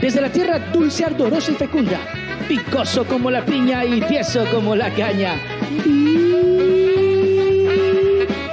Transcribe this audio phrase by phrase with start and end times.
[0.00, 1.98] Desde la tierra dulce, ardorosa y fecunda,
[2.48, 5.34] picoso como la piña y tieso como la caña.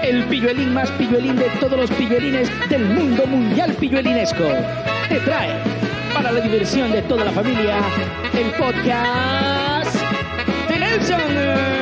[0.03, 4.43] El pilluelín más pilluelín de todos los pilluelines del mundo mundial pilluelinesco.
[5.07, 5.51] Te trae,
[6.13, 7.77] para la diversión de toda la familia,
[8.33, 9.95] el podcast
[10.69, 11.76] de Nelson.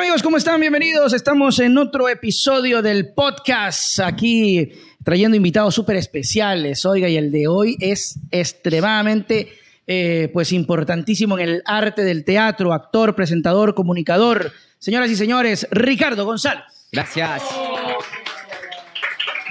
[0.00, 0.22] ¿Qué tal amigos?
[0.22, 0.58] ¿Cómo están?
[0.58, 1.12] Bienvenidos.
[1.12, 4.72] Estamos en otro episodio del podcast aquí
[5.04, 6.86] trayendo invitados súper especiales.
[6.86, 9.52] Oiga, y el de hoy es extremadamente
[9.86, 14.52] eh, pues importantísimo en el arte del teatro, actor, presentador, comunicador.
[14.78, 16.64] Señoras y señores, Ricardo González.
[16.90, 17.42] Gracias.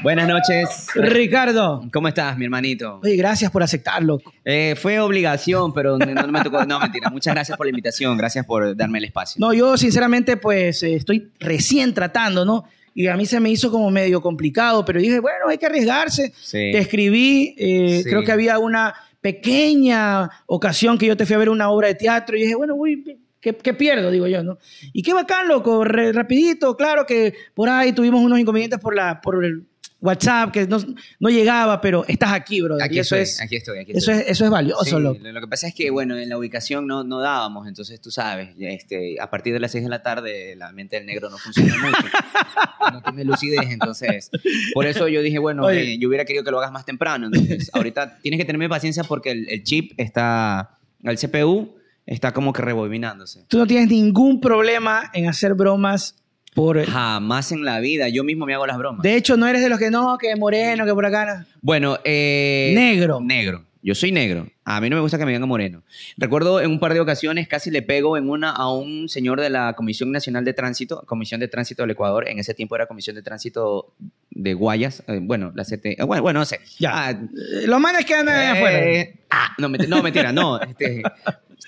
[0.04, 0.88] Buenas noches.
[0.96, 1.82] Ricardo.
[1.92, 3.00] ¿Cómo estás, mi hermanito?
[3.04, 4.22] Oye, gracias por aceptarlo.
[4.46, 6.64] Eh, fue obligación, pero no, no me tocó.
[6.66, 7.10] No, mentira.
[7.10, 8.18] Muchas gracias por la invitación.
[8.18, 9.40] Gracias por darme el espacio.
[9.40, 12.64] No, yo sinceramente pues eh, estoy recién tratando, ¿no?
[12.94, 16.34] Y a mí se me hizo como medio complicado, pero dije, bueno, hay que arriesgarse.
[16.42, 16.72] Sí.
[16.72, 18.10] Te escribí, eh, Sí.
[18.10, 21.96] creo que había una pequeña ocasión que yo te fui a ver una obra de
[21.96, 23.04] teatro y dije, bueno, uy,
[23.42, 24.12] ¿qué, qué pierdo?
[24.12, 24.58] Digo yo, ¿no?
[24.94, 29.20] Y qué bacán, loco, re- rapidito, claro que por ahí tuvimos unos inconvenientes por, la,
[29.22, 29.64] por el
[30.02, 30.78] WhatsApp, que no,
[31.20, 32.78] no llegaba, pero estás aquí, bro.
[32.82, 35.20] Aquí eso estoy, es, aquí estoy, aquí eso es, eso es valioso, Sí, loco.
[35.22, 38.56] lo que pasa es que, bueno, en la ubicación no, no dábamos, entonces tú sabes,
[38.60, 41.76] este, a partir de las 6 de la tarde la mente del negro no funciona
[41.78, 41.98] mucho,
[42.94, 44.32] no tiene lucidez, entonces,
[44.74, 47.70] por eso yo dije, bueno, eh, yo hubiera querido que lo hagas más temprano, entonces,
[47.74, 52.62] ahorita tienes que tenerme paciencia porque el, el chip está, el CPU está como que
[52.62, 53.46] rebobinándose.
[53.48, 56.16] Tú no tienes ningún problema en hacer bromas
[56.60, 56.84] por...
[56.86, 59.02] Jamás en la vida, yo mismo me hago las bromas.
[59.02, 61.26] De hecho, no eres de los que no, que moreno, que por acá.
[61.26, 61.46] no.
[61.62, 63.20] Bueno, eh, Negro.
[63.22, 63.69] Negro.
[63.82, 64.46] Yo soy negro.
[64.66, 65.84] A mí no me gusta que me digan moreno.
[66.18, 69.50] Recuerdo en un par de ocasiones casi le pego en una a un señor de
[69.50, 72.28] la Comisión Nacional de Tránsito, Comisión de Tránsito del Ecuador.
[72.28, 73.94] En ese tiempo era Comisión de Tránsito
[74.32, 75.02] de Guayas.
[75.08, 75.86] eh, bueno, la CT.
[75.98, 76.60] eh, Bueno, bueno, no sé.
[76.78, 76.92] Ya.
[77.08, 78.84] Ah, Eh, Los manes que andan allá afuera.
[78.84, 80.60] eh, ah, no, menti- no, mentira, no.
[80.62, 81.02] Este,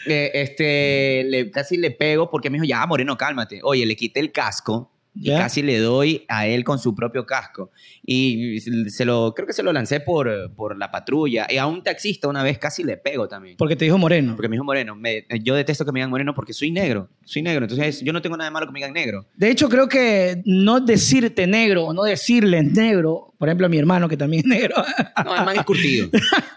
[0.08, 3.62] eh, este, le, casi le pego porque me dijo, ya, Moreno, cálmate.
[3.64, 7.72] Oye, le quité el casco y casi le doy a él con su propio casco.
[8.06, 11.48] Y se lo, creo que se lo lancé por, por la patrulla.
[11.50, 13.58] Y a un taxista una vez casi le pego también.
[13.58, 14.36] Porque te dijo moreno.
[14.36, 14.96] Porque me dijo moreno.
[14.96, 17.10] Me- yo detesto que me digan moreno porque soy negro.
[17.26, 17.66] Soy negro.
[17.66, 19.26] Entonces yo no tengo nada de malo que me digan negro.
[19.36, 23.78] De hecho, creo que no decirte negro o no decirle negro, por ejemplo, a mi
[23.78, 24.76] hermano que también es negro.
[25.26, 26.10] No, el man es curtido.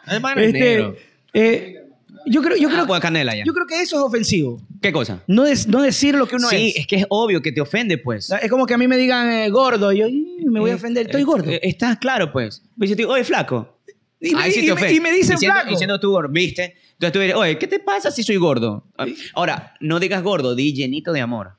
[0.06, 0.96] El man es este, negro.
[1.32, 1.80] eh,
[2.26, 3.44] yo creo, yo Ah, creo, canela ya.
[3.44, 4.60] yo creo que eso es ofensivo.
[4.80, 5.22] ¿Qué cosa?
[5.26, 6.80] No, des- no decir lo que uno sí, es.
[6.82, 8.30] es que es obvio que te ofende, pues.
[8.42, 9.92] Es como que a mí me digan eh, gordo.
[9.92, 11.06] y yo "Ih, me voy a Eh, ofender.
[11.06, 11.50] Estoy eh, gordo.
[11.50, 12.62] eh, Estás claro, pues.
[12.76, 13.78] Pues yo te digo, oye, flaco.
[14.20, 14.94] Y me- Ahí sí y te me- ofende.
[14.94, 15.70] y me dicen Diciendo- flaco.
[15.70, 16.74] Diciendo tú gordo, ¿viste?
[16.92, 18.86] Entonces tú dices, oye, ¿qué te pasa si soy gordo?
[19.34, 21.52] Ahora, no digas gordo, di llenito de amor.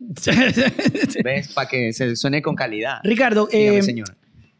[1.24, 1.52] ¿Ves?
[1.54, 2.98] Para que se suene con calidad.
[3.04, 4.16] Ricardo, Dígame, eh, señor.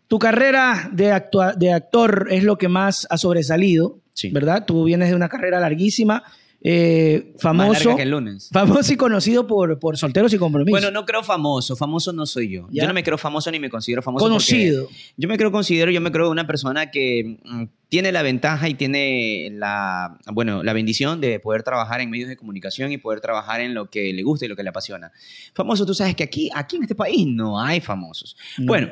[0.08, 4.30] tu carrera de, actua- de actor es lo que más ha sobresalido, Sí.
[4.30, 4.64] ¿verdad?
[4.66, 6.22] Tú vienes de una carrera larguísima,
[6.62, 8.50] eh, Más famoso, larga que el lunes.
[8.52, 10.78] famoso y conocido por, por solteros y compromisos.
[10.78, 11.74] Bueno, no creo famoso.
[11.74, 12.68] Famoso no soy yo.
[12.70, 12.82] ¿Ya?
[12.82, 14.26] Yo no me creo famoso ni me considero famoso.
[14.26, 14.86] Conocido.
[15.16, 18.74] Yo me creo considero, yo me creo una persona que mm, tiene la ventaja y
[18.74, 23.62] tiene la, bueno, la bendición de poder trabajar en medios de comunicación y poder trabajar
[23.62, 25.12] en lo que le gusta y lo que le apasiona.
[25.54, 28.36] Famoso, tú sabes que aquí, aquí en este país no hay famosos.
[28.58, 28.66] No.
[28.66, 28.90] Bueno,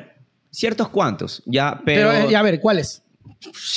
[0.49, 3.03] ciertos cuantos, ya, Pero, pero, eh, a ver, ¿cuáles?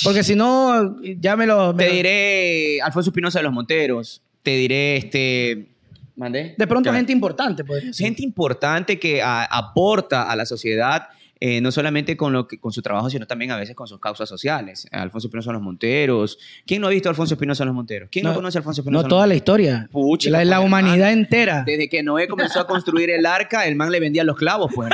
[0.04, 1.72] Porque si no, ya me lo...
[1.72, 5.68] me te lo- diré Alfonso Espinosa de los Monteros, te diré este...
[6.14, 6.54] ¿Mandé?
[6.58, 6.96] de pronto Ya.
[6.96, 8.06] gente importante, podría ser.
[8.06, 11.08] gente importante que a- aporta a la sociedad,
[11.44, 13.98] eh, no solamente con, lo que, con su trabajo, sino también a veces con sus
[13.98, 14.86] causas sociales.
[14.92, 16.38] Alfonso Espinosa los Monteros.
[16.64, 18.08] ¿Quién no ha visto a Alfonso Espinosa los Monteros?
[18.12, 19.02] ¿Quién no, No, conoce a Alfonso Espinosa?
[19.02, 19.88] No toda la historia.
[19.90, 21.64] Pucha, la, la humanidad entera.
[21.66, 24.88] Desde que Noé comenzó a construir el arca, el man le vendía los clavos, pues.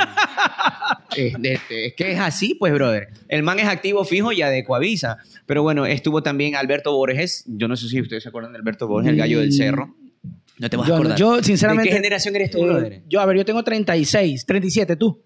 [1.15, 3.09] Eh, de- es que es así, pues, brother.
[3.27, 5.17] El man es activo fijo y de Coavisa.
[5.45, 7.43] Pero bueno, estuvo también Alberto Borges.
[7.47, 9.51] Yo no sé si ustedes se acuerdan de Alberto Borges, el gallo del Mm.
[9.51, 9.95] cerro.
[10.57, 11.17] No te vas a no, acordar.
[11.17, 11.89] yo, sinceramente...
[11.89, 13.01] ¿De qué generación eres tú, eh, brother?
[13.07, 15.21] yo, a ver, yo tengo 36, 37, ¿tú?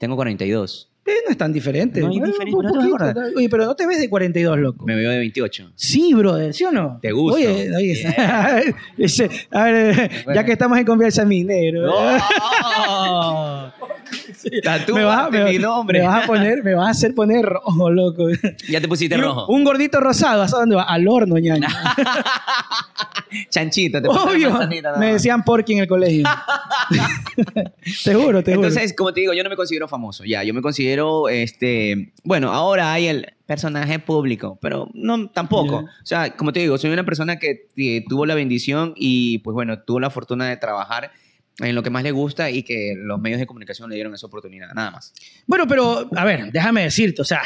[0.00, 0.88] Tengo 42.
[1.04, 2.00] Eh, no es tan diferente.
[2.00, 3.32] No diferencia, un no te vas a poquito, acordar.
[3.36, 4.86] Oye, pero no te ves de 42, loco.
[4.86, 5.72] Me veo de 28.
[5.74, 6.98] Sí, brother, ¿sí o no?
[7.02, 7.36] Te gusta.
[7.36, 8.14] Oye, oye,
[9.50, 11.92] a ver, ya que estamos en confianza, mi negro.
[11.92, 12.18] me,
[14.62, 16.00] Tatúate me- mi nombre.
[16.00, 18.26] me vas a poner, me vas a hacer poner rojo, loco.
[18.68, 19.46] Ya te pusiste un- rojo.
[19.48, 20.82] Un gordito rosado, ¿a dónde va?
[20.84, 21.66] Al horno, ñaño.
[23.48, 24.50] Chanchito, te Obvio.
[24.50, 26.24] manzanita, Me decían porky en el colegio.
[28.04, 28.66] te juro, te juro.
[28.66, 30.24] Entonces, como te digo, yo no me considero famoso.
[30.24, 35.76] Ya, yo me considero, este, bueno, ahora hay el personaje público, pero no tampoco.
[35.76, 39.54] O sea, como te digo, soy una persona que, que tuvo la bendición y, pues
[39.54, 41.12] bueno, tuvo la fortuna de trabajar
[41.60, 44.26] en lo que más le gusta y que los medios de comunicación le dieron esa
[44.26, 45.12] oportunidad, nada más.
[45.46, 47.42] Bueno, pero a ver, déjame decirte, o sea,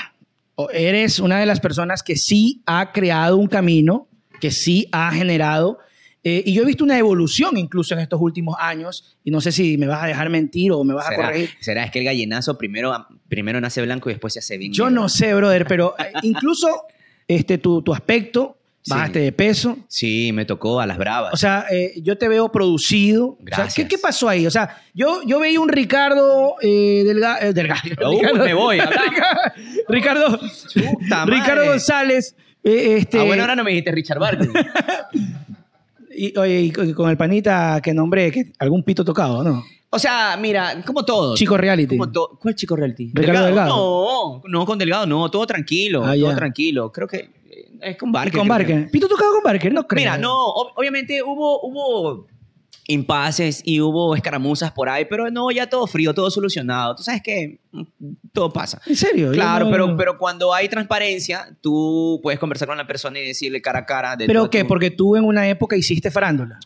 [0.73, 4.09] eres una de las personas que sí ha creado un camino,
[4.41, 5.79] que sí ha generado,
[6.23, 9.53] eh, y yo he visto una evolución incluso en estos últimos años, y no sé
[9.53, 11.51] si me vas a dejar mentir o me vas a ¿Será, corregir.
[11.61, 11.85] será?
[11.85, 14.73] Es que el gallinazo primero, primero nace blanco y después se hace bien.
[14.73, 16.85] Yo no sé, brother, pero eh, incluso
[17.29, 18.91] este, tu, tu aspecto, Sí.
[18.91, 21.33] bajaste de peso, Sí, me tocó a las bravas.
[21.33, 23.29] O sea, eh, yo te veo producido.
[23.29, 23.75] O sea, Gracias.
[23.75, 24.47] ¿qué, qué pasó ahí?
[24.47, 27.81] O sea, yo, yo veía un Ricardo eh, Delga- eh, Delgado.
[28.11, 28.79] Uh, Ricardo- me voy.
[29.89, 30.39] Ricardo.
[31.27, 32.37] Ricardo González.
[32.63, 34.51] este, ah, bueno, ahora no me dijiste Richard Barkley.
[36.17, 39.65] y, oye, y con el panita que nombré, que algún pito tocado, ¿no?
[39.91, 41.37] o sea, mira, como todo.
[41.37, 41.97] Chico reality.
[41.97, 43.13] Como to- ¿Cuál chico reality?
[43.15, 43.69] Ricardo Delgado.
[43.69, 46.91] No, no con Delgado, no, todo tranquilo, Ah, todo tranquilo.
[46.91, 47.31] Creo que
[47.85, 48.33] es con Y Barker.
[48.39, 48.91] con creo que- Barker.
[48.91, 49.73] ¿Pito tocado con Barker?
[49.73, 50.01] No creo.
[50.01, 52.27] Mira, no, ob- obviamente hubo, hubo
[52.87, 56.95] impases y hubo escaramuzas por ahí, pero no, ya todo frío, todo solucionado.
[56.97, 57.83] Tú sabes que mm,
[58.33, 58.81] todo pasa.
[58.87, 59.33] ¿En serio?
[59.33, 63.63] Claro, no- pero, pero cuando hay transparencia, tú puedes conversar con la persona y decirle
[63.63, 64.17] cara a cara.
[64.17, 64.63] de ¿Pero qué?
[64.63, 66.59] tu- Porque tú en una época hiciste farándula.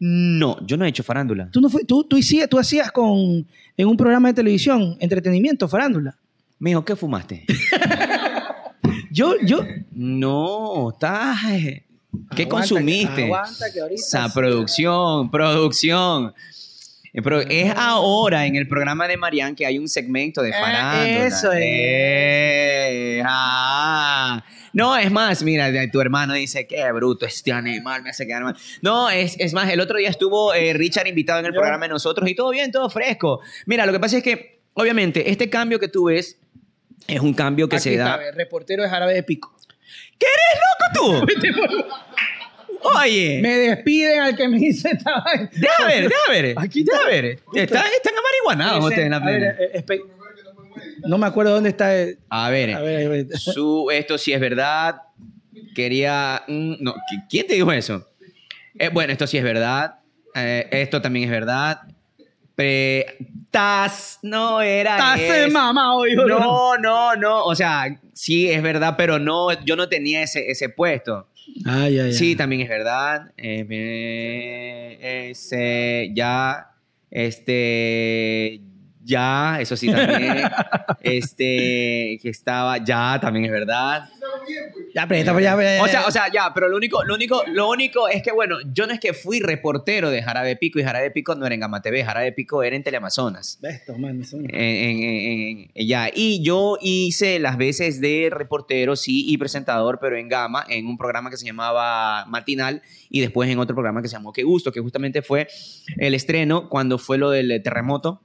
[0.00, 1.50] No, yo no he hecho farándula.
[1.52, 3.46] Tú, no fue, tú, tú, hicías, tú hacías con,
[3.76, 6.16] en un programa de televisión entretenimiento, farándula.
[6.58, 7.44] Mijo, ¿qué fumaste?
[9.10, 13.24] Yo, yo, no, ¿Qué Aguanta que- consumiste?
[13.24, 16.34] aguanta que ahorita Esa producción, producción.
[17.12, 20.52] Eh, Pero es ahora en el programa de Marian que hay un segmento de Eh,
[20.52, 21.26] farándula.
[21.26, 21.58] eso es.
[21.62, 24.44] Eh, ah.
[24.72, 28.56] No, es más, mira, tu hermano dice, qué bruto este animal, me hace quedar mal.
[28.82, 31.88] No, es, es más, el otro día estuvo eh, Richard invitado en el programa de
[31.88, 33.40] nosotros y todo bien, todo fresco.
[33.66, 36.38] Mira, lo que pasa es que, obviamente, este cambio que tú ves
[37.06, 38.30] es un cambio que Aquí se está, da...
[38.32, 39.54] reportero de Jarabe de Pico.
[40.18, 40.60] ¿Qué eres
[41.16, 41.86] loco tú?
[43.02, 43.40] Oye.
[43.42, 45.50] Me despiden al que me dice esta vaina.
[45.52, 46.54] Deja ver, deja ver.
[46.58, 47.24] Aquí deja ver.
[47.54, 49.54] Están, están amariguanados ustedes en la plena.
[49.58, 49.84] eh,
[51.06, 51.96] no me acuerdo dónde está.
[51.98, 53.26] eh, A ver, A ver, a ver.
[53.38, 55.02] su, esto sí es verdad.
[55.74, 56.42] Quería.
[56.48, 58.08] mm, No, ¿qui- ¿quién te dijo eso?
[58.78, 59.96] Eh, bueno, esto sí es verdad.
[60.34, 61.80] Eh, esto también es verdad.
[62.54, 63.18] Pre,
[63.50, 65.16] tas no era.
[65.16, 65.52] De eso.
[65.52, 66.14] mamá hoy.
[66.14, 67.44] No, no, no.
[67.44, 71.28] O sea, sí es verdad, pero no, yo no tenía ese, ese puesto.
[71.66, 72.12] Ay, ay, ay.
[72.12, 73.32] Sí, también es verdad.
[73.36, 74.98] Eh,
[75.30, 76.70] ese, ya,
[77.10, 78.60] este,
[79.10, 80.38] ya, eso sí también.
[81.02, 84.08] este, que estaba, ya, también es verdad.
[84.94, 85.82] Ya, pero ya, ya, ya, ya.
[85.82, 88.56] O sea, o sea, ya, pero lo único, lo único, lo único es que, bueno,
[88.72, 91.60] yo no es que fui reportero de Jarabe Pico y Jarabe Pico no era en
[91.60, 93.58] Gama TV, Jarabe Pico era en Teleamazonas.
[93.60, 96.08] Ve esto, man, son- En- en- en- en- ya.
[96.14, 100.96] Y yo hice las veces de reportero, sí, y presentador, pero en Gama, en un
[100.96, 104.72] programa que se llamaba Matinal y después en otro programa que se llamó Qué Gusto,
[104.72, 105.48] que justamente fue
[105.98, 108.22] el estreno cuando fue lo del terremoto.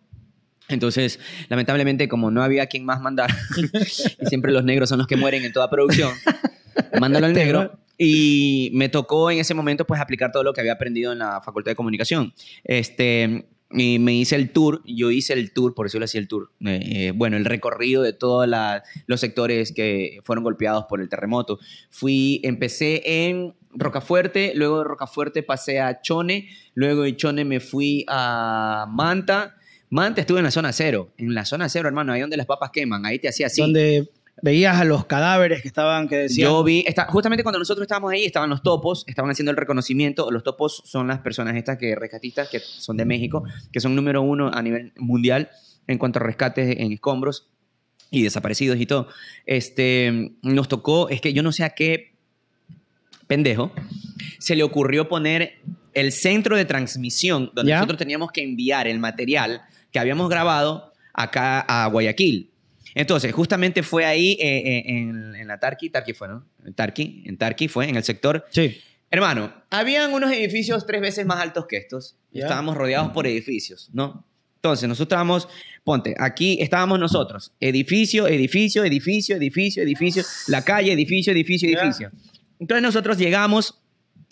[0.68, 1.20] Entonces,
[1.50, 5.44] lamentablemente, como no había quien más mandar, y siempre los negros son los que mueren
[5.44, 6.12] en toda producción,
[7.00, 7.80] mándalo al negro.
[7.98, 11.40] Y me tocó en ese momento, pues, aplicar todo lo que había aprendido en la
[11.42, 12.34] Facultad de Comunicación.
[12.66, 16.28] Este, y me hice el tour, yo hice el tour, por eso lo hacía el
[16.28, 16.52] tour.
[16.66, 18.48] eh, eh, bueno, el recorrido de todos
[19.08, 21.60] los sectores que fueron golpeados por el terremoto.
[21.90, 28.06] Fui, empecé en Rocafuerte, luego de Rocafuerte pasé a Chone, luego de Chone me fui
[28.08, 29.56] a Manta.
[29.90, 31.14] Manta estuve en la zona cero.
[31.18, 33.62] En la zona cero, hermano, ahí donde las papas queman, ahí te hacía así.
[33.62, 34.10] Donde
[34.42, 36.50] veías a los cadáveres que estaban, que decían.
[36.50, 40.30] Yo vi, está, justamente cuando nosotros estábamos ahí, estaban los topos, estaban haciendo el reconocimiento.
[40.32, 44.22] Los topos son las personas estas que rescatistas, que son de México, que son número
[44.22, 45.50] uno a nivel mundial
[45.88, 47.50] en cuanto a rescates en escombros
[48.12, 49.08] y desaparecidos y todo.
[49.46, 52.16] Este, nos tocó, es que yo no sé a qué
[53.28, 53.72] pendejo
[54.40, 55.60] se le ocurrió poner
[55.94, 57.78] el centro de transmisión donde ¿Ya?
[57.78, 59.64] nosotros teníamos que enviar el material
[59.96, 62.52] que habíamos grabado acá a Guayaquil.
[62.96, 66.46] Entonces, justamente fue ahí eh, eh, en, en la Tarqui, Tarqui fue, ¿no?
[66.66, 68.46] En Tarqui, en Tarqui fue, en el sector.
[68.50, 68.78] Sí.
[69.10, 72.18] Hermano, habían unos edificios tres veces más altos que estos.
[72.30, 72.42] y.
[72.42, 74.26] Estábamos rodeados por edificios, ¿no?
[74.58, 75.48] Entonces, nosotros estábamos,
[75.86, 77.54] ponte, aquí estábamos nosotros.
[77.62, 82.12] Edificio, edificio, edificio, edificio, edificio, la calle, edificio, edificio, edificio.
[82.60, 83.80] Entonces nosotros llegamos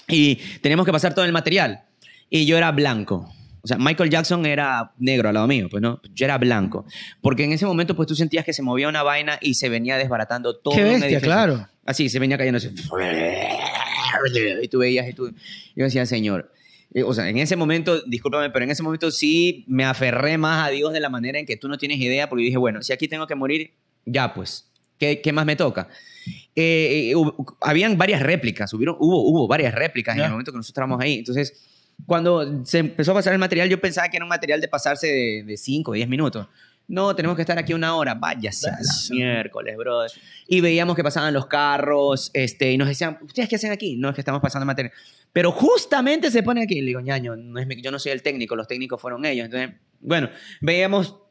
[0.10, 1.86] y teníamos que pasar todo el material.
[2.30, 3.34] Y yo era blanco.
[3.64, 6.86] O sea, Michael Jackson era negro al lado mío, pues no, yo era blanco.
[7.22, 9.98] Porque en ese momento, pues tú sentías que se movía una vaina y se venía
[9.98, 10.76] desbaratando todo.
[10.76, 11.66] Qué bestia, claro.
[11.86, 12.70] Así, se venía cayendo así.
[14.62, 15.34] Y tú veías y tú...
[15.76, 16.52] Yo decía, Señor...
[16.94, 20.68] eh, O sea, en ese momento, discúlpame, pero en ese momento sí me aferré más
[20.68, 22.94] a Dios de la manera en que tú no tienes idea, porque dije, bueno, si
[22.94, 23.72] aquí tengo que morir,
[24.06, 25.88] ya pues, ¿qué, qué más me toca?
[26.56, 30.58] Eh, eh, hubo- habían varias réplicas, hubieron, hubo, hubo varias réplicas en el momento que
[30.58, 31.20] nosotros estábamos ahí.
[31.20, 31.66] Entonces,
[32.06, 35.44] cuando se empezó a pasar el material, yo pensaba que era un material de pasarse
[35.46, 36.48] de 5 o 10 minutos.
[36.88, 38.14] No, tenemos que estar aquí una hora.
[38.14, 38.52] Vaya,
[39.10, 40.12] miércoles, brother.
[40.48, 43.96] Y veíamos que pasaban los carros este, y nos decían, ¿ustedes qué hacen aquí?
[43.96, 44.94] No, es que estamos pasando material.
[45.32, 46.82] Pero justamente se pone aquí.
[46.82, 49.46] Le digo, ñaño, no es yo no soy el técnico, los técnicos fueron ellos.
[49.46, 51.23] Entonces, bueno, veíamos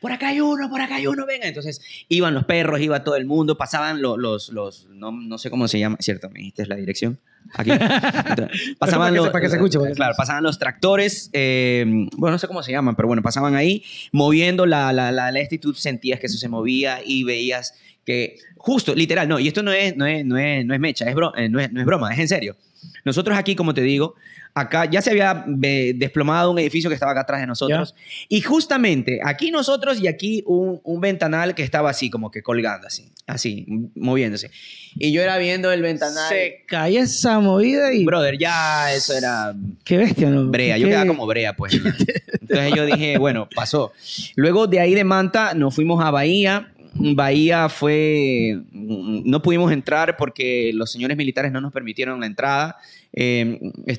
[0.00, 1.46] por acá hay uno, por acá hay uno, venga.
[1.46, 5.50] Entonces iban los perros, iba todo el mundo, pasaban los, los, los no, no, sé
[5.50, 7.18] cómo se llama, cierto, me dijiste la dirección.
[7.54, 7.70] Aquí.
[8.78, 9.78] pasaban los, para que se escuche.
[9.94, 11.84] Claro, pasaban los tractores, eh,
[12.16, 15.40] bueno, no sé cómo se llaman, pero bueno, pasaban ahí moviendo la, la, la, la
[15.60, 19.72] tú sentías que eso se movía y veías que, justo, literal, no, y esto no
[19.72, 21.86] es, no es, no es, no es mecha, es, bro, eh, no, es, no es
[21.86, 22.56] broma, es en serio.
[23.04, 24.14] Nosotros aquí, como te digo,
[24.54, 27.94] acá ya se había desplomado un edificio que estaba acá atrás de nosotros.
[28.28, 32.86] Y justamente aquí nosotros y aquí un, un, ventanal que estaba así, como que colgando,
[32.86, 34.50] así, así, moviéndose.
[34.96, 36.28] Y yo era viendo el ventanal.
[36.28, 38.04] Se caía esa movida y.
[38.04, 39.54] Brother, ya eso era.
[39.84, 40.46] Qué bestia, ¿no?
[40.46, 41.74] Brea, yo quedaba como Brea, pues.
[42.40, 43.92] Entonces yo dije, bueno, pasó.
[44.36, 46.72] Luego de ahí de Manta nos fuimos a Bahía.
[46.92, 52.78] Bahía fue, no pudimos entrar porque los señores militares no nos permitieron la entrada.
[53.12, 53.58] Em,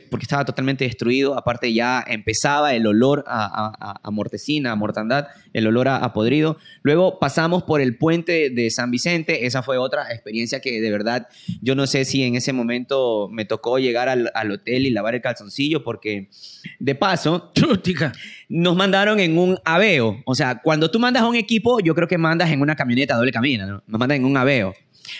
[0.09, 1.37] porque estaba totalmente destruido.
[1.37, 6.57] Aparte ya empezaba el olor a, a, mortecina, a mortandad, el olor a, podrido.
[6.81, 9.45] Luego pasamos por el puente de San Vicente.
[9.45, 11.27] Esa fue otra experiencia que de verdad
[11.61, 15.15] yo no sé si en ese momento me tocó llegar al, al hotel y lavar
[15.15, 16.29] el calzoncillo porque
[16.79, 17.51] de paso
[18.49, 20.21] nos mandaron en un aveo.
[20.25, 23.15] O sea, cuando tú mandas a un equipo, yo creo que mandas en una camioneta
[23.15, 23.83] doble camina, ¿no?
[23.85, 24.73] Nos mandan en un aveo.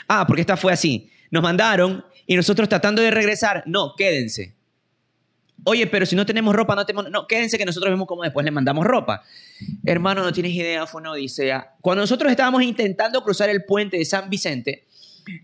[0.07, 1.10] Ah, porque esta fue así.
[1.29, 4.56] Nos mandaron y nosotros tratando de regresar, no, quédense.
[5.66, 7.12] Oye, pero si no tenemos ropa, no tenemos...
[7.12, 9.22] No, quédense que nosotros vemos cómo después le mandamos ropa.
[9.84, 11.76] Hermano, no tienes idea, fue una odisea.
[11.82, 14.86] Cuando nosotros estábamos intentando cruzar el puente de San Vicente,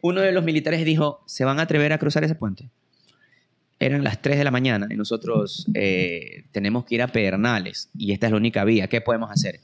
[0.01, 2.69] uno de los militares dijo, ¿se van a atrever a cruzar ese puente?
[3.81, 8.13] Eran las 3 de la mañana y nosotros eh, tenemos que ir a Pedernales y
[8.13, 8.87] esta es la única vía.
[8.87, 9.59] ¿Qué podemos hacer?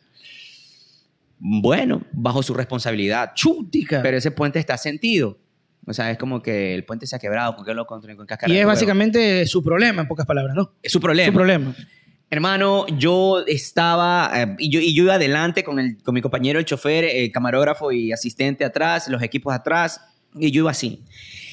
[1.40, 3.32] Bueno, bajo su responsabilidad.
[3.34, 4.02] Chútica.
[4.02, 5.38] Pero ese puente está sentido.
[5.86, 8.26] O sea, es como que el puente se ha quebrado, ¿con qué lo construyen con
[8.26, 8.54] cascara?
[8.54, 10.74] Y es básicamente su problema, en pocas palabras, ¿no?
[10.82, 11.28] Es su problema.
[11.28, 11.76] Su problema.
[12.30, 16.58] Hermano, yo estaba, eh, y, yo, y, yo, iba adelante con, el, con mi compañero,
[16.58, 20.02] el chofer, el camarógrafo y asistente atrás, los equipos atrás,
[20.36, 21.04] y yo iba así.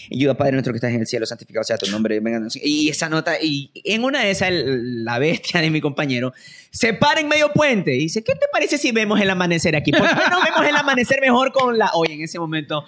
[0.08, 2.20] Y yo iba, Padre nuestro que estás en el cielo, santificado sea tu nombre.
[2.62, 6.32] y esa nota, y en una de esas, la bestia de mi compañero
[6.70, 9.92] se para en medio puente y dice, ¿qué te parece si vemos el amanecer aquí?
[9.92, 11.90] ¿Por qué no vemos el amanecer mejor con la...
[11.92, 12.84] Hoy en ese momento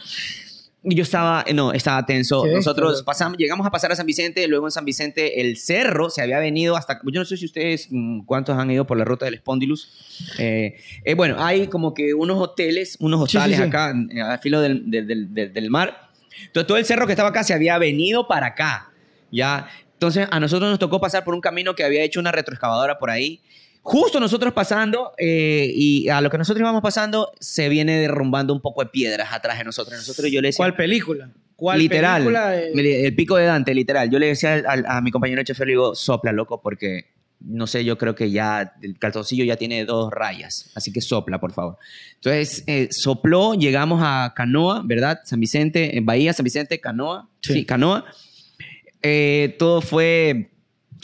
[0.85, 2.45] yo estaba, no, estaba tenso.
[2.47, 6.23] Nosotros pasamos, llegamos a pasar a San Vicente, luego en San Vicente el cerro se
[6.23, 9.25] había venido hasta, yo no sé si ustedes, mm, cuántos han ido por la ruta
[9.25, 10.29] del Spondylus.
[10.39, 14.91] Eh, eh, bueno, hay como que unos hoteles, unos hostales acá, eh, al filo del,
[14.91, 16.11] del, del, del, mar.
[16.47, 18.91] Entonces todo el cerro que estaba acá se había venido para acá,
[19.31, 19.69] ¿ya?
[19.93, 23.11] Entonces a nosotros nos tocó pasar por un camino que había hecho una retroexcavadora por
[23.11, 23.41] ahí
[23.85, 28.61] Justo nosotros pasando, eh, y a lo que nosotros íbamos pasando, se viene derrumbando un
[28.61, 29.97] poco de piedras atrás de nosotros.
[29.97, 31.31] nosotros yo le decía, ¿Cuál película?
[31.57, 34.09] ¿Cuál literal, película el, pico de Dante, literal.
[34.09, 37.07] Yo le decía a, mi compañero chofer, le digo, sopla, loco, porque
[37.41, 41.41] no sé, yo creo que ya el calzoncillo ya tiene dos rayas, así que sopla,
[41.41, 41.77] por favor.
[42.15, 45.21] Entonces, eh, sopló, llegamos a Canoa, ¿verdad?
[45.25, 47.29] San Vicente, en Bahía, San Vicente, Canoa.
[47.41, 48.05] Sí, Canoa.
[49.03, 50.52] Eh, todo fue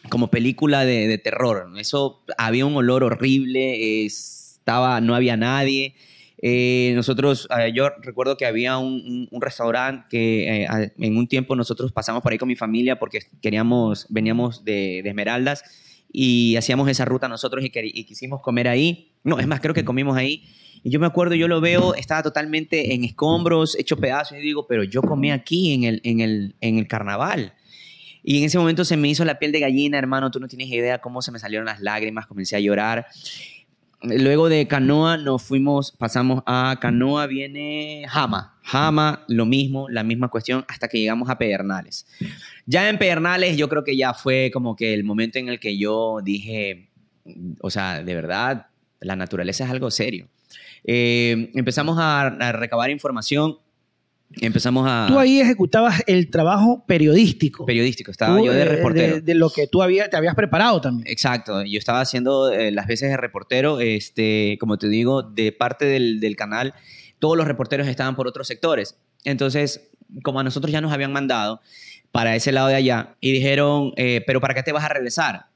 [0.08, 1.70] como película de, terror.
[1.78, 5.94] Eso había un olor horrible, estaba, no había nadie.
[6.40, 11.90] Eh, nosotros, eh, yo recuerdo que había un, restaurante que eh, en un tiempo nosotros
[11.90, 15.64] pasamos por ahí con mi familia porque queríamos, veníamos de, Esmeraldas
[16.12, 17.70] y hacíamos esa ruta nosotros y,
[18.04, 19.12] quisimos comer ahí.
[19.24, 20.44] No, es más, creo que comimos ahí.
[20.84, 24.66] Y yo me acuerdo, yo lo veo, estaba totalmente en escombros, hecho pedazos, y digo,
[24.68, 27.52] pero yo comí aquí en el, en el, en el carnaval.
[28.22, 30.68] Y en ese momento se me hizo la piel de gallina, hermano, tú no tienes
[30.68, 33.06] idea cómo se me salieron las lágrimas, comencé a llorar.
[34.02, 38.56] Luego de Canoa nos fuimos, pasamos a Canoa, viene Jama.
[38.62, 42.06] Jama, lo mismo, la misma cuestión, hasta que llegamos a Pedernales.
[42.66, 45.78] Ya en Pedernales yo creo que ya fue como que el momento en el que
[45.78, 46.90] yo dije,
[47.60, 48.66] o sea, de verdad,
[49.00, 50.28] la naturaleza es algo serio.
[50.84, 53.58] Eh, empezamos a, a recabar información
[54.40, 55.06] empezamos a...
[55.08, 57.66] Tú ahí ejecutabas el trabajo periodístico.
[57.66, 59.20] Periodístico, estaba yo de reportero.
[59.20, 61.06] De, lo que tú había, te habías preparado también.
[61.10, 65.84] Exacto, yo estaba haciendo eh, las veces de reportero, este, como te digo, de parte
[65.84, 66.74] del, del, canal,
[67.18, 68.96] todos los reporteros estaban por otros sectores.
[69.24, 69.90] Entonces,
[70.22, 71.60] como a nosotros ya nos habían mandado
[72.12, 75.46] para ese lado de allá, y dijeron, eh, pero ¿para qué te vas a regresar?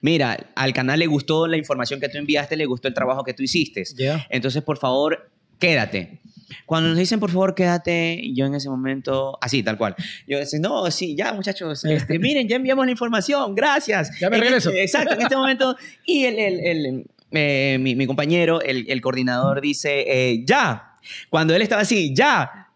[0.00, 3.34] Mira, al canal le gustó la información que tú enviaste, le gustó el trabajo que
[3.34, 3.84] tú hiciste.
[4.28, 6.20] Entonces, por favor, quédate.
[6.66, 9.94] Cuando nos dicen, por favor, quédate, yo en ese momento, así, tal cual.
[10.26, 14.10] Yo decía, no, sí, ya, muchachos, este, miren, ya enviamos la información, gracias.
[14.20, 14.70] Ya me En regreso.
[14.70, 15.76] este- exacto, en este momento.
[16.06, 20.96] Y el, el- el, eh, mi, mi compañero, el, el coordinador, dice, eh, ya.
[21.30, 22.68] Cuando él estaba así, ya.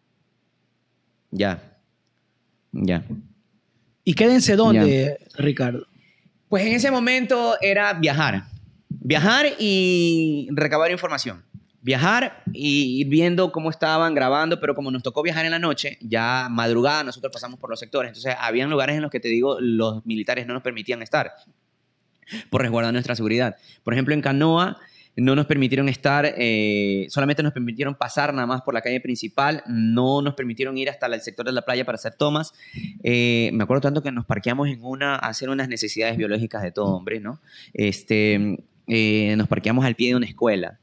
[1.30, 1.62] Ya.
[2.72, 3.04] Ya.
[4.04, 5.86] ¿Y quédense dónde, Ricardo?
[6.48, 8.44] Pues en ese momento era viajar.
[8.88, 11.44] Viajar y recabar información.
[11.86, 15.98] Viajar y ir viendo cómo estaban grabando, pero como nos tocó viajar en la noche,
[16.00, 18.08] ya madrugada nosotros pasamos por los sectores.
[18.08, 21.30] Entonces, habían lugares en los que te digo, los militares no nos permitían estar
[22.50, 23.54] por resguardar nuestra seguridad.
[23.84, 24.78] Por ejemplo, en Canoa
[25.14, 29.62] no nos permitieron estar, eh, solamente nos permitieron pasar nada más por la calle principal,
[29.68, 32.52] no nos permitieron ir hasta el sector de la playa para hacer tomas.
[33.04, 36.86] Eh, me acuerdo tanto que nos parqueamos en una, hacer unas necesidades biológicas de todo
[36.86, 37.38] hombre, ¿no?
[37.74, 40.80] Este, eh, nos parqueamos al pie de una escuela.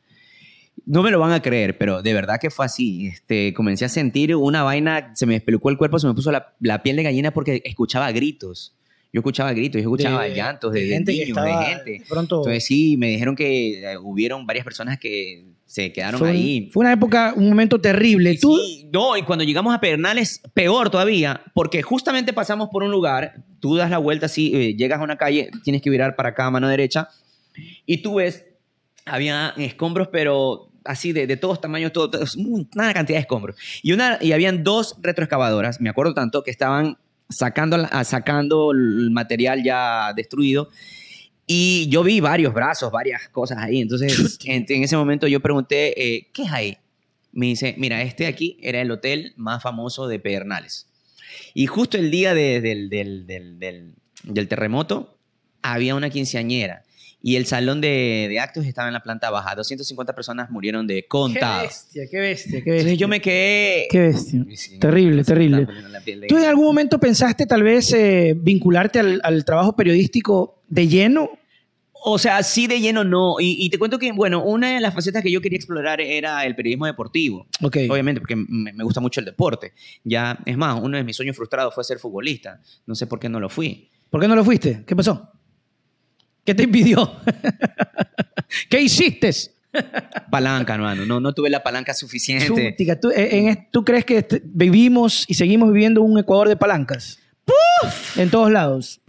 [0.86, 3.08] No me lo van a creer, pero de verdad que fue así.
[3.08, 6.54] Este, comencé a sentir una vaina, se me despelucó el cuerpo, se me puso la,
[6.60, 8.76] la piel de gallina porque escuchaba gritos.
[9.14, 11.92] Yo escuchaba gritos, yo escuchaba De- llantos de, que niños, estaba de gente.
[11.92, 16.32] de pronto- Entonces sí, me dijeron que eh, hubieron varias personas que se quedaron Fue,
[16.32, 16.70] ahí.
[16.74, 18.38] fue una época, un momento terrible.
[18.42, 22.90] Tú, Sí, no, y cuando llegamos a Pedernales, peor todavía, porque justamente pasamos por un
[22.92, 26.30] lugar, tú das la vuelta así, eh, llegas a una calle, tienes que virar para
[26.30, 27.08] acá, mano derecha,
[27.86, 28.46] y tú ves,
[29.06, 32.26] había escombros, pero así de, de todos tamaños, todo, todo-
[32.76, 33.56] una cantidad de escombros.
[33.82, 36.98] Y, una, y habían dos retroexcavadoras, me acuerdo tanto, que estaban
[37.30, 40.70] sacando, sacando el material ya destruido.
[41.46, 43.82] Y yo vi varios brazos, varias cosas ahí.
[43.82, 46.78] Entonces, en, en ese momento yo pregunté, eh, ¿qué es ahí?
[47.34, 50.88] Me dice, mira, este aquí era el hotel más famoso de Pedernales.
[51.54, 55.18] Y justo el día de- del, del- del- del- del terremoto
[55.62, 56.84] había una quinceañera.
[57.26, 59.56] Y el salón de, de actos estaba en la planta baja.
[59.56, 61.62] 250 personas murieron de qué contado.
[61.64, 62.72] bestia, qué bestia, qué bestia.
[62.74, 63.88] Entonces yo me quedé...
[63.90, 64.46] Qué bestia.
[64.54, 65.66] Sí, Terrible, terrible.
[66.06, 70.90] de ¿Tú en algún momento pensaste tal vez eh, vincularte al, al trabajo periodístico de
[70.90, 71.30] lleno?
[72.06, 73.40] O sea, sí de lleno no.
[73.40, 76.44] Y, y te cuento que, bueno, una de las facetas que yo quería explorar era
[76.46, 77.48] el periodismo deportivo.
[77.62, 77.78] Ok.
[77.90, 79.72] Obviamente, porque me, me gusta mucho el deporte.
[80.04, 82.60] Ya, es más, uno de mis sueños frustrados fue ser futbolista.
[82.86, 83.90] No sé por qué no lo fui.
[84.10, 84.84] ¿Por qué no lo fuiste?
[84.86, 85.30] ¿Qué pasó?
[86.44, 87.12] ¿Qué te impidió?
[88.70, 89.32] ¿Qué hiciste?
[90.30, 91.06] Palanca, hermano.
[91.06, 92.48] No, no tuve la palanca suficiente.
[92.48, 97.20] Chútica, ¿tú, eh, en ¿tú crees que vivimos y seguimos viviendo un Ecuador de palancas?
[98.16, 99.02] En todos lados.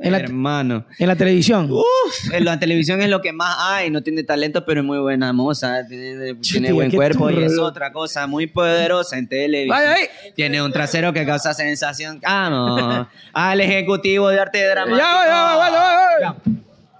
[0.00, 0.84] En la, hermano.
[0.98, 1.70] en la televisión.
[1.70, 3.90] Uf, en la televisión es lo que más hay.
[3.90, 5.86] No tiene talento, pero es muy buena moza.
[5.86, 9.68] Tiene, buen cuerpo y es otra cosa muy poderosa en televisión.
[9.68, 10.06] Vaya ahí.
[10.34, 12.20] Tiene un trasero que causa sensación.
[12.24, 13.08] Ah, no.
[13.32, 14.98] Al ejecutivo de arte dramático.
[14.98, 15.63] Ya, ya, ya, ya, ya.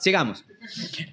[0.05, 0.45] Sigamos.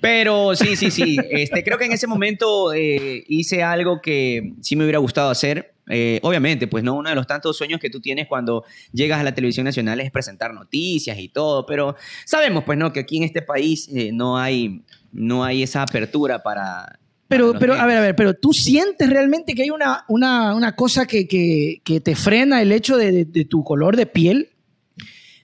[0.01, 1.17] Pero sí, sí, sí.
[1.32, 5.73] Este, creo que en ese momento eh, hice algo que sí me hubiera gustado hacer.
[5.89, 9.23] Eh, obviamente, pues no uno de los tantos sueños que tú tienes cuando llegas a
[9.23, 13.23] la televisión nacional es presentar noticias y todo, pero sabemos pues no que aquí en
[13.23, 14.82] este país eh, no hay
[15.13, 16.99] no hay esa apertura para
[17.30, 20.54] Pero, para pero, a ver, a ver, pero tú sientes realmente que hay una, una,
[20.56, 24.06] una cosa que, que, que te frena el hecho de, de- de tu color de
[24.06, 24.49] piel.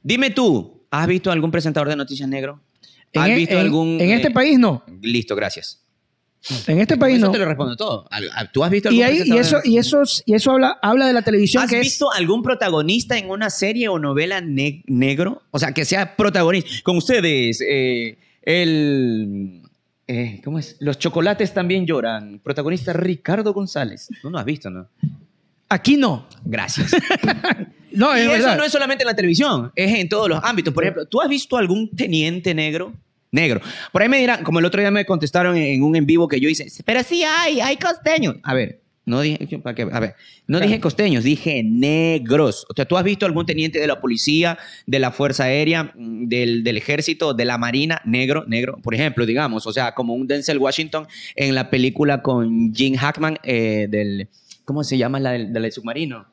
[0.04, 2.62] Dime tú, ¿has visto algún presentador de noticias negro?
[3.18, 4.84] En, ¿Has e- visto en- algún en este eh, país no.
[5.02, 5.84] Listo, gracias.
[6.68, 7.32] En este país eso no.
[7.32, 8.08] te lo respondo todo.
[8.54, 11.08] ¿Tú has visto algún Y, ahí, y de eso, y eso, y eso habla, habla
[11.08, 11.82] de la televisión ¿Has que es.
[11.84, 15.42] visto algún protagonista en una serie o novela ne- negro?
[15.52, 16.70] O sea, que sea protagonista.
[16.84, 19.62] Con ustedes, eh, el...
[20.08, 20.78] eh, ¿Cómo es?
[20.80, 22.40] Los chocolates también lloran.
[22.40, 24.08] Protagonista Ricardo González.
[24.22, 24.88] Tú no has visto, ¿no?
[25.70, 26.28] Aquí no.
[26.46, 26.92] Gracias.
[27.90, 30.72] No, y es eso no es solamente en la televisión, es en todos los ámbitos.
[30.72, 32.94] Por ejemplo, ¿tú has visto algún teniente negro?
[33.32, 33.62] Negro.
[33.92, 36.40] Por ahí me dirán, como el otro día me contestaron en un en vivo que
[36.40, 38.36] yo hice, pero sí hay, hay costeños.
[38.44, 39.88] A ver, no dije, ¿para qué?
[39.90, 40.16] A ver,
[40.48, 42.66] no dije costeños, dije negros.
[42.70, 46.28] O sea, ¿tú has visto algún teniente de la policía, de la Fuerza Aérea, mm,
[46.28, 48.80] del, del Ejército, de la Marina, negro, negro?
[48.84, 53.40] Por ejemplo, digamos, o sea, como un Denzel Washington en la película con Gene Hackman
[53.44, 54.28] eh, del,
[54.66, 56.28] ¿cómo se llama la del, del submarino?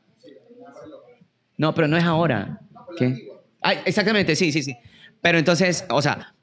[1.56, 2.58] No, pero no es ahora.
[2.98, 3.28] ¿Qué?
[3.62, 4.76] Ah, exactamente, sí, sí, sí.
[5.22, 6.33] Pero entonces, o sea,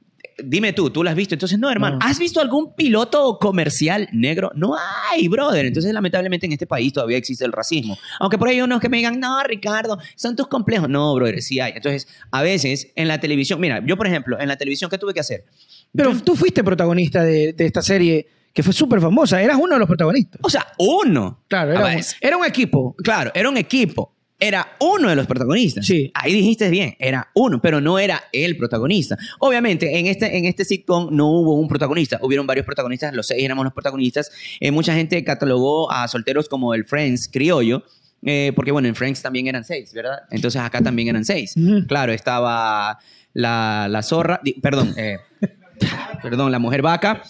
[0.43, 1.35] dime tú, tú lo has visto.
[1.35, 2.05] Entonces, no, hermano, No.
[2.05, 4.51] ¿has visto algún piloto comercial negro?
[4.55, 4.75] No
[5.11, 5.65] hay, brother.
[5.65, 7.97] Entonces, lamentablemente en este país todavía existe el racismo.
[8.19, 10.89] Aunque por ahí hay unos que me digan, no, Ricardo, son tus complejos.
[10.89, 11.73] No, brother, sí hay.
[11.75, 15.13] Entonces, a veces en la televisión, mira, yo por ejemplo, en la televisión, ¿qué tuve
[15.13, 15.45] que hacer?
[15.93, 19.41] Pero tú fuiste protagonista de, de esta serie que fue súper famosa.
[19.41, 20.39] Eras uno de los protagonistas.
[20.43, 21.43] O sea, uno.
[21.47, 22.95] Claro, un, era un equipo.
[23.03, 24.13] Claro, era un equipo.
[24.43, 25.85] Era uno de los protagonistas.
[25.85, 26.11] Sí.
[26.15, 29.15] Ahí dijiste bien, era uno, pero no era el protagonista.
[29.39, 33.43] Obviamente, en este, en este sitcom no hubo un protagonista, hubieron varios protagonistas, los seis
[33.43, 34.31] éramos los protagonistas.
[34.59, 37.83] Eh, mucha gente catalogó a solteros como el Friends criollo,
[38.23, 40.23] eh, porque bueno, en Friends también eran seis, ¿verdad?
[40.31, 41.53] Entonces acá también eran seis.
[41.87, 42.97] Claro, estaba
[43.33, 45.17] la, la zorra, di- perdón, eh,
[46.23, 47.21] perdón, la mujer vaca.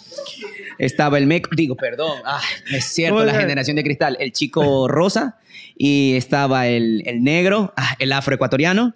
[0.78, 2.40] Estaba el meco, digo, perdón, ah,
[2.72, 5.38] es cierto, la generación de cristal, el chico rosa
[5.76, 8.94] y estaba el, el negro, ah, el afroecuatoriano,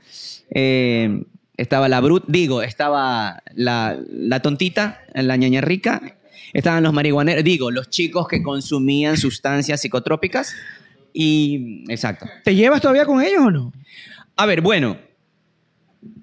[0.50, 1.22] eh,
[1.56, 6.16] estaba la brut, digo, estaba la, la tontita, la ñaña rica,
[6.52, 10.54] estaban los marihuaneros, digo, los chicos que consumían sustancias psicotrópicas
[11.12, 12.26] y, exacto.
[12.44, 13.72] ¿Te llevas todavía con ellos o no?
[14.36, 14.98] A ver, bueno.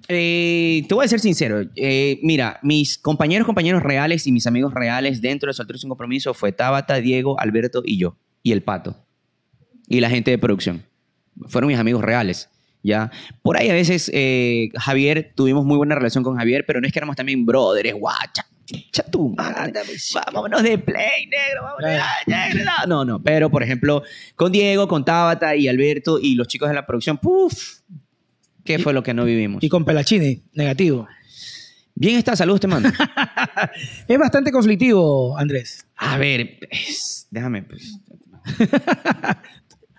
[0.07, 1.61] Eh, te voy a ser sincero.
[1.75, 6.33] eh, mira, mis compañeros, compañeros reales y mis amigos reales dentro de Solteros sin Compromiso
[6.33, 8.17] fue Tabata, Diego, Alberto y yo.
[8.41, 8.95] Y el Pato.
[9.87, 10.83] Y la gente de producción.
[11.47, 12.49] Fueron mis amigos reales.
[12.83, 13.09] ¿ya?
[13.41, 16.93] Por ahí a veces, eh, Javier, tuvimos muy buena relación con Javier, pero no es
[16.93, 18.45] que éramos también brothers, guacha.
[18.91, 19.73] Cha tu madre.
[20.13, 21.63] Vámonos de play, negro.
[21.63, 21.91] Vámonos
[22.27, 22.71] negro.
[22.87, 23.21] No, no.
[23.21, 24.03] Pero, por ejemplo,
[24.35, 27.81] con Diego, con Tabata y Alberto y los chicos de la producción, ¡puf!
[28.63, 29.63] ¿Qué fue lo que no vivimos?
[29.63, 31.07] Y con Pelachini, negativo.
[31.95, 32.89] Bien está, salud, te mando.
[34.07, 35.85] Es bastante conflictivo, Andrés.
[35.97, 37.63] A ver, es- déjame.
[37.63, 37.99] pues.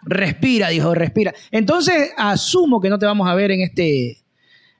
[0.07, 1.33] Respira, dijo, respira.
[1.51, 4.19] Entonces, asumo que no te vamos a ver en este.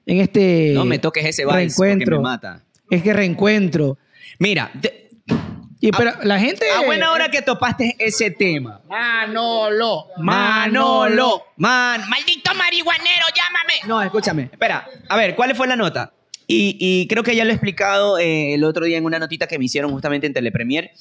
[0.05, 0.71] En este.
[0.75, 2.17] No me toques ese reencuentro.
[2.17, 2.63] me mata.
[2.91, 3.97] Es que reencuentro.
[4.37, 5.04] Mira, te-
[5.79, 6.65] Y pero la gente.
[6.71, 8.81] a buena hora que topaste ese tema.
[8.87, 10.07] Manolo.
[10.17, 11.43] Manolo.
[11.57, 13.73] Man, maldito marihuanero, llámame.
[13.85, 14.49] No, escúchame.
[14.51, 16.13] Espera, a ver, ¿cuál fue la nota?
[16.47, 19.47] Y, y creo que ya lo he explicado eh, el otro día en una notita
[19.47, 20.91] que me hicieron justamente en Telepremier.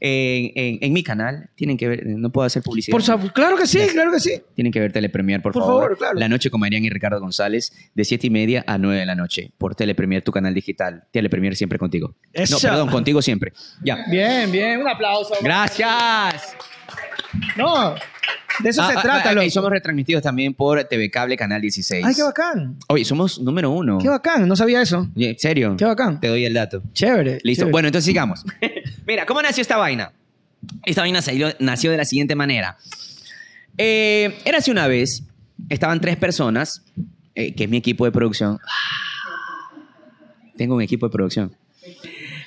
[0.00, 1.50] En, en mi canal.
[1.54, 2.92] Tienen que ver, no puedo hacer publicidad.
[2.92, 4.40] Por sa- claro que sí, claro que sí.
[4.54, 5.82] Tienen que ver Telepremier, por, Por favor.
[5.82, 6.18] favor, claro.
[6.18, 9.14] La noche con Marian y Ricardo González, de 7 y media a 9 de la
[9.14, 11.04] noche, por Telepremier, tu canal digital.
[11.12, 12.14] Telepremier siempre contigo.
[12.32, 12.56] Eso.
[12.56, 13.52] No, perdón, contigo siempre.
[13.84, 14.04] Ya.
[14.10, 14.80] Bien, bien.
[14.80, 15.34] Un aplauso.
[15.42, 16.56] Gracias.
[17.56, 17.94] No,
[18.62, 19.44] de eso Ah, se ah, trata, ah.
[19.44, 22.04] Y somos retransmitidos también por TV Cable Canal 16.
[22.04, 22.76] Ay, qué bacán.
[22.88, 23.98] Oye, somos número uno.
[23.98, 24.46] Qué bacán.
[24.48, 25.08] No sabía eso.
[25.16, 25.76] ¿En serio?
[25.78, 26.20] Qué bacán.
[26.20, 26.82] Te doy el dato.
[26.92, 27.38] Chévere.
[27.44, 27.62] Listo.
[27.62, 27.72] chévere.
[27.72, 28.44] Bueno, entonces sigamos.
[29.10, 30.12] Mira, ¿cómo nació esta vaina?
[30.84, 32.76] Esta vaina salió- nació de la siguiente manera.
[33.76, 35.24] Eh, era hace una vez,
[35.68, 36.84] estaban tres personas,
[37.34, 38.60] eh, que es mi equipo de producción.
[40.56, 41.52] Tengo un equipo de producción.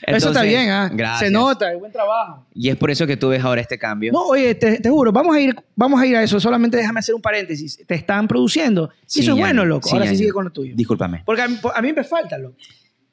[0.08, 0.90] eso está bien, ¿ah?
[0.94, 1.28] Gracias.
[1.28, 2.46] Se nota, buen trabajo.
[2.56, 4.14] Y es por eso que tú ves ahora este cambio.
[4.14, 6.40] No, oye, te, te juro, vamos a ir, vamos a ir a eso.
[6.40, 7.78] Solamente déjame hacer un paréntesis.
[7.86, 8.90] Te están produciendo.
[9.06, 9.90] Sí, eso es bueno, loco.
[9.90, 10.74] Sí, Ahora sí sigue con lo tuyo.
[10.78, 11.24] Discúlpame.
[11.26, 12.56] Porque a mí, a mí me falta, loco.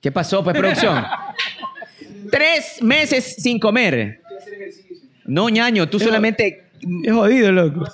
[0.00, 1.04] ¿Qué pasó, pues, producción?
[2.30, 4.20] Tres meses sin comer.
[5.24, 6.64] No, ñaño, tú solamente...
[7.04, 7.84] Es jodido, loco.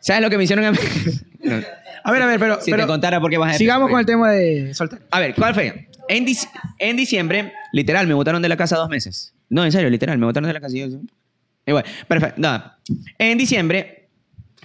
[0.00, 0.78] ¿Sabes lo que me hicieron a mí?
[1.42, 1.56] No.
[2.02, 4.00] A ver, a ver, pero, Si pero te contara por qué vas a sigamos con
[4.00, 5.00] el tema de soltar.
[5.10, 5.86] A ver, ¿cuál fue?
[6.08, 6.48] En, dic-
[6.78, 9.34] en diciembre, literal, me botaron de la casa dos meses.
[9.50, 10.74] No, en serio, literal, me botaron de la casa.
[11.66, 12.40] bueno, perfecto.
[12.40, 12.78] nada.
[13.18, 14.08] En diciembre,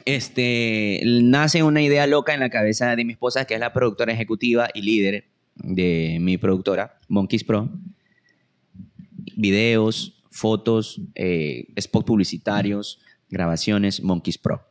[0.05, 4.13] este, nace una idea loca en la cabeza de mi esposa, que es la productora
[4.13, 7.69] ejecutiva y líder de mi productora, Monkeys Pro.
[9.35, 14.61] Videos, fotos, eh, spots publicitarios, grabaciones, Monkeys Pro.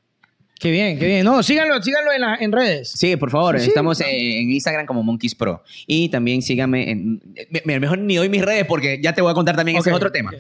[0.61, 1.25] Qué bien, qué bien.
[1.25, 2.91] No, síganlo, síganlo en, la- en redes.
[2.91, 3.69] Sí, por favor, Sí.
[3.69, 5.63] estamos en Instagram como Monkeys Pro.
[5.87, 7.21] Y también síganme en...
[7.51, 9.91] me- me- Mejor ni doy mis redes porque ya te voy a contar también ese
[9.91, 10.31] Ok, otro tema.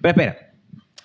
[0.00, 0.52] Pero espera.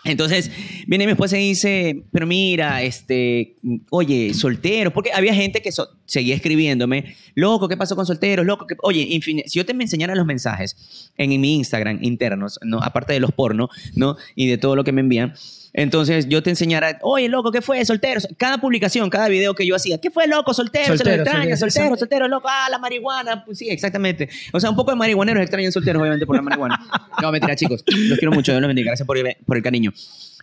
[0.04, 0.50] Entonces,
[0.88, 3.58] viene mi esposa y dice, pero mira, este,
[3.92, 5.70] oye, solteros, porque había gente que
[6.06, 8.46] seguía escribiéndome, loco, ¿qué pasó con solteros?
[8.46, 12.80] Loco, ¿qué-?" oye, si yo te me enseñara los mensajes en, mi Instagram internos, ¿no?
[12.82, 14.18] aparte de los pornos, ¿no?
[14.36, 15.34] Y de todo lo que me envían,
[15.74, 17.84] entonces yo te enseñara, oye, loco, ¿qué fue?
[17.86, 18.28] Solteros.
[18.38, 20.54] Cada publicación, cada video que yo hacía, ¿qué fue, loco?
[20.54, 23.46] Solteros, se Solteros, lo extraña, solteros, solteros, solteros, loco, ah, la marihuana.
[23.46, 24.30] Pues sí, exactamente.
[24.52, 26.80] O sea, un poco de marihuaneros extrañan solteros, obviamente, por la marihuana.
[27.22, 27.84] No, mentira, chicos.
[27.86, 28.88] Los quiero mucho, Dios los bendiga.
[28.92, 29.94] Gracias por el, por el cariño.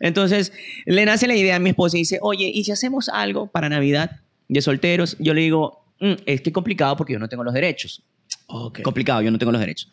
[0.01, 0.53] Entonces,
[0.87, 3.69] le nace la idea a mi esposa y dice, oye, ¿y si hacemos algo para
[3.69, 5.17] Navidad de solteros?
[5.19, 8.03] Yo le digo, "Mm, es que es complicado porque yo no tengo los derechos.
[8.47, 8.83] Ok.
[8.83, 9.91] Complicado, yo no tengo los derechos.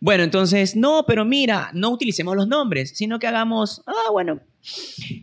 [0.00, 4.40] Bueno, entonces, no, pero mira, no utilicemos los nombres, sino que hagamos, ah, bueno,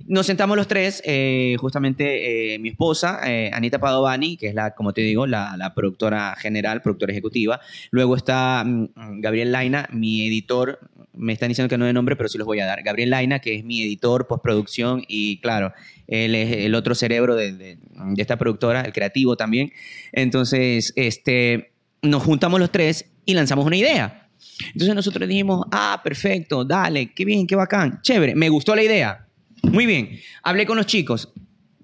[0.08, 4.72] nos sentamos los tres, eh, justamente eh, mi esposa, eh, Anita Padovani, que es la,
[4.76, 7.60] como te digo, la, la productora general, productora ejecutiva.
[7.92, 10.80] Luego está mm, Gabriel Laina, mi editor,
[11.14, 12.82] me están diciendo que no de nombre, pero sí los voy a dar.
[12.84, 15.74] Gabriel Laina, que es mi editor, postproducción, y claro,
[16.08, 19.72] él es el otro cerebro de, de- de esta productora, el creativo también.
[20.12, 24.30] Entonces, este, nos juntamos los tres y lanzamos una idea.
[24.68, 29.28] Entonces nosotros dijimos, ah, perfecto, dale, qué bien, qué bacán, chévere, me gustó la idea.
[29.64, 31.34] Muy bien, hablé con los chicos.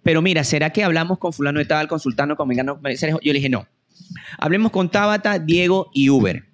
[0.04, 2.80] pero mira, ¿será que hablamos con fulano de tal, con sultano, con mengano?
[2.84, 3.68] Yo le dije, no.
[4.38, 6.46] Hablemos con Tabata, Diego y Uber.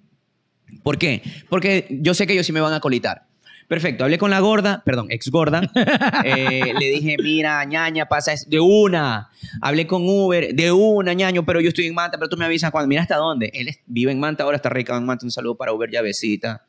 [0.82, 1.22] ¿Por qué?
[1.48, 3.26] Porque yo sé que ellos sí me van a colitar.
[3.68, 5.60] Perfecto, hablé con la gorda, perdón, ex gorda.
[6.24, 9.30] Eh, le dije, mira, ñaña, pasa es de una.
[9.60, 12.70] Hablé con Uber, de una, ñaño, pero yo estoy en Manta, pero tú me avisas
[12.70, 12.88] cuando.
[12.88, 13.50] Mira hasta dónde.
[13.54, 15.26] Él vive en Manta, ahora está rica en Manta.
[15.26, 16.65] Un saludo para Uber, llavecita.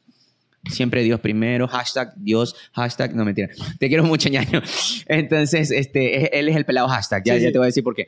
[0.70, 3.50] Siempre Dios primero, hashtag Dios, hashtag, no mentira.
[3.80, 4.62] Te quiero mucho, ñaño.
[5.08, 8.08] Entonces, este, él es el pelado hashtag, ya, ya te voy a decir por qué.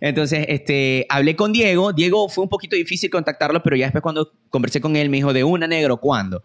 [0.00, 1.92] Entonces, este, hablé con Diego.
[1.92, 5.32] Diego fue un poquito difícil contactarlo, pero ya después cuando conversé con él me dijo,
[5.32, 6.42] de una negro, ¿cuándo?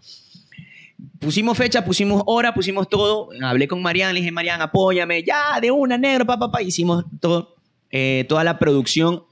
[1.19, 3.29] Pusimos fecha, pusimos hora, pusimos todo.
[3.41, 5.23] Hablé con Marian, le dije, Marian, apóyame.
[5.23, 6.61] Ya, de una negro, papá, papá.
[6.61, 7.55] Hicimos todo,
[7.91, 9.23] eh, toda la producción,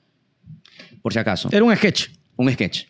[1.05, 1.49] por si acaso.
[1.51, 2.07] Era un sketch.
[2.35, 2.85] Un sketch.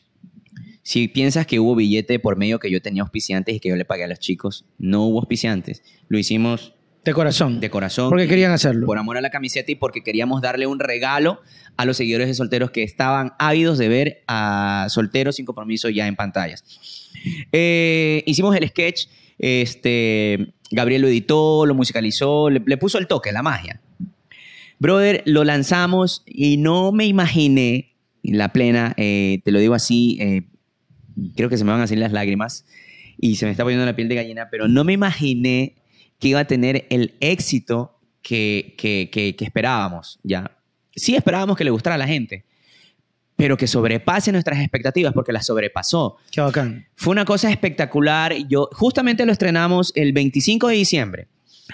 [0.86, 3.86] Si piensas que hubo billete por medio que yo tenía auspiciantes y que yo le
[3.86, 5.82] pagué a los chicos, no hubo auspiciantes.
[6.10, 7.60] Lo hicimos de corazón.
[7.60, 8.10] De corazón.
[8.10, 8.86] Porque querían hacerlo.
[8.86, 11.42] Por amor a la camiseta y porque queríamos darle un regalo
[11.76, 16.06] a los seguidores de solteros que estaban ávidos de ver a solteros sin compromiso ya
[16.06, 16.64] en pantallas.
[17.52, 19.08] Eh, hicimos el sketch.
[19.40, 23.82] Este, Gabriel lo editó, lo musicalizó, le, puso el toque, la magia.
[24.78, 30.44] Brother, lo lanzamos y no me imaginé, la plena, eh, te lo digo así, eh,
[31.36, 32.66] creo que se me van a salir las lágrimas
[33.18, 35.76] y se me está poniendo la piel de gallina, pero no me imaginé
[36.20, 40.52] que iba a tener el éxito que, que, que, esperábamos, ¿ya?
[40.96, 42.46] Sí esperábamos que le gustara a la gente,
[43.36, 46.18] pero que sobrepase nuestras expectativas porque las sobrepasó.
[46.32, 46.88] Qué bacán.
[46.96, 48.34] Fue una cosa espectacular.
[48.48, 51.28] Yo justamente lo estrenamos el 25 de diciembre.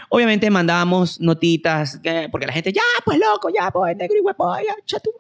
[0.10, 2.00] Obviamente mandábamos notitas,
[2.32, 5.12] porque la gente, ya, pues loco, ya, pues negro y huevo, ya, chato,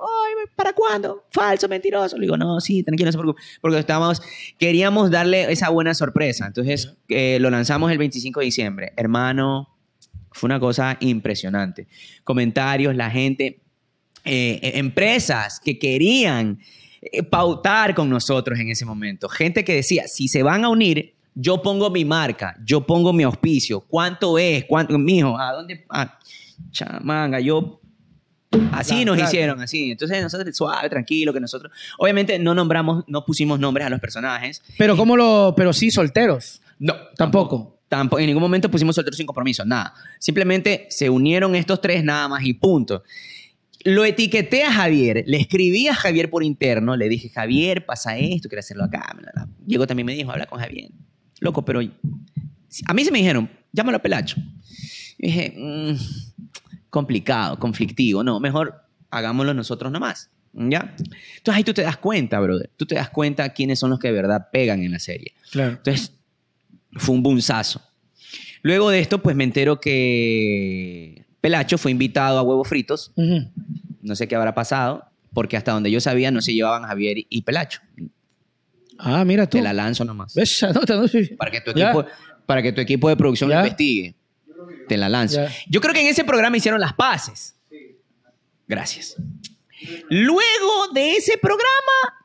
[0.55, 1.25] ¿para cuándo?
[1.29, 2.17] Falso, mentiroso.
[2.17, 4.21] Le digo, no, sí, tranquilo, no se preocupe, porque estábamos,
[4.57, 6.47] queríamos darle esa buena sorpresa.
[6.47, 8.93] Entonces, eh, lo lanzamos el 25 de diciembre.
[8.95, 9.69] Hermano,
[10.31, 11.87] fue una cosa impresionante.
[12.23, 13.61] Comentarios, la gente,
[14.23, 16.59] eh, e, empresas que querían
[17.01, 19.27] eh, pautar con nosotros en ese momento.
[19.27, 23.23] Gente que decía, si se van a unir, yo pongo mi marca, yo pongo mi
[23.23, 23.81] auspicio.
[23.81, 24.65] ¿Cuánto es?
[24.65, 24.97] ¿Cuánto?
[24.97, 25.85] Mijo, ¿a dónde?
[25.89, 26.19] Ah,
[26.71, 27.81] chamanga, yo
[28.73, 29.91] Así nos hicieron, así.
[29.91, 34.61] Entonces nosotros suave, tranquilo, que nosotros, obviamente no nombramos, no pusimos nombres a los personajes.
[34.77, 36.61] Pero cómo lo, pero sí solteros.
[36.79, 37.79] No, tampoco.
[37.87, 38.19] Tampoco.
[38.19, 39.93] En ningún momento pusimos solteros sin compromiso, nada.
[40.19, 43.03] Simplemente se unieron estos tres nada más y punto.
[43.83, 48.47] Lo etiqueté a Javier, le escribí a Javier por interno, le dije, Javier, pasa esto,
[48.47, 49.15] quiero hacerlo acá.
[49.65, 50.91] Llegó también me dijo, habla con Javier
[51.41, 54.37] loco, pero a mí se me dijeron, llámalo a Pelacho.
[55.17, 55.95] Y dije, mm,
[56.89, 60.29] complicado, conflictivo, no, mejor hagámoslo nosotros nomás.
[60.53, 60.95] ¿Ya?
[60.97, 62.69] Entonces ahí tú te das cuenta, brother.
[62.75, 65.33] Tú te das cuenta quiénes son los que de verdad pegan en la serie.
[65.49, 65.71] Claro.
[65.71, 66.13] Entonces,
[66.97, 67.81] fue un bunzazo.
[68.61, 73.13] Luego de esto, pues me entero que Pelacho fue invitado a huevos fritos.
[74.01, 77.41] No sé qué habrá pasado, porque hasta donde yo sabía no se llevaban Javier y
[77.43, 77.79] Pelacho.
[79.03, 79.57] Ah, mira tú.
[79.57, 80.33] Te la lanzo nomás.
[80.33, 80.63] ¿Ves?
[81.37, 82.05] Para que tu equipo,
[82.45, 84.15] para que tu equipo de producción lo investigue.
[84.87, 85.41] Te la lanzo.
[85.67, 87.55] Yo creo que en ese programa hicieron las paces.
[88.67, 89.15] Gracias.
[90.09, 92.21] Luego de ese programa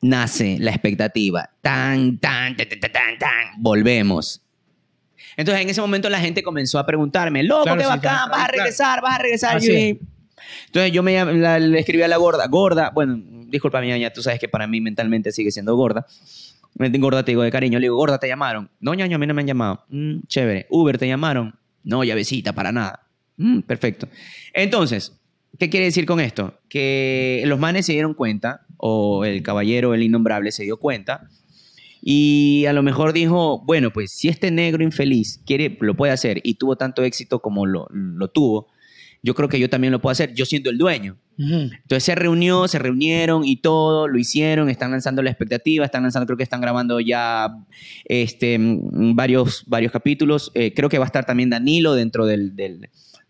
[0.00, 1.50] nace la expectativa.
[1.60, 3.46] Tan, tan, tan, tan, tan, tan.
[3.58, 4.42] Volvemos.
[5.36, 9.00] Entonces en ese momento la gente comenzó a preguntarme, loco, qué bacán, vas a regresar,
[9.00, 9.62] vas a regresar.
[9.62, 11.24] entonces yo me,
[11.60, 14.80] le escribí a la gorda, gorda, bueno, disculpa, mi ñaña, tú sabes que para mí
[14.80, 16.06] mentalmente sigue siendo gorda.
[16.74, 17.78] Gorda te digo de cariño.
[17.78, 18.70] Le digo, gorda, ¿te llamaron?
[18.80, 19.84] No, ñaño, a mí no me han llamado.
[19.88, 20.66] Mm, chévere.
[20.70, 21.54] Uber, ¿te llamaron?
[21.84, 23.06] No, llavecita, para nada.
[23.36, 24.08] Mm, perfecto.
[24.52, 25.18] Entonces,
[25.58, 26.54] ¿qué quiere decir con esto?
[26.68, 31.28] Que los manes se dieron cuenta, o el caballero, el innombrable, se dio cuenta,
[32.02, 36.40] y a lo mejor dijo, bueno, pues si este negro infeliz quiere, lo puede hacer,
[36.44, 38.68] y tuvo tanto éxito como lo, lo tuvo,
[39.22, 41.16] yo creo que yo también lo puedo hacer, yo siendo el dueño.
[41.38, 46.26] Entonces se reunió, se reunieron y todo, lo hicieron, están lanzando la expectativa, están lanzando,
[46.26, 47.48] creo que están grabando ya
[48.04, 50.52] este, varios, varios capítulos.
[50.54, 52.54] Eh, creo que va a estar también Danilo dentro del,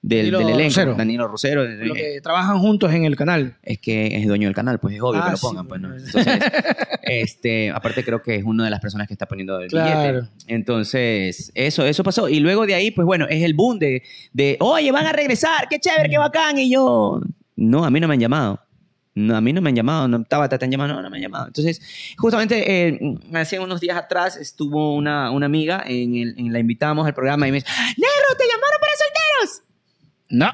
[0.03, 0.95] del, elenco.
[0.95, 1.65] Danilo Rosero.
[1.95, 3.57] Que trabajan juntos en el canal.
[3.63, 5.69] Es que es dueño del canal, pues es obvio que ah, lo pongan.
[5.69, 5.95] pues, ¿no?
[5.95, 6.41] Entonces,
[7.03, 10.29] este, aparte creo que es una de las personas que está poniendo el billete.
[10.47, 12.29] Entonces, eso, eso pasó.
[12.29, 15.69] Y luego de ahí, pues bueno, es el boom de, de, oye, van a regresar,
[15.69, 16.59] qué chévere, qué bacán.
[16.59, 17.21] Y yo,
[17.57, 18.61] no, a mí no me han llamado.
[19.13, 21.17] No, a mí no me han llamado, no, estaba te han llamado, no, no me
[21.17, 21.49] han llamado.
[21.49, 21.83] Entonces,
[22.17, 27.07] justamente eh, hace unos días atrás estuvo una, una amiga, en, el, en, la invitamos
[27.07, 29.70] al programa y me dice, Negro, ¿te llamaron para solteros?
[30.31, 30.53] No.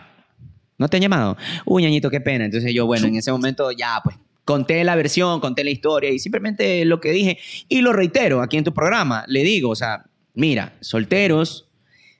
[0.79, 1.37] ¿No te han llamado?
[1.65, 2.45] Uy, ñañito, qué pena.
[2.45, 6.19] Entonces yo, bueno, en ese momento ya, pues, conté la versión, conté la historia y
[6.19, 10.05] simplemente lo que dije, y lo reitero aquí en tu programa, le digo, o sea,
[10.35, 11.69] mira, solteros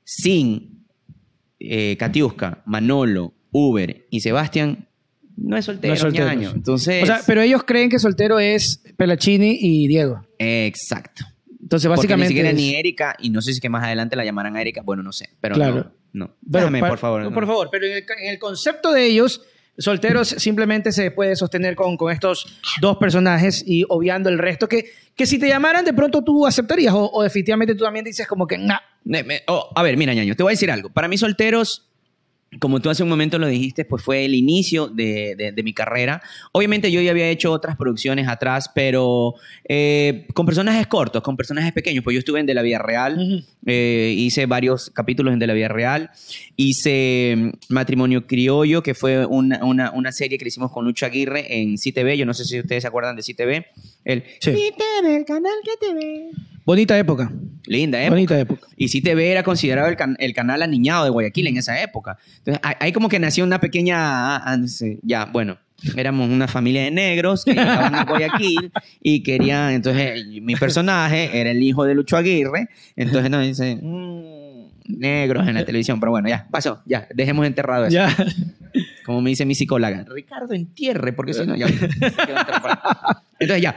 [0.05, 0.87] sin
[1.61, 4.89] eh, Katiuska, Manolo, Uber y Sebastián,
[5.37, 6.51] no es soltero, No es soltero, ñaño.
[6.55, 10.27] Entonces, O sea, pero ellos creen que soltero es Pelachini y Diego.
[10.39, 11.27] exacto.
[11.67, 12.29] Entonces, Porque básicamente.
[12.29, 14.61] ni siquiera es- ni Erika, y no sé si que más adelante la llamarán a
[14.61, 15.75] Erika, bueno, no sé, pero Claro.
[16.13, 16.27] no.
[16.27, 16.27] no.
[16.53, 17.23] Pero Déjame, por favor.
[17.23, 17.35] no, no.
[17.35, 19.43] Por favor, pero en el, en el concepto de ellos,
[19.77, 22.47] solteros simplemente se puede sostener con, con estos
[22.81, 24.69] dos personajes y obviando el resto.
[24.69, 28.27] Que, que si te llamaran, de pronto tú aceptarías o, o definitivamente tú también dices
[28.29, 28.79] como que, nah.
[29.49, 30.89] Oh, a ver, mira, ñaño, te voy a decir algo.
[30.91, 31.86] Para mí, solteros,
[32.61, 35.73] como tú hace un momento lo dijiste, pues fue el inicio de, de- de mi
[35.73, 36.23] carrera.
[36.53, 39.35] Obviamente yo ya había hecho otras producciones atrás, pero
[39.69, 42.03] eh, con personajes cortos, con personajes pequeños.
[42.05, 45.55] Pues yo estuve en De la Vida Real, eh, hice varios capítulos en De la
[45.55, 46.11] Vida Real,
[46.57, 51.07] hice mm, Matrimonio Criollo, que fue una, una- una serie que le hicimos con Lucho
[51.07, 52.17] Aguirre en CTV.
[52.17, 53.67] Yo no sé si ustedes se acuerdan de CTV.
[54.05, 54.53] El Sí.
[54.53, 56.31] CTV, el canal que te ve.
[56.67, 57.31] Bonita época.
[57.67, 58.11] Linda, ¿eh?
[58.11, 58.67] Bonita época.
[58.77, 62.19] Y CTV era considerado el, can- el canal aniñado de Guayaquil en esa época.
[62.39, 63.97] Entonces, ahí- como que nació una pequeña...
[64.37, 65.59] ah, ah, no sé, ya, bueno,
[65.97, 69.75] éramos una familia de negros que llegaban a Guayaquil y querían...
[69.75, 72.69] Entonces, mi personaje era el hijo de Lucho Aguirre.
[72.97, 73.79] Entonces, nos dice...
[73.81, 74.47] "Mm,
[74.89, 75.99] negros en la televisión.
[76.01, 76.83] Pero bueno, ya, pasó.
[76.87, 77.95] Ya, dejemos enterrado eso.
[77.95, 78.15] Ya.
[79.05, 80.05] Como me dice mi psicóloga.
[80.09, 81.55] Ricardo, entierre, porque si no...
[81.57, 81.67] Ya.
[83.39, 83.77] Entonces, ya,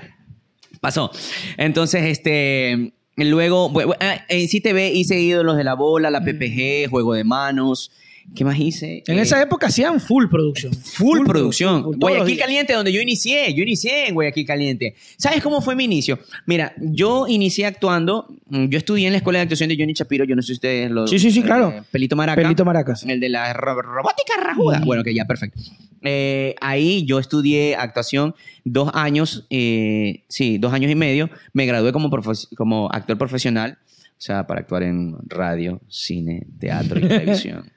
[0.80, 1.12] pasó.
[1.58, 2.94] Entonces, este...
[3.16, 7.92] Luego, ah, en CTV hice Ídolos de la Bola, la PPG, Juego de Manos.
[8.36, 9.04] ¿Qué más hice?
[9.08, 10.74] En Eh, esa época hacían full producción.
[10.74, 11.84] Full, producción.
[11.84, 12.38] full, los Guayaquil.
[12.38, 13.54] Caliente, donde yo inicié.
[13.54, 14.96] Yo inicié en Guayaquil Caliente.
[15.18, 16.20] ¿Sabes cómo fue mi inicio?
[16.46, 18.28] Mira, yo inicié actuando.
[18.48, 20.26] mm, Yo estudié en la escuela de actuación de Johnny Chapiro.
[20.26, 21.08] Yo no sé si ustedes lo.
[21.08, 21.70] Sí, sí, sí, claro.
[21.72, 22.42] eh, Pelito Maraca.
[22.42, 23.04] Pelito Maracas.
[23.04, 24.80] El de la ro- robótica rajuda.
[24.80, 24.86] Mm.
[24.86, 25.60] Bueno, que ya, perfecto.
[26.02, 31.30] Eh, ahí yo estudié actuación dos años, eh, sí, dos años y medio.
[31.54, 32.10] Me gradué como,
[32.56, 37.70] como actor profesional, o sea, para actuar en radio, cine, teatro y televisión.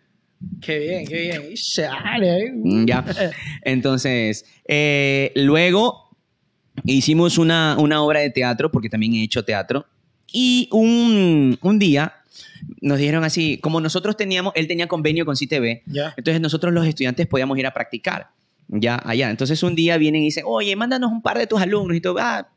[0.60, 1.42] Qué bien, qué bien.
[1.52, 2.52] Y sale, eh.
[2.54, 3.04] Mm, Ya.
[3.62, 6.10] Entonces, eh, luego
[6.84, 9.86] hicimos una, una obra de teatro, porque también he hecho teatro.
[10.32, 12.14] Y un, un día
[12.80, 16.14] nos dijeron así, como nosotros teníamos, él tenía convenio con CTV, Ya.
[16.16, 18.28] entonces nosotros los estudiantes podíamos ir a practicar,
[18.68, 19.30] ya, allá.
[19.30, 22.16] Entonces un día vienen y dicen, oye, mándanos un par de tus alumnos y todo.
[22.20, 22.48] Ah,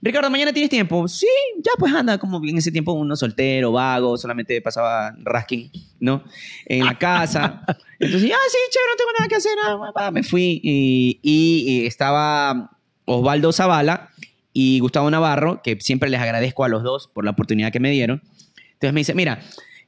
[0.00, 1.08] Ricardo, ¿mañana tienes tiempo?
[1.08, 1.26] Sí,
[1.58, 6.22] ya pues anda, como en ese tiempo uno soltero, vago, solamente pasaba rasking, ¿no?
[6.66, 7.62] En la casa.
[7.98, 9.52] Entonces, ah, sí, chévere, no tengo nada que hacer.
[9.96, 12.70] ah, me fui y, y- y estaba
[13.06, 14.10] Osvaldo Zavala
[14.52, 17.90] y Gustavo Navarro, que siempre les agradezco a los dos por la oportunidad que me
[17.90, 18.22] dieron.
[18.74, 19.40] Entonces me dice, mira,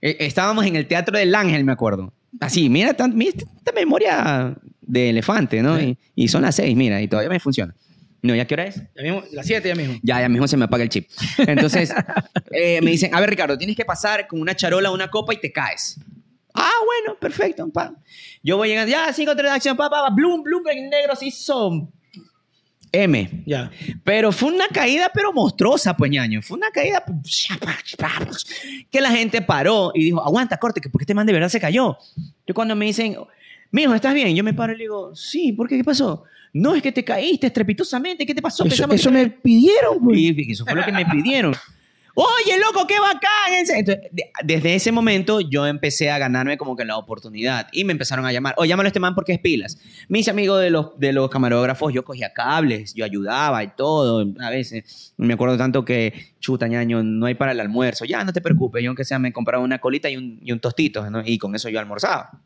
[0.03, 2.13] eh, estábamos en el Teatro del Ángel, me acuerdo.
[2.41, 5.81] Así, mira, tan- mira esta memoria de elefante, ¿no?
[5.81, 7.75] Y, y son las seis, mira, y todavía me funciona.
[8.23, 8.83] No, ¿ya qué hora es?
[8.95, 9.99] Ya mismo, las 7 ya mismo.
[10.03, 11.09] Ya, ya mismo se me apaga el chip.
[11.39, 11.93] Entonces,
[12.51, 15.39] eh, me dicen, a ver, Ricardo, tienes que pasar con una charola, una copa y
[15.39, 15.99] te caes.
[16.53, 17.69] Ah, bueno, perfecto.
[17.71, 17.95] pa.
[18.43, 21.17] Yo voy llegando, ya, cinco, tres de acción, pa, pa, pa, bloom, bloom, en negro
[21.17, 21.91] se hizo
[22.93, 23.45] M.
[23.47, 23.71] Ya.
[24.05, 26.43] Pero fue una caída, pero monstruosa, pues, ñaño.
[26.43, 27.05] Fue una caída
[28.91, 31.61] que la gente paró y dijo, aguanta, corte, que porque este man de verdad se
[31.61, 31.97] cayó.
[32.47, 33.17] Yo cuando me dicen,
[33.71, 34.35] mijo, ¿estás bien?
[34.35, 35.77] Yo me paro y le digo, sí, ¿por qué?
[35.77, 36.25] ¿Qué pasó?
[36.53, 38.27] No, es que te caíste estrepitosamente.
[38.27, 38.65] ¿Qué te pasó?
[38.65, 40.19] Eso, eso me pidieron, pues.
[40.19, 41.55] y eso fue lo que me pidieron.
[42.13, 43.55] Oye, loco, qué bacán.
[43.57, 47.93] Entonces, de- desde ese momento yo empecé a ganarme como que la oportunidad y me
[47.93, 48.55] empezaron a llamar.
[48.59, 49.79] Oye, llámalo a este man porque es pilas.
[50.09, 54.27] Mis amigos de los, de los camarógrafos, yo cogía cables, yo ayudaba y todo.
[54.41, 58.05] A veces me acuerdo tanto que, chuta, ñaño, no hay para el almuerzo.
[58.05, 58.83] Ya, no te preocupes.
[58.83, 61.23] Yo aunque sea me compraba una colita y un, y un tostito ¿no?
[61.25, 62.43] y con eso yo almorzaba.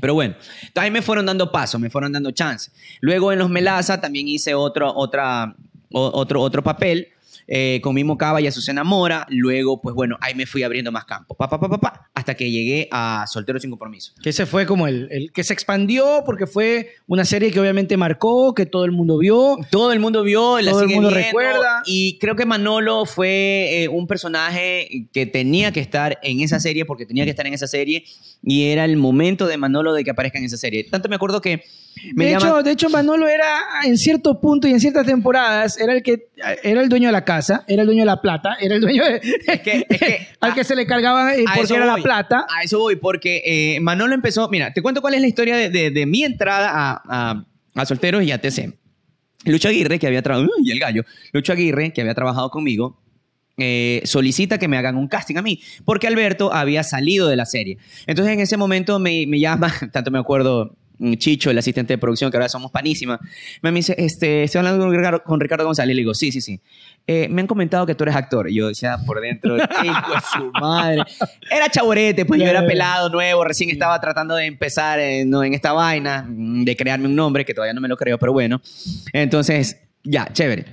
[0.00, 0.34] Pero bueno,
[0.72, 2.70] también me fueron dando paso, me fueron dando chance.
[3.00, 5.54] Luego en los Melaza también hice otro, otra,
[5.90, 7.08] otro, otro papel
[7.46, 9.26] eh, con Mimo Cava y Azucena Mora.
[9.30, 12.34] Luego, pues bueno, ahí me fui abriendo más campo, pa, pa, pa, pa, pa, hasta
[12.34, 14.12] que llegué a Soltero sin Compromiso.
[14.20, 17.96] Que ese fue como el, el que se expandió porque fue una serie que obviamente
[17.96, 19.56] marcó, que todo el mundo vio.
[19.70, 21.82] Todo el mundo vio, la Todo el mundo viendo, recuerda.
[21.86, 26.84] Y creo que Manolo fue eh, un personaje que tenía que estar en esa serie
[26.84, 28.04] porque tenía que estar en esa serie
[28.42, 30.82] y era el momento de Manolo de que aparezca en esa serie.
[30.84, 31.62] Tanto me acuerdo que
[32.14, 35.78] me de, llaman- hecho, de hecho, Manolo era en cierto punto y en ciertas temporadas
[35.80, 36.28] era el que
[36.62, 39.02] era el dueño de la casa, era el dueño de la plata, era el dueño
[39.02, 42.02] de, Es que- es que- al que se le cargaba eh, porque era la voy.
[42.48, 44.48] A eso voy, porque eh, Manolo empezó.
[44.48, 47.86] Mira, te cuento cuál es la historia de, de- de mi entrada a, a- a
[47.86, 48.72] Solteros y a TC.
[49.44, 50.52] Lucho Aguirre, que había trabajado.
[50.62, 51.04] Y el gallo.
[51.32, 53.00] Lucho Aguirre, que había trabajado conmigo,
[53.58, 57.46] eh, solicita que me hagan un casting a mí, porque Alberto había salido de la
[57.46, 57.78] serie.
[58.06, 60.76] Entonces en ese momento me, me llama, tanto me acuerdo
[61.18, 63.20] Chicho, el asistente de producción, que ahora somos panísima,
[63.62, 65.94] me dice, este, estoy hablando con Ricardo, con Ricardo González.
[65.94, 66.60] Le digo, sí, sí, sí.
[67.06, 68.50] Eh, me han comentado que tú eres actor.
[68.50, 71.02] Y yo decía por dentro, hijo de su madre.
[71.50, 75.54] Era chaborete, pues yo era pelado, nuevo, recién estaba tratando de empezar en, no, en
[75.54, 78.60] esta vaina, de crearme un nombre, que todavía no me lo creo, pero bueno.
[79.12, 80.64] Entonces, ya, chévere.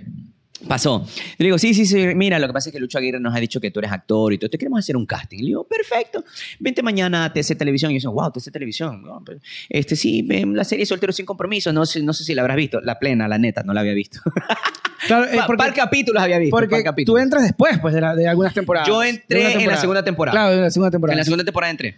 [0.67, 1.05] Pasó.
[1.37, 3.39] Le digo, sí, sí, sí, mira, lo que pasa es que Lucho Aguirre nos ha
[3.39, 5.39] dicho que tú eres actor y todo, te queremos hacer un casting.
[5.39, 6.23] Le digo, perfecto,
[6.59, 7.91] vente mañana a TC Televisión.
[7.91, 9.01] Y yo, wow, TC Televisión.
[9.03, 9.39] No, pero,
[9.69, 12.57] este, sí, ven la serie Soltero sin compromiso, no sé, no sé si la habrás
[12.57, 12.79] visto.
[12.81, 14.19] La plena, la neta, no la había visto.
[15.05, 16.55] Claro, eh, porque, par capítulos había visto.
[16.55, 17.19] porque capítulos.
[17.19, 18.87] tú entras después pues, de, la- de algunas temporadas.
[18.87, 20.31] Yo entré en la segunda temporada.
[20.33, 21.13] Claro, en la segunda temporada.
[21.13, 21.95] En la segunda temporada entré.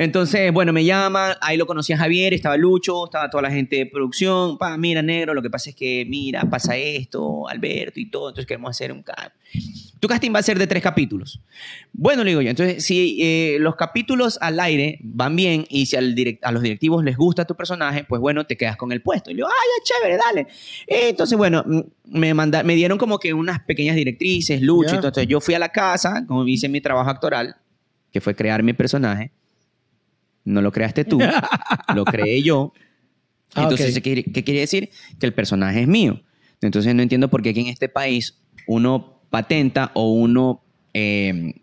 [0.00, 3.74] Entonces, bueno, me llaman, ahí lo conocí a Javier, estaba Lucho, estaba toda la gente
[3.74, 4.56] de producción.
[4.56, 8.46] Pa, mira, negro, lo que pasa es que, mira, pasa esto, Alberto y todo, entonces
[8.46, 9.30] queremos hacer un casting.
[9.98, 11.40] Tu casting va a ser de tres capítulos.
[11.92, 15.96] Bueno, le digo yo, entonces, si eh, los capítulos al aire van bien y si
[15.96, 19.02] al direct- a los directivos les gusta tu personaje, pues bueno, te quedas con el
[19.02, 19.32] puesto.
[19.32, 20.46] Y digo, ah, ya, chévere, dale.
[20.86, 21.64] Entonces, bueno,
[22.04, 24.94] me, manda, me dieron como que unas pequeñas directrices, Lucho, Ya.
[24.94, 25.08] y todo.
[25.08, 27.56] Entonces, yo fui a la casa, como hice mi trabajo actoral,
[28.12, 29.32] que fue crear mi personaje.
[30.48, 31.18] No lo creaste tú,
[31.94, 32.72] lo creé yo.
[33.54, 33.94] Ah, Entonces.
[33.94, 34.90] ¿qué, quiere- qué quiere decir?
[35.18, 36.20] Que el personaje es mío.
[36.60, 40.62] Entonces, no entiendo por qué aquí en este país uno patenta o uno...
[40.94, 41.54] eh,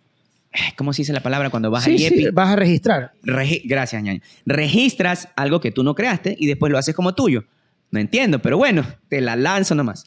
[0.78, 2.30] ¿Cómo se dice la palabra cuando vas Sí, sí, IEPI?
[2.32, 3.12] vas a registrar.
[3.24, 4.22] Regi- Gracias, ñaño.
[4.46, 7.44] Registras algo que tú no creaste y después lo haces como tuyo.
[7.92, 10.06] No entiendo, pero bueno, te la lanzo nomás.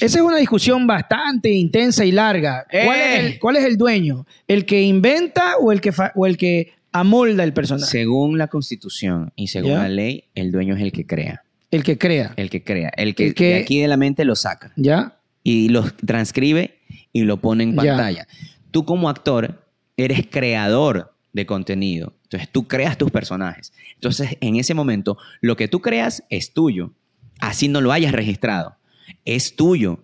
[0.00, 2.66] Esa es una discusión bastante intensa y larga.
[2.70, 3.16] ¿Cuál, Eh.
[3.16, 4.26] es, el, cuál es el dueño?
[4.48, 7.90] ¿El que inventa o el que, o el que amolda el personaje?
[7.90, 9.78] Según la Constitución y según ¿Ya?
[9.78, 11.42] la ley, el dueño es el que crea.
[11.70, 12.34] El que crea.
[12.36, 12.90] El que crea.
[12.96, 14.72] El que, El que- de aquí de la mente lo saca.
[14.76, 15.18] ¿Ya?
[15.44, 16.78] y lo transcribe
[17.12, 17.76] y lo pone en Ya.
[17.96, 18.28] pantalla.
[18.70, 19.66] Tú como actor
[19.96, 22.14] eres creador de contenido.
[22.24, 23.72] Entonces tú creas tus personajes.
[23.94, 26.92] Entonces en ese momento lo que tú creas es tuyo.
[27.40, 28.76] Así no lo hayas registrado.
[29.24, 29.98] Es tuyo.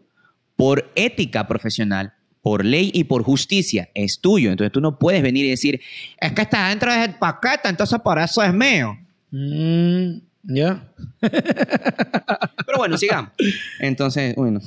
[0.57, 2.14] Por ética profesional,
[2.49, 4.51] por ley y por justicia, es tuyo.
[4.51, 5.82] Entonces tú no puedes venir y decir,
[6.18, 8.96] es que está dentro del paquete, entonces por eso es mío.
[9.30, 10.82] Mm, ¿Ya?
[11.20, 13.32] Pero bueno, sigamos.
[13.80, 14.61] Entonces, bueno.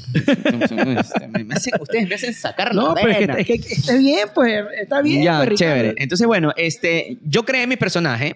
[1.43, 3.39] Me- hacen- ustedes me hacen sacar la No, pero es que, vena.
[3.39, 4.63] es que está bien, pues.
[4.79, 5.23] Está bien.
[5.23, 5.95] ya, pues, chévere.
[5.97, 8.35] Entonces, bueno, este, yo creé mi personaje.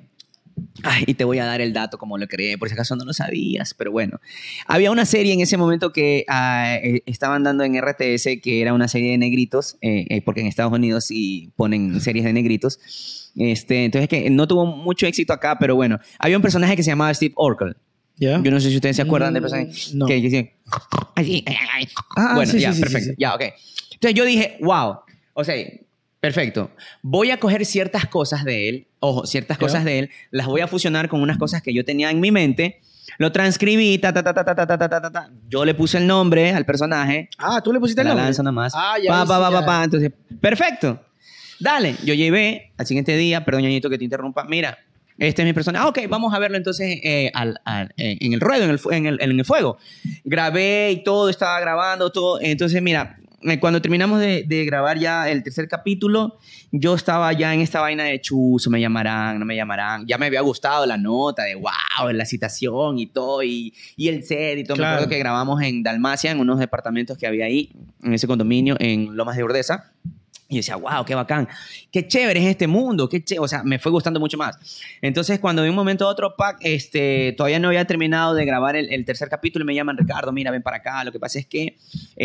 [0.84, 3.04] Ay, y te voy a dar el dato como lo creé, por si acaso no
[3.06, 4.20] lo sabías, pero bueno.
[4.68, 8.88] Había una serie en ese momento que eh, estaban dando en RTS, que era una
[8.88, 13.32] serie de negritos, eh, eh, porque en Estados Unidos sí ponen series de negritos.
[13.36, 16.00] Este, entonces, que no tuvo mucho éxito acá, pero bueno.
[16.20, 17.76] Había un personaje que se llamaba Steve Urkel.
[18.18, 18.42] ¿Ya?
[18.42, 19.72] Yo no sé si ustedes se acuerdan del Mm, personaje.
[19.94, 20.06] no.
[20.06, 20.14] Que
[21.16, 21.44] ay,
[21.74, 21.88] ay.
[22.16, 23.10] Ah, bueno, sí, ya, sí, perfecto.
[23.10, 23.16] sí.
[23.18, 23.42] Ya, ok.
[23.94, 25.00] Entonces yo dije, wow.
[25.34, 25.56] O sea,
[26.20, 26.72] perfecto.
[27.02, 30.68] Voy a coger ciertas cosas de él, ojo, ciertas cosas de él, las voy a
[30.68, 32.82] fusionar con unas cosas que yo tenía en mi mente.
[33.20, 35.30] Lo transcribí, ta, ta, ta, ta, ta, ta, ta, ta, ta, ta.
[35.48, 37.30] Yo le puse el nombre al personaje.
[37.38, 38.26] Ah, tú le pusiste el La nombre.
[38.26, 38.74] lanzo nomás.
[38.76, 39.12] Ah, ya.
[39.12, 39.60] Pa, pa, pa, ya.
[39.60, 39.84] pa, pa.
[39.84, 40.12] Entonces,
[40.42, 41.00] perfecto.
[41.60, 41.96] Dale.
[42.04, 44.44] Yo llevé al siguiente día, perdón, ñañito, que te interrumpa.
[44.46, 44.80] Mira,
[45.20, 45.86] este es mi personaje.
[45.86, 48.80] Ah, ok, vamos a verlo entonces eh, al- al- eh, en el ruedo, en el,
[48.92, 49.78] en, el, en el fuego.
[50.26, 52.40] Grabé y todo, estaba grabando todo.
[52.42, 53.25] Entonces, mira, eh,
[53.60, 56.38] cuando terminamos de, de grabar ya el tercer capítulo,
[56.72, 60.06] yo estaba ya en esta vaina de chuzo, me llamarán, no me llamarán.
[60.08, 64.24] Ya me había gustado la nota de wow, la citación y todo, y, y el
[64.24, 64.76] set y todo.
[64.76, 64.96] Me Claro.
[64.96, 67.72] acuerdo que grabamos en Dalmacia, en unos departamentos que había ahí,
[68.04, 69.92] en ese condominio, en Lomas de Urdesa.
[70.48, 71.48] Y decía, wow, qué bacán,
[71.92, 73.44] qué chévere es este mundo, qué chévere.
[73.44, 74.56] O sea, me fue gustando mucho más.
[75.02, 78.76] Entonces, cuando de un momento a otro, Pac, este, todavía no había terminado de grabar
[78.76, 81.04] el, el tercer capítulo y me llaman, Ricardo, mira, ven para acá.
[81.04, 81.76] Lo que pasa es que eh,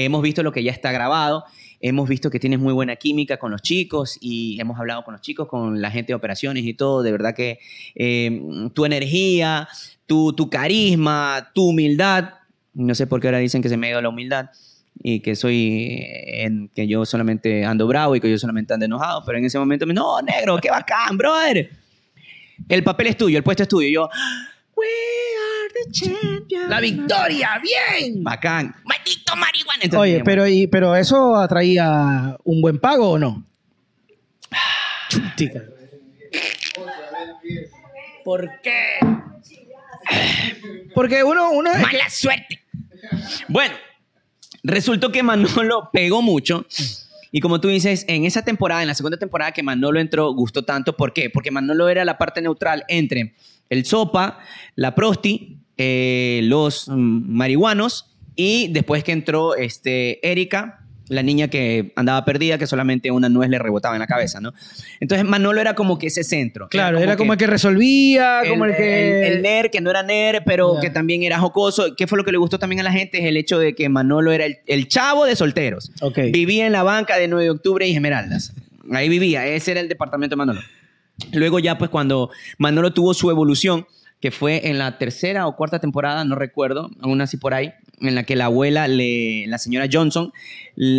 [0.04, 1.44] hemos visto lo que ya está grabado,
[1.80, 5.22] hemos visto que tienes muy buena química con los chicos y hemos hablado con los
[5.22, 7.02] chicos, con la gente de operaciones y todo.
[7.02, 7.58] De verdad que
[7.94, 9.66] eh, tu energía,
[10.04, 12.34] tu, tu carisma, tu humildad,
[12.74, 14.50] no sé por qué ahora dicen que se me ido la humildad
[15.02, 19.22] y que soy en, que yo solamente ando bravo y que yo solamente ando enojado,
[19.24, 21.70] pero en ese momento me no, negro, qué bacán, brother.
[22.68, 23.88] El papel es tuyo, el puesto es tuyo.
[23.88, 24.10] Y yo,
[24.76, 26.68] we are the champions.
[26.68, 28.22] La victoria, bien.
[28.22, 28.74] Bacán.
[28.84, 29.80] Maldito marihuana.
[29.82, 33.44] Entonces, Oye, pero, y, pero eso atraía un buen pago o no?
[35.08, 35.62] Chutica.
[38.22, 38.98] ¿Por qué?
[40.94, 42.60] Porque uno, uno que- Mala suerte.
[43.48, 43.74] Bueno,
[44.62, 46.66] resultó que Manolo pegó mucho.
[47.32, 50.64] Y como tú dices, en esa temporada, en la segunda temporada que Manolo entró, gustó
[50.64, 50.96] tanto.
[50.96, 51.30] ¿Por qué?
[51.30, 53.34] Porque Manolo era la parte neutral entre
[53.68, 54.40] el sopa,
[54.74, 60.79] la prosti, eh, los mm, marihuanos y después que entró este, Erika,
[61.10, 64.54] la niña que andaba perdida, que solamente una nuez le rebotaba en la cabeza, ¿no?
[65.00, 66.68] Entonces Manolo era como que ese centro.
[66.68, 69.26] Claro, era como, el que resolvía, como el que...
[69.26, 71.96] El, nerd, que no era nerd, pero que también era jocoso.
[71.96, 73.18] ¿Qué fue lo que le gustó también a la gente?
[73.18, 75.90] Es el hecho de que Manolo era el, chavo de solteros.
[76.32, 78.54] Vivía en la banca de 9 de octubre y Esmeraldas.
[78.92, 80.60] Ahí vivía, ese era el departamento de Manolo.
[81.32, 83.84] Luego ya pues cuando Manolo tuvo su evolución,
[84.20, 88.14] que fue en la tercera o cuarta temporada, no recuerdo, aún así por ahí, en
[88.14, 90.32] la que la abuela, le, la señora Johnson,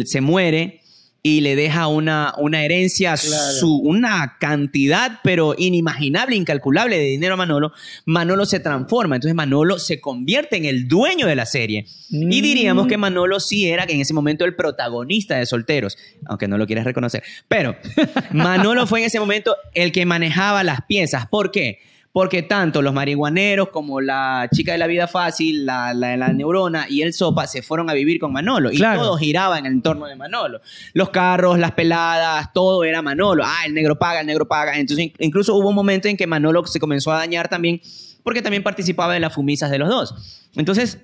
[0.05, 0.81] se muere
[1.23, 7.37] y le deja una, una herencia, su, una cantidad, pero inimaginable, incalculable de dinero a
[7.37, 7.73] Manolo,
[8.05, 9.15] Manolo se transforma.
[9.15, 11.85] Entonces Manolo se convierte en el dueño de la serie.
[12.09, 12.29] Y mm.
[12.29, 15.95] diríamos que Manolo sí era en ese momento el protagonista de Solteros,
[16.25, 17.21] aunque no lo quieras reconocer.
[17.47, 17.75] Pero
[18.31, 21.27] Manolo fue en ese momento el que manejaba las piezas.
[21.27, 21.79] ¿Por qué?
[22.13, 27.01] Porque tanto los marihuaneros como la chica de la vida fácil, la, la, neurona y
[27.01, 30.15] el sopa se fueron a vivir con Manolo y todo giraba en el entorno de
[30.15, 30.61] Manolo.
[30.93, 33.43] Los carros, las peladas, todo era Manolo.
[33.45, 34.77] Ah, el negro paga, el negro paga.
[34.77, 37.81] Entonces, incluso hubo un momento en que Manolo se comenzó a dañar también
[38.23, 40.49] porque también participaba de las fumisas de los dos.
[40.55, 40.99] Entonces,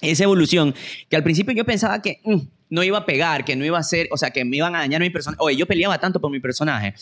[0.00, 0.74] esa evolución,
[1.08, 2.38] que al principio yo pensaba que mm,
[2.70, 4.78] no iba a pegar, que no iba a ser, o sea, que me iban a
[4.80, 5.42] dañar mi personaje.
[5.42, 6.94] Oye, yo peleaba tanto por mi personaje.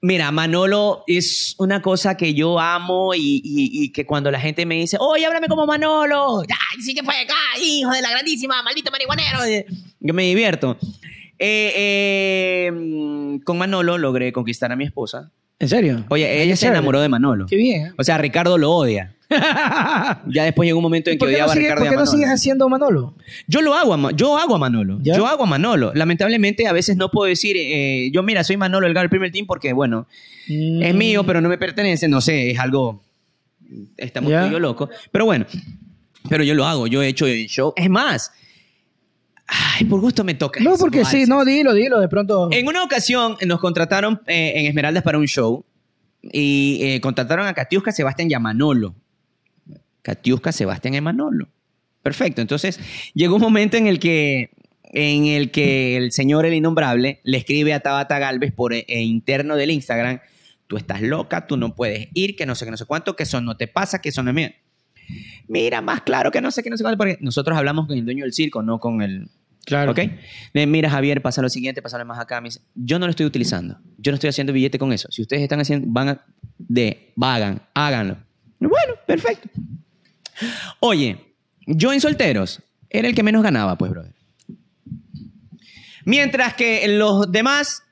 [0.00, 4.96] Mira, Manolo es una cosa que yo amo y, que cuando la gente me dice,
[5.00, 9.38] oye, háblame como Manolo, ¡ay, sí que fue acá, hijo de la grandísima, maldito marihuanero!
[9.98, 10.76] Yo me divierto.
[11.40, 11.72] Eh,
[12.70, 15.32] eh, con Manolo logré conquistar a mi esposa.
[15.60, 16.04] ¿En serio?
[16.08, 17.46] Oye, ella se enamoró de Manolo.
[17.46, 17.92] Qué bien.
[17.98, 19.14] O sea, Ricardo lo odia.
[20.28, 22.68] ya después llegó un momento en que odiaba a Ricardo ¿Por qué no sigues haciendo
[22.68, 23.14] Manolo?
[23.46, 24.98] Yo lo hago, a, yo hago a Manolo.
[25.02, 25.92] Yo hago a Manolo.
[25.94, 29.46] Lamentablemente a veces no puedo decir, eh, yo mira, soy Manolo, el del primer team,
[29.46, 30.06] porque bueno,
[30.46, 30.96] es mm.
[30.98, 32.08] mío, pero no me pertenece.
[32.08, 33.02] No sé, es algo,
[33.96, 34.88] estamos yo loco.
[35.10, 35.44] Pero bueno,
[36.28, 37.72] pero yo lo hago, yo he hecho el show.
[37.76, 38.32] Es más,
[39.48, 40.60] Ay, por gusto me toca.
[40.60, 42.50] No, porque sí, no, dilo, dilo, de pronto.
[42.52, 45.64] En una ocasión nos contrataron eh, en Esmeraldas para un show
[46.22, 48.94] y eh, contrataron a Katiuska, Sebastián y a Manolo.
[50.02, 51.48] Katiuska, Sebastián y Manolo.
[52.02, 52.42] Perfecto.
[52.42, 52.78] Entonces,
[53.14, 54.50] llegó un momento en el que
[54.90, 59.02] en el que el señor el innombrable le escribe a Tabata Galvez por e, e
[59.02, 60.20] interno del Instagram,
[60.66, 63.24] tú estás loca, tú no puedes ir, que no sé qué, no sé cuánto, que
[63.24, 64.50] eso no te pasa, que eso no es mío.
[65.46, 68.04] Mira, más claro que no sé qué, no sé cuánto, porque nosotros hablamos con el
[68.04, 69.28] dueño del circo, no con el...
[69.68, 69.92] Claro.
[69.92, 70.00] ¿Ok?
[70.54, 72.42] Mira, Javier, pasa lo siguiente, pasa más acá.
[72.74, 73.78] yo no lo estoy utilizando.
[73.98, 75.08] Yo no estoy haciendo billete con eso.
[75.12, 76.24] Si ustedes están haciendo, van a,
[76.56, 78.16] de, vagan, háganlo.
[78.58, 79.50] Bueno, perfecto.
[80.80, 81.34] Oye,
[81.66, 84.14] yo en solteros era el que menos ganaba, pues, brother.
[86.06, 87.82] Mientras que los demás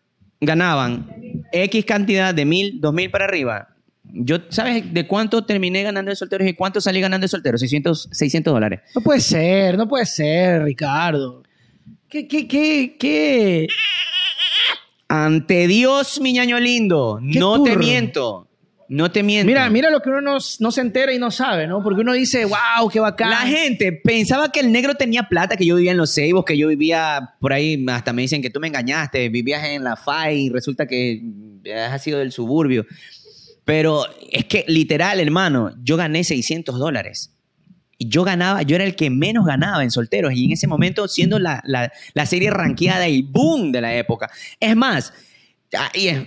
[0.40, 1.10] ganaban
[1.52, 3.68] X cantidad de mil, dos mil para arriba.
[4.02, 7.60] Yo, ¿sabes de cuánto terminé ganando de solteros y cuánto salí ganando de solteros?
[7.60, 8.80] 600, 600 dólares.
[8.94, 11.42] No puede ser, no puede ser, Ricardo.
[12.08, 13.66] ¿Qué, qué, qué, qué?
[15.08, 18.48] Ante Dios, mi ñaño lindo, no te miento.
[18.88, 19.46] No te miento.
[19.46, 20.40] Mira, mira lo que uno no,
[20.70, 21.82] se entera y no sabe, ¿no?
[21.82, 23.30] Porque uno dice, wow, qué bacán.
[23.30, 26.56] La gente pensaba que el negro tenía plata, que yo vivía en los Ceibos, que
[26.56, 30.42] yo vivía por ahí, hasta me dicen que tú me engañaste, vivías en la FAI
[30.42, 31.20] y resulta que
[31.74, 32.86] has sido del suburbio.
[33.64, 37.35] Pero es que literal, hermano, yo gané 600 dólares.
[37.98, 40.32] Yo ganaba, yo era el que menos ganaba en solteros.
[40.34, 44.30] Y en ese momento, siendo la, la, serie ranqueada y boom de la época.
[44.60, 45.12] Es más,
[45.94, 46.26] y es,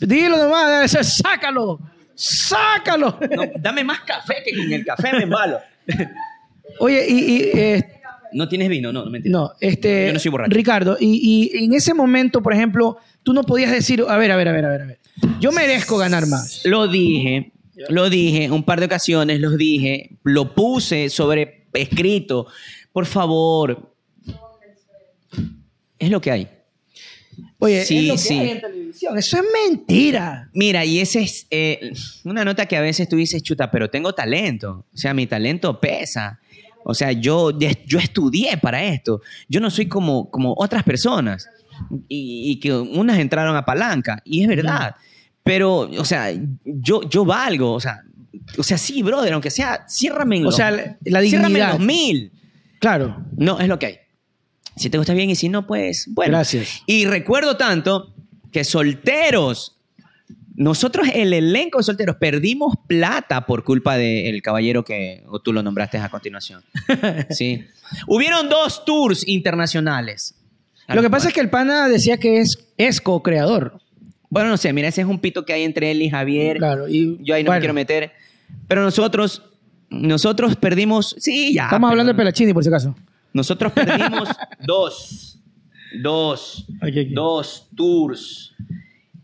[0.00, 1.80] Dilo nomás, sácalo,
[2.14, 3.18] sácalo.
[3.60, 5.58] dame más café que con el café me embalo.
[6.78, 7.42] Oye, y...
[7.54, 7.92] Eh,
[8.32, 9.32] no tienes vino, no, no mentira.
[9.32, 10.08] No, este...
[10.08, 10.50] Yo no soy borracho.
[10.52, 14.36] Ricardo, y, y, en ese momento, por ejemplo, tú no podías decir, a ver, a
[14.36, 14.98] ver, a ver, a ver, a ver.
[15.40, 16.62] Yo merezco ganar más.
[16.64, 17.52] Lo dije,
[17.88, 22.46] lo dije un par de ocasiones, lo dije, lo puse sobre escrito.
[22.92, 23.94] Por favor.
[25.98, 26.48] Es lo que hay.
[27.58, 28.38] Oye, sí, es lo que sí.
[28.38, 29.18] hay en televisión.
[29.18, 30.50] Eso es mentira.
[30.52, 31.92] Mira, y esa es eh,
[32.24, 34.86] una nota que a veces tú dices, chuta, pero tengo talento.
[34.92, 36.40] O sea, mi talento pesa.
[36.84, 39.20] O sea, yo, yo estudié para esto.
[39.48, 41.48] Yo no soy como, como otras personas.
[42.08, 44.22] Y, que unas entraron a palanca.
[44.24, 44.96] Y es verdad.
[45.46, 46.32] Pero, o sea,
[46.64, 47.72] yo, yo valgo.
[47.72, 48.02] O sea,
[48.58, 51.48] o sea, sí, brother, aunque sea, ciérrame en O sea, la dignidad.
[51.48, 52.32] Ciérrame en los mil.
[52.80, 53.24] Claro.
[53.36, 53.98] No, es lo que hay.
[54.74, 56.32] Si te gusta bien y si no, pues bueno.
[56.32, 56.82] Gracias.
[56.86, 58.12] Y recuerdo tanto
[58.50, 59.78] que solteros,
[60.56, 65.98] nosotros el elenco de solteros perdimos plata por culpa del caballero que tú lo nombraste
[65.98, 66.64] a continuación.
[67.30, 67.64] sí.
[68.08, 70.34] Hubieron dos tours internacionales.
[70.88, 73.80] Lo que pasa es que el pana decía que es, es co-creador.
[74.28, 76.58] Bueno, no sé, mira, ese es un pito que hay entre él y Javier.
[76.58, 78.12] Claro, y yo ahí no me quiero meter.
[78.68, 79.42] Pero nosotros,
[79.90, 81.64] nosotros perdimos, sí, ya.
[81.64, 82.94] Estamos hablando de Pelachini, por si acaso.
[83.32, 84.28] Nosotros perdimos
[84.66, 85.38] dos,
[86.02, 87.08] dos, Ok, ok.
[87.12, 88.52] dos tours.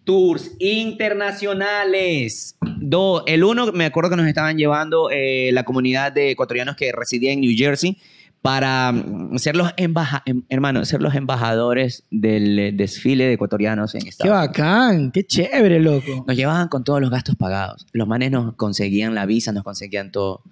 [0.04, 2.56] Tours internacionales.
[2.78, 3.22] Dos.
[3.26, 7.32] El uno, me acuerdo que nos estaban llevando eh, la comunidad de ecuatorianos que residía
[7.32, 7.96] en New Jersey
[8.42, 13.94] para mm, ser los, embaja em- hermano, ser los embajadores del eh, desfile de ecuatorianos
[13.94, 14.48] en Qué Estados Unidos.
[14.48, 16.24] bacán, qué chévere, loco.
[16.26, 17.86] Nos llevaban con todos los gastos pagados.
[17.92, 20.42] Los manes nos conseguían la visa, nos conseguían todo.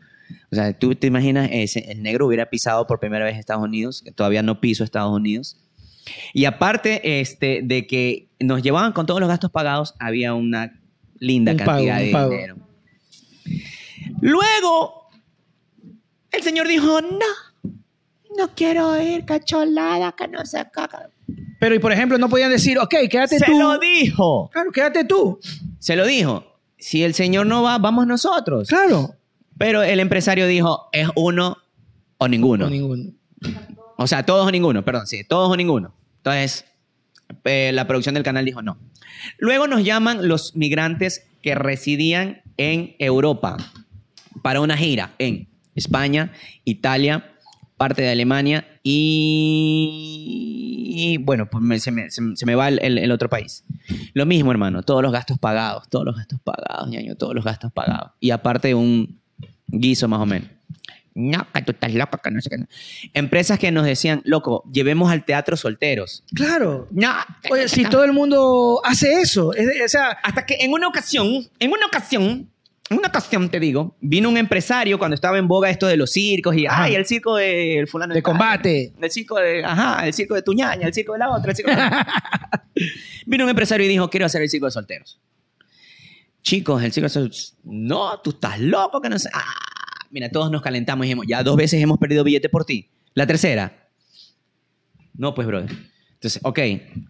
[0.52, 4.02] O sea, tú te imaginas, ese, el negro hubiera pisado por primera vez Estados Unidos,
[4.04, 5.56] que todavía no piso Estados Unidos.
[6.32, 10.80] Y aparte este, de que nos llevaban con todos los gastos pagados, había una
[11.18, 12.30] linda Un pago, cantidad un de pago.
[12.30, 12.56] dinero.
[14.20, 15.08] Luego,
[16.30, 17.18] el señor dijo, no,
[18.36, 21.10] no quiero ir, cacholada, que no sé caca.
[21.58, 23.58] Pero, y por ejemplo, no podían decir, ok, quédate Se tú.
[23.58, 24.48] lo dijo.
[24.52, 25.38] Claro, quédate tú.
[25.78, 26.44] Se lo dijo.
[26.78, 28.68] Si el señor no va, vamos nosotros.
[28.68, 29.14] Claro.
[29.58, 31.58] Pero el empresario dijo, es uno
[32.16, 32.64] o ninguno.
[32.64, 33.10] No, ninguno.
[33.96, 35.94] O sea, todos o ninguno, perdón, sí, todos o ninguno.
[36.18, 36.64] Entonces,
[37.44, 38.78] eh, la producción del canal dijo no.
[39.38, 43.58] Luego nos llaman los migrantes que residían en Europa
[44.42, 46.32] para una gira en España,
[46.64, 47.32] Italia,
[47.80, 48.66] parte de Alemania
[49.80, 53.10] y, y, bueno, pues me- se, me, se me- se me va el, el- el
[53.10, 53.64] otro país.
[54.12, 57.72] Lo mismo, hermano, todos los gastos pagados, todos los gastos pagados, ñaño, todos los gastos
[57.72, 58.12] pagados.
[58.20, 59.18] Y aparte un
[59.66, 60.48] guiso más o menos.
[61.14, 62.56] No, que tú estás loco, que no sé qué.
[63.14, 66.22] Empresas que nos decían, loco, llevemos al teatro solteros.
[66.34, 66.86] Claro.
[66.92, 67.12] No.
[67.50, 71.48] Oye, si todo el mundo hace eso, es- o sea, Hasta que en una ocasión,
[71.58, 72.49] en una ocasión,
[72.90, 76.56] una ocasión te digo, vino un empresario cuando estaba en boga esto de los circos
[76.56, 76.84] y, Ajá.
[76.84, 78.92] ay, el circo de el fulano de tal, combate.
[79.00, 81.70] El circo de, ajá, el circo de Tuñaña, el circo de la otra, el circo
[81.70, 82.64] de la-
[83.26, 85.20] Vino un empresario y dijo, quiero hacer el circo de solteros.
[86.42, 89.28] Chicos, el circo de solteros, no, tú estás loco, que no sé.
[89.32, 89.44] Ah,
[90.10, 92.88] mira, todos nos calentamos y dijimos, ya dos veces hemos perdido billete por ti.
[93.14, 93.88] La tercera,
[95.14, 95.70] no, pues, brother.
[96.14, 96.58] Entonces, ok,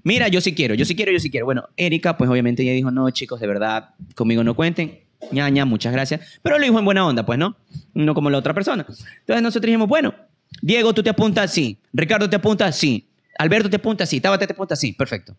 [0.05, 1.47] mira, yo sí quiero, yo sí quiero, yo sí quiero.
[1.47, 5.01] Bueno, Erika, pues obviamente ella dijo, no, chicos, de verdad, conmigo no cuenten.
[5.32, 6.20] Ñaña, muchas gracias.
[6.42, 7.56] Pero lo dijo en buena onda, pues, ¿no?
[7.94, 8.86] No como la otra persona.
[8.88, 10.14] Entonces nosotros dijimos, bueno,
[10.62, 11.52] Diego, ¿tú te apuntas?
[11.52, 11.78] Sí.
[11.92, 12.76] Ricardo, ¿te apuntas?
[12.76, 13.08] Sí.
[13.38, 14.08] Alberto, ¿te apuntas?
[14.08, 14.20] Sí.
[14.20, 14.78] Tabata, ¿te apuntas?
[14.80, 14.92] Sí.
[14.92, 15.36] Perfecto.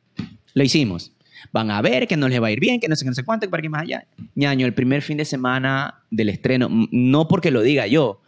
[0.53, 1.11] Lo hicimos.
[1.51, 3.15] Van a ver que no les va a ir bien, que no sé qué, no
[3.15, 4.05] sé cuánto, que para qué más allá.
[4.36, 8.21] ñaño, el primer fin de semana del estreno, no porque lo diga yo,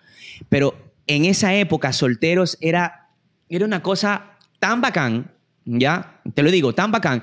[0.49, 0.75] pero
[1.07, 3.09] en esa época, Solteros era,
[3.49, 5.31] era una cosa tan bacán,
[5.65, 6.21] ¿ya?
[6.33, 7.21] Te lo digo, tan bacán.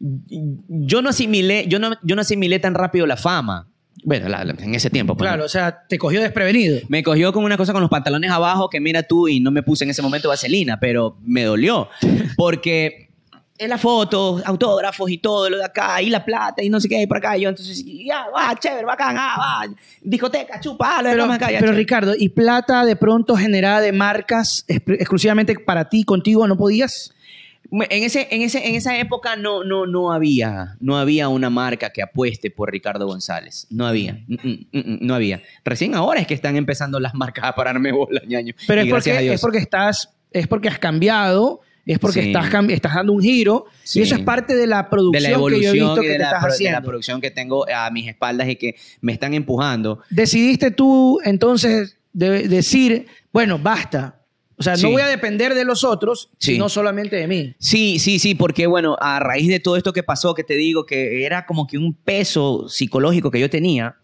[0.00, 3.68] Yo no asimilé, yo no, yo no asimilé tan rápido la fama.
[4.02, 5.14] Bueno, la- la- en ese tiempo.
[5.14, 6.80] pues, Claro, o sea, te cogió desprevenido.
[6.88, 9.62] me cogió con una cosa con los pantalones abajo que mira tú y no me
[9.62, 11.88] puse en ese momento vaselina, pero me dolió.
[12.36, 13.10] Porque
[13.58, 16.88] en las fotos, autógrafos y todo lo de acá, y la plata y no sé
[16.88, 17.36] qué, y por acá.
[17.36, 19.36] Y yo entonces, y ya, va, chévere, bacán, ah,
[19.68, 21.78] va, discoteca, chupa, ah, lo Pero, dejamos acá, ya, pero chévere.
[21.78, 27.12] Ricardo, ¿y plata de pronto generada de marcas ex- exclusivamente para ti, contigo, no podías?
[27.72, 31.90] En, ese, en, ese, en esa época no, no, no, había, no había una marca
[31.90, 33.66] que apueste por Ricardo González.
[33.70, 34.14] No había.
[34.26, 35.40] Mm, mm, mm, no había.
[35.64, 38.54] Recién ahora es que están empezando las marcas a pararme bola, ñaño.
[38.66, 42.26] Pero Y es porque, es porque estás, es porque has cambiado, es porque Sí.
[42.32, 44.00] estás, estás dando un giro, Sí.
[44.00, 46.16] y eso es parte de la de producción la que yo he visto que de
[46.18, 46.82] te estás pro- de la haciendo.
[46.88, 50.00] producción que tengo a mis espaldas y que me están empujando.
[50.10, 54.16] Decidiste tú entonces de- decir, bueno, basta.
[54.60, 54.82] O sea, Sí.
[54.82, 56.52] no voy a depender de los otros, Sí.
[56.52, 57.54] sino solamente de mí.
[57.58, 60.84] Sí, sí, sí, porque bueno, a raíz de todo esto que pasó, que te digo
[60.84, 63.96] que era como que un peso psicológico que yo tenía,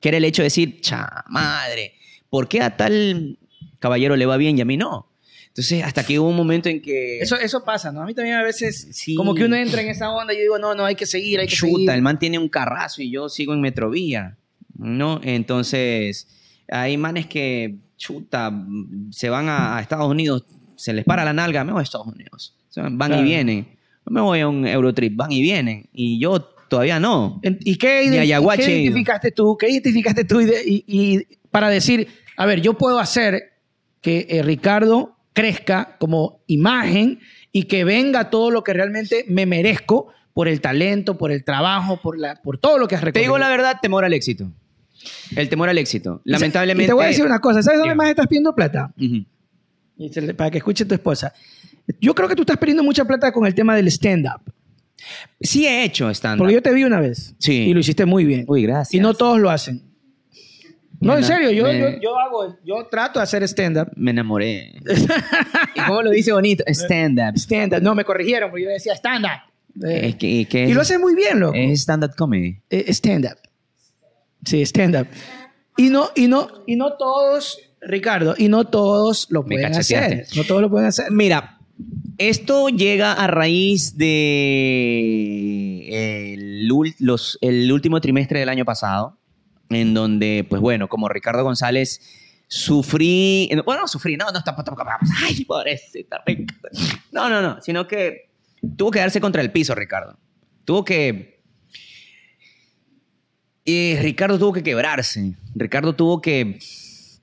[0.00, 1.94] que era el hecho de decir, cha madre,
[2.30, 3.38] ¿por qué a tal
[3.80, 5.10] caballero le va bien y a mí no?
[5.48, 7.18] Entonces, hasta que hubo un momento en que...
[7.20, 8.02] Eso, eso pasa, ¿no?
[8.02, 9.14] A mí también a veces, Sí.
[9.16, 11.38] como que uno entra en esa onda y yo digo, no, no, hay que seguir,
[11.40, 11.76] hay que seguir.
[11.76, 14.36] chuta, el man tiene un carrazo y yo sigo en Metrovía,
[14.76, 15.20] ¿no?
[15.22, 16.26] Entonces,
[16.68, 18.52] hay manes que, chuta,
[19.10, 20.44] se van a, a Estados Unidos,
[20.76, 22.54] se les para la nalga, me voy a Estados Unidos.
[22.68, 23.22] O sea, van Claro.
[23.22, 23.68] y vienen.
[24.06, 25.88] No me voy a un Eurotrip, van y vienen.
[25.92, 27.40] Y yo todavía no.
[27.42, 29.56] ¿Y qué, identificaste tú?
[29.56, 33.52] ¿Qué identificaste tú y, de- y- y para decir, a ver, yo puedo hacer
[34.00, 37.20] que eh, Ricardo crezca como imagen
[37.52, 42.00] y que venga todo lo que realmente me merezco por el talento, por el trabajo,
[42.02, 43.24] por, la, por todo lo que has Te recorrido?
[43.34, 44.50] digo la verdad, temor al éxito.
[45.36, 46.20] El temor al éxito.
[46.24, 46.84] Lamentablemente...
[46.84, 48.92] Y te voy a decir una cosa, ¿sabes dónde más estás pidiendo plata?
[48.96, 49.26] Y
[49.98, 51.32] le- Para que escuche tu esposa.
[52.00, 54.40] Yo creo que tú estás perdiendo mucha plata con el tema del stand-up.
[55.40, 57.34] Sí he hecho stand Porque yo te vi una vez.
[57.38, 57.52] Sí.
[57.68, 58.44] Y lo hiciste muy bien.
[58.48, 58.94] Uy, gracias.
[58.94, 59.82] Y no todos lo hacen.
[61.00, 63.88] No, en serio, yo, me- yo, yo hago, yo trato de hacer stand-up.
[63.96, 64.72] Me enamoré.
[65.74, 66.64] ¿Y cómo lo dice bonito?
[66.66, 67.36] Stand-up.
[67.36, 67.82] Stand-up.
[67.82, 69.42] No, me corrigieron porque yo decía stand-up.
[69.86, 71.54] Eh, Es que, que y lo haces muy bien, loco.
[71.54, 72.56] Es stand-up comedy.
[72.70, 73.36] Eh, stand-up.
[74.44, 75.08] Sí, stand-up.
[75.76, 80.26] Y no, y, no, y no todos Ricardo, y no todos lo Me pueden hacer.
[80.36, 81.10] No todos lo pueden hacer.
[81.10, 81.58] Mira,
[82.18, 85.88] esto llega a raíz de
[86.34, 86.68] el,
[87.00, 89.18] los- el último trimestre del año pasado,
[89.70, 92.00] en donde, pues bueno, como Ricardo González,
[92.46, 94.88] sufrí, bueno, no sufrí, no, no, tampoco, tampoco,
[95.24, 96.68] ay, pobrecita, Ricardo.
[97.12, 98.30] No, no, no, sino que
[98.76, 100.18] tuvo que darse contra el piso, Ricardo.
[100.64, 101.33] Tuvo que...
[103.64, 106.58] Y Ricardo tuvo que quebrarse, Ricardo tuvo que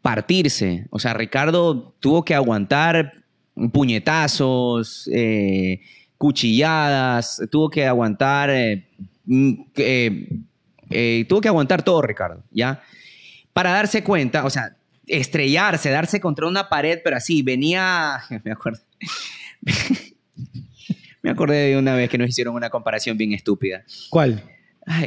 [0.02, 3.24] partirse, o sea, Ricardo tuvo que aguantar
[3.72, 5.82] puñetazos, eh,
[6.18, 8.88] cuchilladas, tuvo que aguantar, eh,
[9.26, 12.82] mm, eh, tuvo que aguantar todo, Ricardo, ¿ya?
[13.54, 14.76] Para darse cuenta, o sea,
[15.06, 18.80] estrellarse, darse contra una pared, pero así, venía, me acuerdo,
[21.22, 23.84] me acordé de una vez que nos hicieron una comparación bien estúpida.
[24.10, 24.44] ¿Cuál?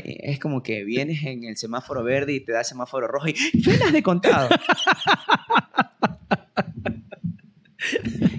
[0.04, 3.92] Es como que vienes en el semáforo verde y te da semáforo rojo y frenas
[3.92, 4.48] de contado.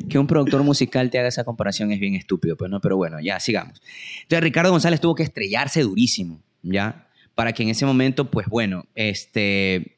[0.10, 3.20] que un productor musical te haga esa comparación es bien estúpido, pues no, pero bueno,
[3.20, 3.82] ya sigamos.
[4.22, 7.08] Entonces Ricardo González tuvo que estrellarse durísimo, ¿ya?
[7.36, 9.98] Para que en ese momento, pues bueno, este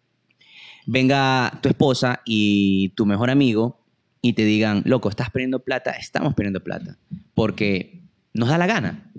[0.88, 3.80] venga tu esposa y tu mejor amigo
[4.22, 6.98] y te digan, loco, estás perdiendo plata, estamos perdiendo plata,
[7.36, 8.02] porque
[8.34, 9.12] nos da la gana.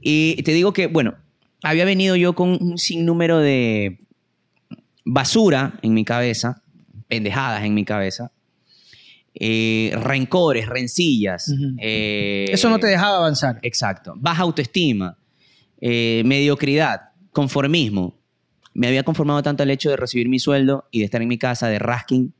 [0.00, 1.16] Y te digo que, bueno,
[1.62, 4.00] había venido yo con un sinnúmero de
[5.04, 6.62] basura en mi cabeza,
[7.08, 8.30] pendejadas en mi cabeza,
[9.34, 11.52] eh, rencores, rencillas.
[11.78, 13.58] Eh, Eso no te dejaba avanzar.
[13.62, 14.14] Exacto.
[14.16, 15.16] Baja autoestima,
[15.80, 17.00] eh, mediocridad,
[17.32, 18.18] conformismo.
[18.74, 21.38] Me había conformado tanto al hecho de recibir mi sueldo y de estar en mi
[21.38, 22.34] casa de rasking.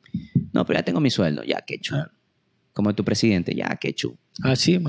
[0.52, 1.96] No, pero ya tengo mi sueldo, ya que chu.
[1.96, 2.10] Ah.
[2.72, 3.92] Como tu presidente, ya que
[4.42, 4.80] chu.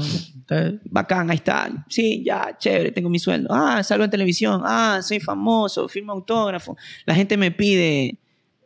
[0.50, 1.86] Ah, Bacán, ahí está.
[1.90, 3.50] Sí, ya, chévere, tengo mi sueldo.
[3.52, 4.62] Ah, salgo en televisión.
[4.64, 6.76] Ah, soy famoso, firmo autógrafo.
[7.06, 8.20] La gente me pide.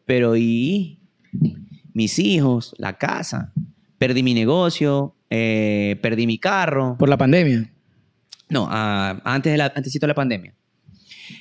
[0.06, 1.00] Pero ¿y?
[1.94, 3.54] Mis hijos, la casa.
[3.98, 6.98] Perdí mi negocio, eh, perdí mi carro.
[6.98, 7.72] Por la pandemia.
[8.50, 10.54] No, ah, antes de la, antesito de la pandemia.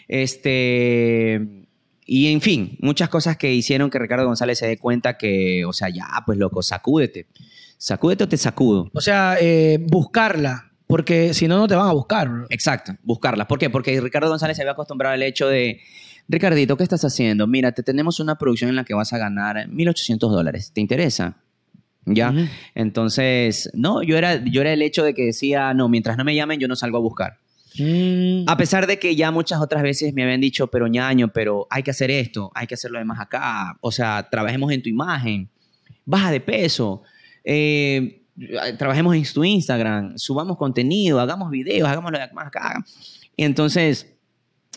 [0.09, 1.67] Este.
[2.05, 5.73] Y en fin, muchas cosas que hicieron que Ricardo González se dé cuenta que, o
[5.73, 7.27] sea, ya, pues loco, sacúdete.
[7.83, 8.89] Sacúdete o te sacudo.
[8.95, 10.71] O sea, eh, buscarla.
[10.87, 12.29] Porque si no, no te van a buscar.
[12.29, 12.47] bro.
[12.49, 13.49] Exacto, buscarlas.
[13.49, 13.71] ¿Por qué?
[13.71, 15.81] Porque Ricardo González se había acostumbrado al hecho de,
[16.29, 17.49] Ricardito, ¿qué estás haciendo?
[17.49, 20.71] Mira, te tenemos una producción en la que vas a ganar 1.800 dólares.
[20.73, 21.39] ¿Te interesa?
[22.05, 22.33] ¿Ya?
[22.77, 26.37] Entonces, no, yo era, yo era el hecho de que decía, no, mientras no me
[26.37, 27.39] llamen, yo no salgo a buscar.
[27.81, 28.45] Mm.
[28.47, 31.83] A pesar de que ya muchas otras veces me habían dicho, pero ñaño, pero hay
[31.83, 33.77] que hacer esto, hay que hacer lo demás acá.
[33.81, 35.49] O sea, trabajemos en tu imagen,
[36.05, 37.03] baja de peso,
[37.45, 38.23] eh,
[38.79, 42.85] trabajemos en tu Instagram, subamos contenido, hagamos videos, hagamos lo demás acá.
[43.37, 44.13] Y entonces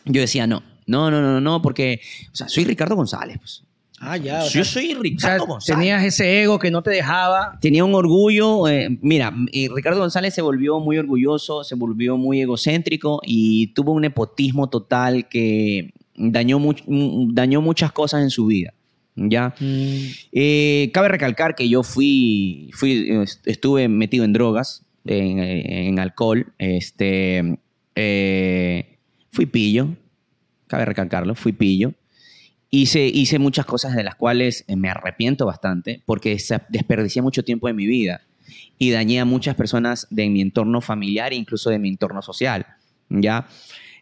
[0.06, 2.00] yo decía, no, no, no, no, no, porque,
[2.32, 3.38] o sea, soy Ricardo González.
[3.40, 3.64] Pues.
[4.00, 4.42] Ah, ya.
[4.44, 7.58] yo sea, soy o sea, Ricardo González tenías ese ego que no te dejaba.
[7.62, 8.68] tenía un orgullo.
[8.68, 9.34] eh, mira,
[9.74, 15.28] Ricardo González se volvió muy orgulloso, se volvió muy egocéntrico y tuvo un nepotismo total
[15.30, 18.74] que dañó, much- mm, dañó muchas cosas en su vida.
[19.16, 19.56] ¿Ya?
[19.60, 20.12] Mm.
[20.34, 23.10] Eh, cabe recalcar que yo fui, fui
[23.46, 27.58] estuve metido en drogas, en, en alcohol, este,
[27.96, 28.98] eh,
[29.32, 29.96] fui pillo,
[30.68, 31.94] cabe recalcarlo, fui pillo.
[32.70, 36.38] Hice, hice muchas cosas de las cuales eh, me arrepiento bastante porque
[36.70, 38.22] desperdicié mucho tiempo de mi vida
[38.78, 42.66] y dañé a muchas personas de mi entorno familiar e incluso de mi entorno social.
[43.10, 43.48] ¿ya?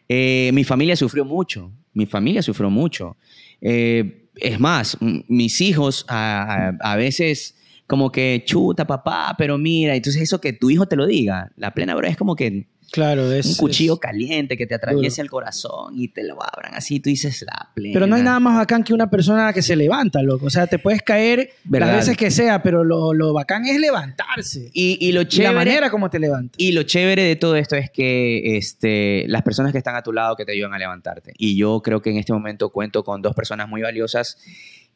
[0.08, 3.16] Eh, mi familia sufrió mucho, mi familia sufrió mucho.
[3.60, 4.96] Eh, es más,
[5.28, 7.56] mis hijos a, a- a veces
[7.86, 11.72] como que chuta papá, pero mira, entonces eso que tu hijo te lo diga, la
[11.72, 13.46] plena verdad es como que Claro, es.
[13.46, 17.10] un cuchillo es- caliente que te atraviese el corazón y te lo abran así, tú
[17.10, 17.92] dices la plena.
[17.94, 20.46] Pero no hay nada más bacán que una persona que se levanta, loco.
[20.46, 21.88] O sea, te puedes caer Verdad.
[21.88, 24.70] las veces que sea, pero lo, lo bacán es levantarse.
[24.72, 26.54] Y, y lo Y la chévere, manera como te levantas.
[26.58, 30.12] Y lo chévere de todo esto es que este, las personas que están a tu
[30.12, 31.32] lado que te ayudan a levantarte.
[31.36, 34.38] Y yo creo que en este momento cuento con dos personas muy valiosas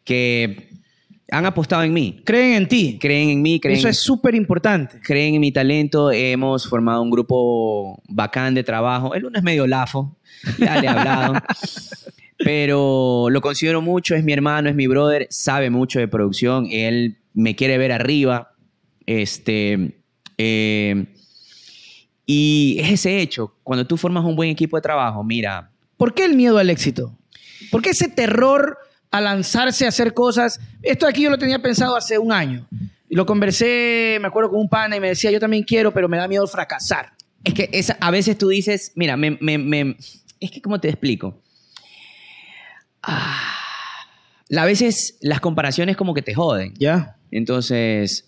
[0.05, 0.69] que
[1.31, 2.21] han apostado en mí.
[2.25, 2.99] Creen en ti.
[3.01, 4.99] Creen en mí, creen, Eso es súper importante.
[5.03, 6.11] creen en mi talento.
[6.11, 9.15] Hemos formado un grupo bacán de trabajo.
[9.15, 10.17] El uno es medio lafo,
[10.59, 11.35] ya le he hablado.
[12.39, 16.67] Pero lo considero mucho, es mi hermano, es mi brother, sabe mucho de producción.
[16.71, 18.53] Él me quiere ver arriba.
[19.07, 20.01] Este.
[20.39, 21.07] eh,
[22.31, 26.25] y es ese hecho, cuando tú formas un buen equipo de trabajo, mira, ¿Por qué
[26.25, 27.19] el miedo al éxito?
[27.73, 28.79] ¿Por qué ese terror
[29.11, 30.61] a lanzarse a hacer cosas?
[30.83, 32.67] Esto aquí yo lo tenía pensado hace un año.
[33.09, 36.09] Y lo conversé, me acuerdo con un pana y me decía, yo también quiero, pero
[36.09, 37.13] me da miedo fracasar.
[37.45, 39.97] Es que esa, a veces tú dices, mira, me, me- me-
[40.41, 41.41] es que ¿cómo te explico?
[43.03, 43.55] Ah,
[44.57, 46.75] a veces las comparaciones como que te joden.
[46.79, 47.17] Ya.
[47.31, 48.28] Entonces,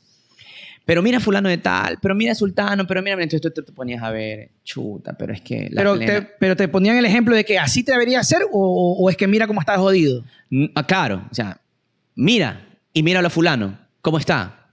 [0.84, 4.10] pero mira fulano de tal, pero mira sultano, pero mira, entonces tú te ponías a
[4.10, 5.68] ver, chuta, pero es que...
[5.70, 8.42] la Pero plena- te, pero te ponían el ejemplo de que así te debería hacer
[8.50, 10.24] o, o es que mira cómo estás jodido.
[10.50, 11.60] Mm, ah, Claro, o sea,
[12.16, 14.68] mira y míralo a fulano, ¿cómo está?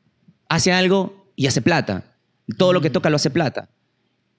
[0.49, 2.15] Hace algo y hace plata.
[2.57, 3.69] Todo lo que toca lo hace plata.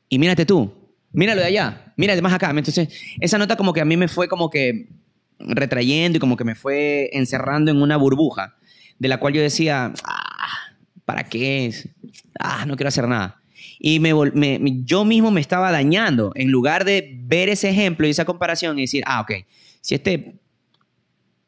[0.08, 0.72] Y mírate tú,
[1.12, 2.50] míralo de allá, mírate más acá.
[2.50, 2.88] Entonces,
[3.20, 4.88] esa nota como que a mí me fue como que
[5.38, 8.56] retrayendo y como que me fue encerrando en una burbuja
[8.98, 10.27] de la cual yo decía, ah,
[11.08, 11.88] ¿para qué es?
[12.38, 13.40] Ah, no quiero hacer nada.
[13.80, 18.06] Y me, vol- me- yo mismo me estaba dañando en lugar de ver ese ejemplo
[18.06, 19.32] y esa comparación y decir, ah, ok,
[19.80, 20.34] si este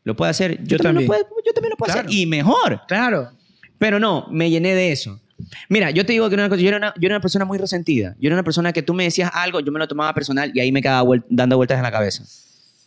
[0.03, 1.21] lo puede hacer, yo, Yo también, también.
[1.21, 2.09] Lo puedo, yo también lo puedo Claro.
[2.09, 2.19] hacer.
[2.19, 2.81] Y mejor.
[2.89, 3.31] Claro.
[3.77, 5.21] Pero no, me llené de eso.
[5.69, 7.59] Mira, yo te digo que una cosa, yo era una, yo era una persona muy
[7.59, 8.17] resentida.
[8.19, 10.61] Yo era una persona que tú me decías algo, yo me lo tomaba personal y
[10.61, 12.25] ahí me quedaba dando vueltas en la cabeza.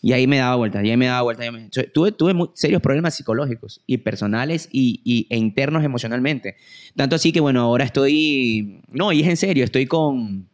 [0.06, 1.50] Y ahí me daba vueltas, y ahí me daba vueltas.
[1.52, 6.58] me- Tuve, tuve muy serios problemas psicológicos y personales y, y- e internos emocionalmente.
[6.96, 8.82] Tanto así que, bueno, ahora estoy...
[8.92, 10.50] No, y es en serio, estoy con...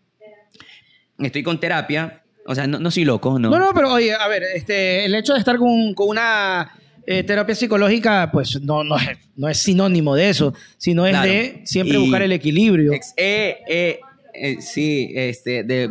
[1.17, 2.21] Estoy con terapia.
[2.45, 3.49] O sea, no, no soy loco, ¿no?
[3.49, 6.71] No, no, pero oye, a ver, este, el hecho de estar con, con una
[7.05, 11.29] eh, terapia psicológica, pues no, no, es, no es sinónimo de eso, sino es Claro.
[11.31, 12.93] de siempre Y- buscar el equilibrio.
[12.93, 13.99] Ex- eh, eh,
[14.33, 15.89] eh, sí, este, de-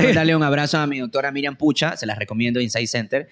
[0.00, 3.28] quiero darle un abrazo a mi doctora Miriam Pucha, se las recomiendo, Insight Center.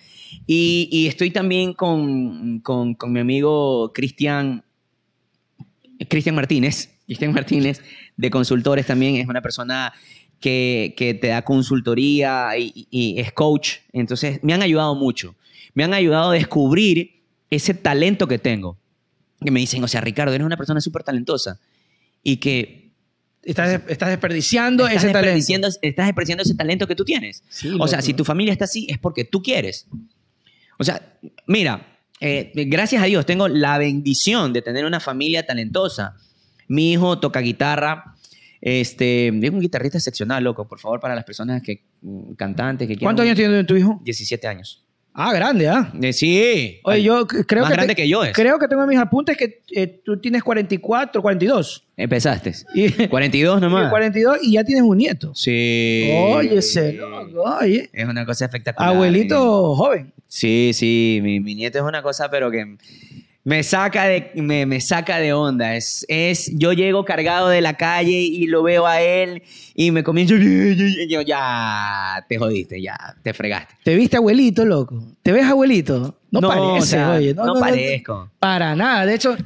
[0.46, 4.62] Y, y estoy también con, con, con mi amigo Cristian,
[6.08, 7.82] Cristian Martínez, Cristian Martínez,
[8.16, 9.92] de consultores también, es una persona
[10.40, 12.86] que, que te da consultoría y, y-
[13.16, 13.78] y es coach.
[13.92, 15.34] Entonces, me han ayudado mucho.
[15.74, 18.78] Me han ayudado a descubrir ese talento que tengo.
[19.44, 21.58] Que me dicen, o sea, Ricardo, eres una persona súper talentosa.
[22.22, 22.89] Y que
[23.42, 25.26] Estás, estás desperdiciando estás ese talento.
[25.26, 27.42] desperdiciando, estás desperdiciando ese talento que tú tienes.
[27.48, 28.06] Sí, o sea, loco.
[28.06, 29.86] si tu familia está así, es porque tú quieres.
[30.78, 36.16] O sea, mira, eh, gracias a Dios tengo la bendición de tener una familia talentosa.
[36.68, 38.14] Mi hijo toca guitarra.
[38.60, 40.68] Este, es un guitarrista excepcional, loco.
[40.68, 43.06] Por favor, para las personas que mm, cantantes que quieran.
[43.06, 44.00] ¿Cuántos años tiene tu hijo?
[44.04, 44.84] 17 años.
[45.12, 45.92] Ah, grande, ¿ah?
[46.00, 46.78] Eh, sí.
[46.84, 47.76] Oye, yo creo Más que...
[47.76, 48.32] grande te- que yo es.
[48.32, 51.84] Creo que tengo en mis apuntes que eh, tú tienes 44, 42.
[51.96, 52.52] Empezaste.
[52.74, 53.86] Y, 42 nomás.
[53.88, 55.32] y 42 y ya tienes un nieto.
[55.34, 56.10] Sí.
[56.14, 57.90] Oye, ese loco, oye.
[57.92, 58.94] Es una cosa espectacular.
[58.94, 60.12] Abuelito joven.
[60.28, 62.76] Sí, sí, mi, mi nieto es una cosa, pero que
[63.44, 65.74] me saca de, me, me saca de onda.
[65.74, 69.42] Es, es, yo llego cargado de la calle y lo veo a él
[69.74, 73.74] y me comienzo, yo ya te jodiste, ya te fregaste.
[73.82, 75.02] ¿Te viste abuelito, loco?
[75.22, 76.18] ¿Te ves abuelito?
[76.30, 77.34] No, parece, o sea, oye.
[77.34, 78.30] no, parezco.
[78.38, 79.06] Para nada.
[79.06, 79.36] De hecho,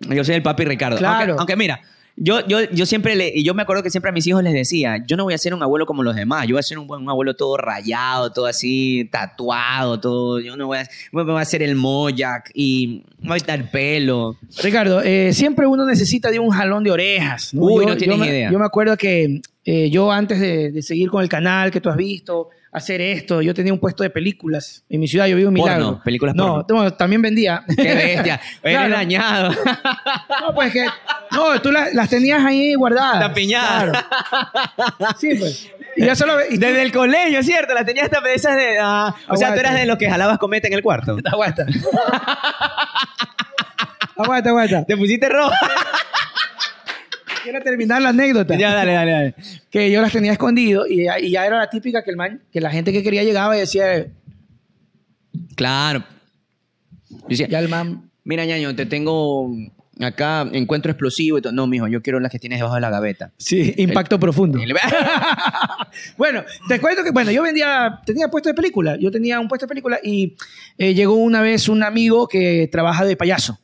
[0.00, 0.96] Yo soy el papi Ricardo.
[0.96, 1.32] Claro.
[1.32, 1.80] Aunque, aunque mira,
[2.20, 4.52] yo, yo, yo siempre le, y yo me acuerdo que siempre a mis hijos les
[4.52, 6.78] decía, yo no voy a ser un abuelo como los demás, yo voy a ser
[6.78, 11.22] un, buen- un abuelo todo rayado, todo así, tatuado, todo, yo no voy a, me
[11.24, 14.36] voy a hacer el moyak y me voy a el pelo.
[14.62, 17.50] Ricardo, eh, siempre uno necesita de un jalón de orejas.
[17.54, 18.50] Uy, no tienes me, idea.
[18.50, 21.88] Yo me acuerdo que eh, yo antes de, de seguir con el canal que tú
[21.88, 25.48] has visto, hacer esto, yo tenía un puesto de películas en mi ciudad, yo vivo
[25.48, 26.00] en Porno, Milagro.
[26.04, 26.84] películas no, porno.
[26.84, 27.64] no, también vendía.
[27.76, 28.94] Qué bestia, eres Claro.
[28.94, 29.50] dañado.
[30.40, 30.86] No, pues que.
[31.32, 33.20] No, tú las, las tenías ahí guardadas.
[33.20, 34.04] Tapiñadas.
[34.76, 35.16] Claro.
[35.18, 35.68] Sí, pues.
[35.96, 36.34] Y ya solo.
[36.48, 37.74] y tú- Desde el colegio, ¿cierto?
[37.74, 38.78] La tenías hasta esas de...
[38.80, 41.18] ah, o sea, tú eras de los que jalabas cometa en el cuarto.
[41.24, 41.66] Aguanta.
[44.16, 44.84] aguanta, aguanta.
[44.84, 45.52] Te pusiste rojo.
[47.50, 48.56] Quiero terminar la anécdota.
[48.58, 49.34] ya, dale, dale, dale.
[49.70, 52.42] Que yo las tenía escondido y, ya- y ya era la típica que el man,
[52.52, 54.06] que la gente que quería llegaba y decía,
[55.54, 56.04] Claro.
[57.28, 58.10] Decía, ya el man.
[58.24, 59.50] Mira, ñaño, te tengo
[60.00, 61.52] acá encuentro explosivo y todo.
[61.52, 63.32] No, mijo, yo quiero las que tienes debajo de la gaveta.
[63.38, 64.58] Sí, impacto profundo.
[64.60, 64.74] El-
[66.16, 69.64] Bueno, te cuento que, bueno, yo vendía, tenía puesto de película, yo tenía un puesto
[69.64, 70.36] de película y
[70.76, 73.58] eh, llegó una vez un amigo que trabaja de payaso,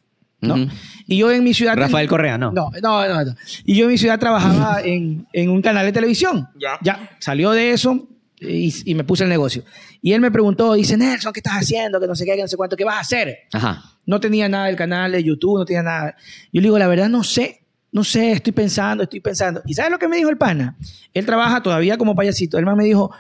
[1.06, 1.76] Y yo en mi ciudad...
[1.76, 2.52] Rafael Correa, ¿no?
[2.52, 3.34] No, no, no, no.
[3.64, 6.48] Y yo en mi ciudad trabajaba en, en un canal de televisión.
[6.58, 6.78] Ya.
[6.82, 8.08] Ya, salió de eso
[8.40, 9.64] y, y me puse el negocio.
[10.00, 12.00] Y él me preguntó, dice, Nelson, ¿qué estás haciendo?
[12.00, 13.38] Que no sé qué, que no sé cuánto, ¿qué vas a hacer?
[13.52, 13.82] Ajá.
[14.06, 16.16] No tenía nada del canal de YouTube, no tenía nada.
[16.52, 17.60] Yo le digo, la verdad, no sé.
[17.90, 19.62] No sé, estoy pensando, estoy pensando.
[19.66, 20.76] ¿Y sabes lo que me dijo el pana?
[21.12, 22.58] Él trabaja todavía como payasito.
[22.58, 23.12] El man me dijo,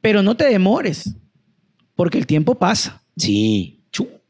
[0.00, 1.12] pero no te demores,
[1.96, 3.02] porque el tiempo pasa.
[3.16, 3.77] Sí.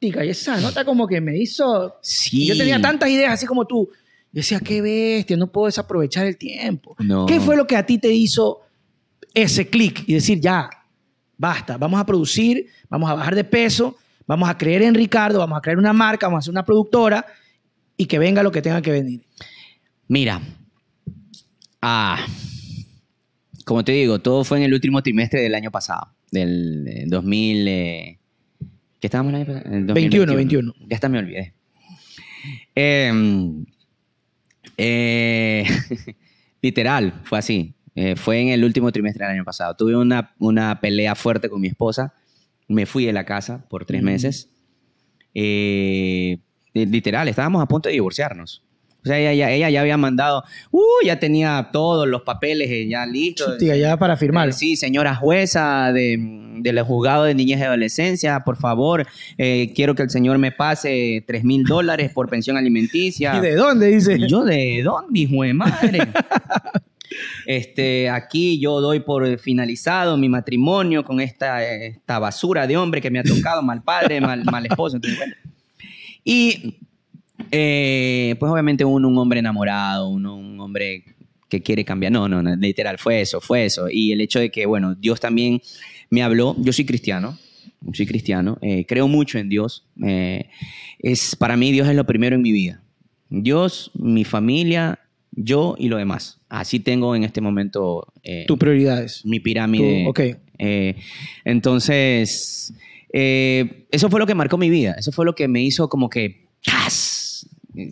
[0.00, 1.96] Chutica, y esa nota como que me hizo...
[2.02, 2.46] Sí.
[2.46, 3.88] Yo tenía tantas ideas así como tú.
[4.32, 6.94] Yo decía, qué bestia, no puedo desaprovechar el tiempo.
[6.98, 7.26] No.
[7.26, 8.60] ¿Qué fue lo que a ti te hizo
[9.34, 10.68] ese clic y decir, ya,
[11.36, 13.96] basta, vamos a producir, vamos a bajar de peso,
[14.26, 17.24] vamos a creer en Ricardo, vamos a crear una marca, vamos a hacer una productora
[17.96, 19.22] y que venga lo que tenga que venir?
[20.08, 20.40] Mira.
[21.80, 22.24] Ah.
[23.64, 27.68] Como te digo, todo fue en el último trimestre del año pasado, del eh, 2000,
[27.68, 28.18] eh,
[29.00, 29.74] ¿Qué estábamos el año pasado?
[29.74, 30.74] En 21, 21.
[30.88, 31.54] Ya hasta me olvidé.
[32.74, 33.12] Eh,
[34.76, 35.64] eh,
[36.62, 37.74] literal, fue así.
[37.94, 39.74] Eh, fue en el último trimestre del año pasado.
[39.76, 42.14] Tuve una, una pelea fuerte con mi esposa.
[42.68, 44.04] Me fui de la casa por tres Mm.
[44.04, 44.50] meses.
[45.34, 46.38] Eh,
[46.74, 48.62] literal, estábamos a punto de divorciarnos.
[49.04, 50.42] O sea, ella, ya- ella ya había mandado,
[50.72, 53.56] uh, ya tenía todos los papeles eh, ya listos.
[53.60, 54.48] Ya para firmar.
[54.48, 56.16] Eh, Sí, señora jueza de,
[56.58, 59.06] del juzgado de niñez y adolescencia, por favor,
[59.38, 63.34] eh, quiero que el señor me pase 3 mil dólares por pensión alimenticia.
[63.38, 64.16] ¿Y de dónde dice?
[64.18, 65.98] ¿Y yo de dónde, hijo de madre?
[67.46, 73.10] Este, aquí yo doy por finalizado mi matrimonio con esta, esta basura de hombre que
[73.10, 74.96] me ha tocado, mal padre, mal, mal esposo.
[74.96, 75.34] Entonces, bueno.
[76.22, 76.76] Y
[77.50, 81.04] eh, pues obviamente uno, un hombre enamorado, uno, un hombre
[81.48, 82.12] que quiere cambiar.
[82.12, 83.88] No, no, no, literal, fue eso, fue eso.
[83.90, 85.60] Y el hecho de que, bueno, Dios también
[86.10, 87.38] me habló, yo soy cristiano,
[87.92, 89.86] soy cristiano, eh, creo mucho en Dios.
[90.04, 90.48] eh,
[91.00, 92.82] es, para mí Dios es lo primero en mi vida.
[93.30, 94.98] Dios, mi familia,
[95.32, 96.40] yo y lo demás.
[96.48, 99.24] Así tengo en este momento eh, Tus prioridades.
[99.24, 100.04] mi pirámide.
[100.04, 100.20] Tu- ok.
[101.44, 102.74] Entonces,
[103.12, 104.94] eso fue lo que marcó mi vida.
[104.98, 107.17] Eso fue lo que me hizo como que, ¡tas!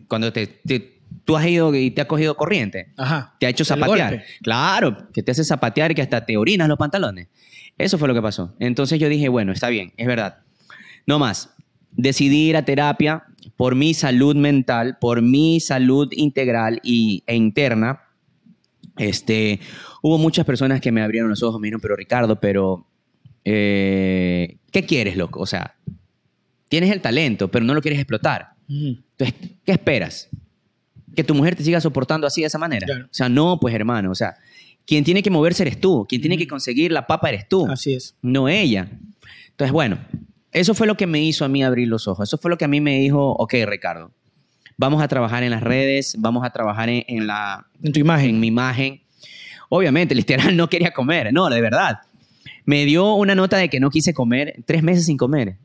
[0.09, 3.35] Cuando te, te- tú has ido y te has cogido corriente, Ajá.
[3.39, 4.25] te ha hecho zapatear.
[4.43, 7.29] Claro, que te hace zapatear y que hasta te orinas los pantalones.
[7.79, 8.55] Eso fue lo que pasó.
[8.59, 10.39] Entonces yo dije, bueno, está bien, es verdad.
[11.07, 11.51] No más.
[11.93, 13.25] Decidí ir a terapia
[13.57, 18.01] por mi salud mental, por mi salud integral y, e interna.
[18.99, 19.61] Este,
[20.03, 22.87] hubo muchas personas que me abrieron los ojos, me dijeron, pero Ricardo, pero
[23.45, 25.41] eh, ¿qué quieres, loco?
[25.41, 25.77] O sea,
[26.69, 28.56] tienes el talento, pero no lo quieres explotar.
[28.69, 30.29] Entonces, ¿qué esperas?
[31.15, 32.87] ¿Que tu mujer te siga soportando así de esa manera?
[32.87, 33.05] Claro.
[33.07, 34.35] O sea, no, pues hermano, o sea,
[34.87, 37.95] quien tiene que moverse eres tú, quien tiene que conseguir la papa eres tú, Así
[37.95, 38.15] es.
[38.23, 38.89] no ella.
[39.51, 39.99] Entonces, bueno,
[40.53, 42.65] eso fue lo que me hizo a mí abrir los ojos, eso fue lo que
[42.67, 44.11] a mí me dijo, ok, Ricardo,
[44.77, 48.31] vamos a trabajar en las redes, vamos a trabajar en, en la, En tu imagen.
[48.31, 49.01] en mi imagen.
[49.69, 52.01] Obviamente, literal, no quería comer, no, de verdad.
[52.65, 55.57] Me dio una nota de que no quise comer, tres meses sin comer,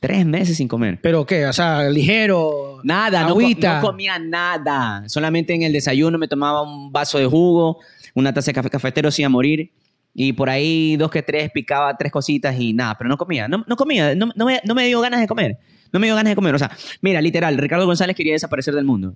[0.00, 0.98] tres meses sin comer.
[1.02, 1.46] ¿Pero qué?
[1.46, 2.80] O sea, ligero.
[2.84, 3.36] Nada, no,
[3.80, 5.04] comía nada.
[5.08, 7.78] Solamente en el desayuno me tomaba un vaso de jugo,
[8.14, 9.70] una taza de café cafetero sin a morir.
[10.14, 13.48] Y por ahí dos que tres picaba tres cositas y nada, pero no comía.
[13.48, 15.58] No, no comía, no, no me, no me dio ganas de comer.
[15.92, 16.54] No me dio ganas de comer.
[16.54, 16.70] O sea,
[17.02, 19.14] mira, literal, Ricardo González quería desaparecer del mundo.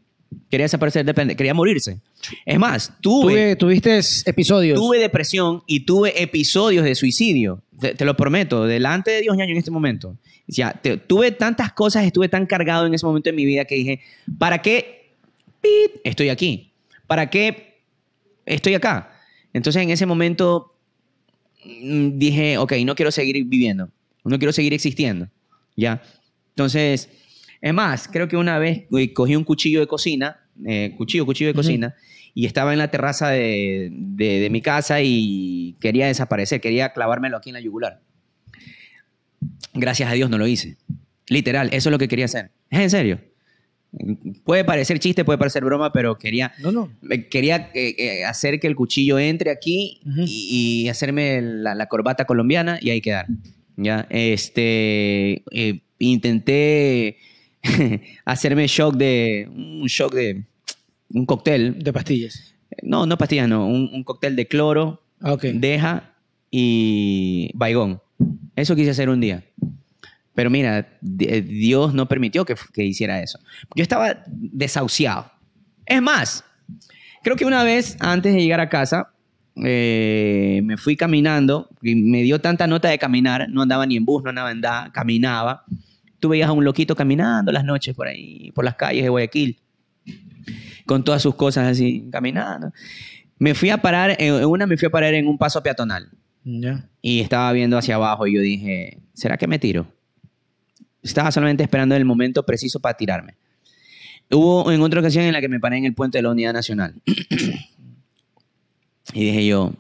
[0.49, 1.99] Quería desaparecer, depende, quería morirse.
[2.45, 4.79] Es más, tuve, Tuve, tuviste episodios.
[4.79, 7.63] tuve depresión y tuve episodios de suicidio.
[7.81, 10.17] Te, te lo prometo, delante de Dios, ñaño, en este momento.
[10.53, 13.75] Sea, te- tuve tantas cosas, estuve tan cargado en ese momento de mi vida que
[13.77, 14.01] dije,
[14.39, 15.15] ¿para qué
[15.61, 16.73] pit, estoy aquí?
[17.07, 17.79] ¿Para qué
[18.47, 19.13] estoy acá?
[19.53, 20.75] Entonces, en ese momento
[21.65, 23.91] mm, dije, ok, no quiero seguir viviendo,
[24.25, 25.29] no quiero seguir existiendo,
[25.77, 26.03] ¿ya?
[26.51, 27.09] Entonces,
[27.61, 31.49] es más, creo que una vez güey, cogí un cuchillo de cocina, eh, cuchillo, cuchillo
[31.49, 31.95] de cocina,
[32.35, 37.37] y estaba en la terraza de, de- de mi casa y quería desaparecer, quería clavármelo
[37.37, 38.01] aquí en la yugular.
[39.75, 40.77] Gracias a Dios no lo hice.
[41.29, 42.51] Literal, eso es lo que quería hacer.
[42.71, 43.21] Es en serio.
[44.45, 46.91] Puede parecer chiste, puede parecer broma, pero quería, No, no.
[47.11, 51.87] eh, quería eh, eh, hacer que el cuchillo entre aquí y, y hacerme la, la
[51.87, 53.27] corbata colombiana y ahí quedar.
[53.77, 54.07] ¿ya?
[54.11, 57.17] Este, eh, intenté
[58.25, 60.45] hacerme shock de, un shock de,
[61.13, 61.83] un cóctel.
[61.83, 62.55] De pastillas.
[62.83, 65.45] No, no pastillas, no, un, un cóctel de cloro, Ah, ok.
[65.55, 66.15] deja
[66.51, 68.01] y baigón.
[68.61, 69.43] Eso quise hacer un día.
[70.35, 72.55] Pero mira, di- Dios no permitió que,
[72.85, 73.39] hiciera eso.
[73.75, 75.31] Yo estaba desahuciado.
[75.87, 76.45] Es más,
[77.23, 79.13] creo que una vez antes de llegar a casa,
[79.65, 84.05] eh, me fui caminando y me dio tanta nota de caminar, no andaba ni en
[84.05, 85.65] bus, no andaba en nada, caminaba.
[86.21, 89.59] Tú veías a un loquito caminando las noches por ahí, por las calles de Guayaquil,
[90.87, 92.73] con todas sus cosas así, caminando.
[93.39, 96.09] Me fui a parar, en una me fui a parar en un paso peatonal
[96.45, 99.87] Y estaba viendo hacia abajo y yo dije, ¿será que me tiro?
[101.03, 103.35] Estaba solamente esperando el momento preciso para tirarme.
[104.31, 106.53] Hubo en otra ocasión en la que me paré en el puente de la Unidad
[106.53, 106.95] Nacional.
[109.13, 109.73] y dije yo,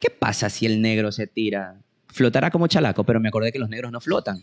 [0.00, 1.76] ¿qué pasa si el negro se tira?
[2.08, 4.40] Flotará como chalaco, pero me acordé que los negros no flotan.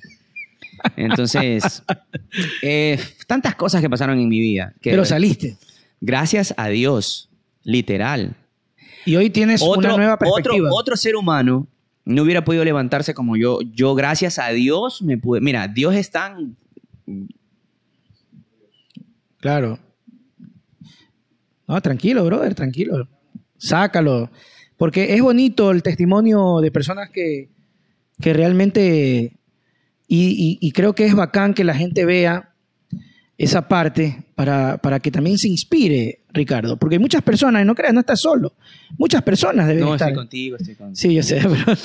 [0.95, 1.83] Entonces,
[2.61, 4.73] eh, tantas cosas que pasaron en mi vida.
[4.81, 5.57] Que Pero saliste.
[6.01, 7.29] gracias a Dios,
[7.63, 8.35] literal,
[9.05, 10.67] Y hoy tienes una nueva perspectiva.
[10.69, 11.67] otro, otro ser humano
[12.05, 13.59] no hubiera podido levantarse como yo.
[13.73, 15.41] Yo, gracias a Dios, me pude.
[15.41, 16.55] Mira, Dios es tan.
[19.39, 19.79] Claro.
[21.67, 23.07] No, tranquilo, brother, tranquilo.
[23.57, 24.29] Sácalo.
[24.77, 27.49] Porque es bonito el testimonio de personas que,
[28.19, 29.37] que realmente
[30.07, 32.50] Y, y- y creo que es bacán que la gente vea
[33.43, 36.77] esa parte para, para que también se inspire, Ricardo.
[36.77, 38.53] Porque hay muchas personas, y no creas, no estás solo.
[38.97, 40.09] Muchas personas deben No, estar.
[40.09, 40.95] estoy contigo, estoy contigo.
[40.95, 41.77] Sí, yo sé, pero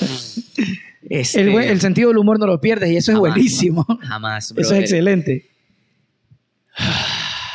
[1.09, 1.41] Este,
[1.71, 3.31] el, sentido del humor no lo pierdes y eso es Jamás.
[3.33, 3.85] buenísimo.
[4.01, 4.77] Jamás, Eso brother.
[4.77, 5.45] es excelente.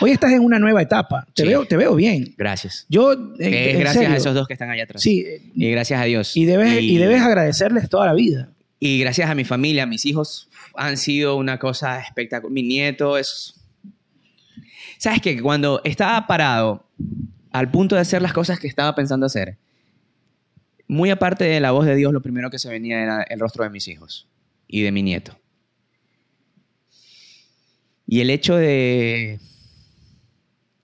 [0.00, 1.26] Hoy estás en una nueva etapa.
[1.34, 1.48] Te, Sí.
[1.48, 2.34] veo, te veo bien.
[2.36, 2.86] Gracias.
[2.88, 5.00] Yo, en- es en gracias serio, a esos dos que están allá atrás.
[5.02, 5.24] Sí,
[5.54, 6.36] Y gracias a Dios.
[6.36, 8.48] y debes, y debes agradecerles toda la vida.
[8.80, 12.52] Y gracias a mi familia, mis hijos han sido una cosa espectacular.
[12.52, 13.54] Mi nieto es...
[15.02, 15.42] ¿Sabes qué?
[15.42, 16.86] Cuando estaba parado
[17.50, 19.58] al punto de hacer las cosas que estaba pensando hacer,
[20.86, 23.64] muy aparte de la voz de Dios, lo primero que se venía era el rostro
[23.64, 24.28] de mis hijos
[24.68, 25.36] y de mi nieto.
[28.06, 29.40] Y el hecho de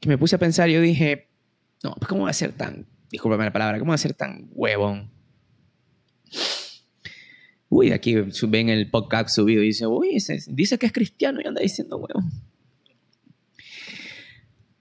[0.01, 1.29] que me puse a pensar, yo dije,
[1.85, 4.49] no, pues ¿cómo va a ser tan, discúlpame la palabra, cómo va a ser tan
[4.51, 5.13] huevón?
[7.69, 8.17] Uy, aquí
[8.49, 12.58] ven el podcast subido y dice, uy, dice que es cristiano y anda diciendo, huevón.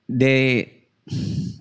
[0.07, 0.89] De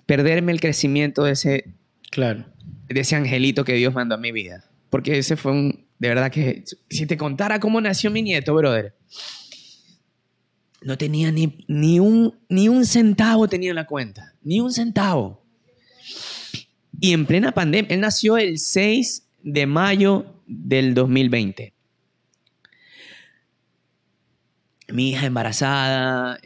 [0.05, 1.75] perderme el crecimiento de ese,
[2.11, 2.45] Claro.
[2.87, 4.63] de ese angelito que Dios mandó a mi vida.
[4.89, 8.95] Porque ese fue un, de verdad que, si te contara cómo nació mi nieto, brother,
[10.81, 15.43] no tenía ni, ni, un, ni un centavo tenía en la cuenta, ni un centavo.
[16.99, 21.73] Y en plena pandemia, él nació el 6 de mayo del 2020.
[24.89, 26.39] Mi hija embarazada,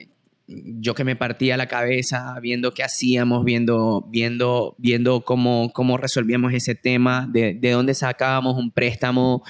[0.79, 6.53] yo que me partía la cabeza viendo qué hacíamos, viendo, viendo, viendo cómo, cómo resolvíamos
[6.53, 9.43] ese tema, de, de dónde sacábamos un préstamo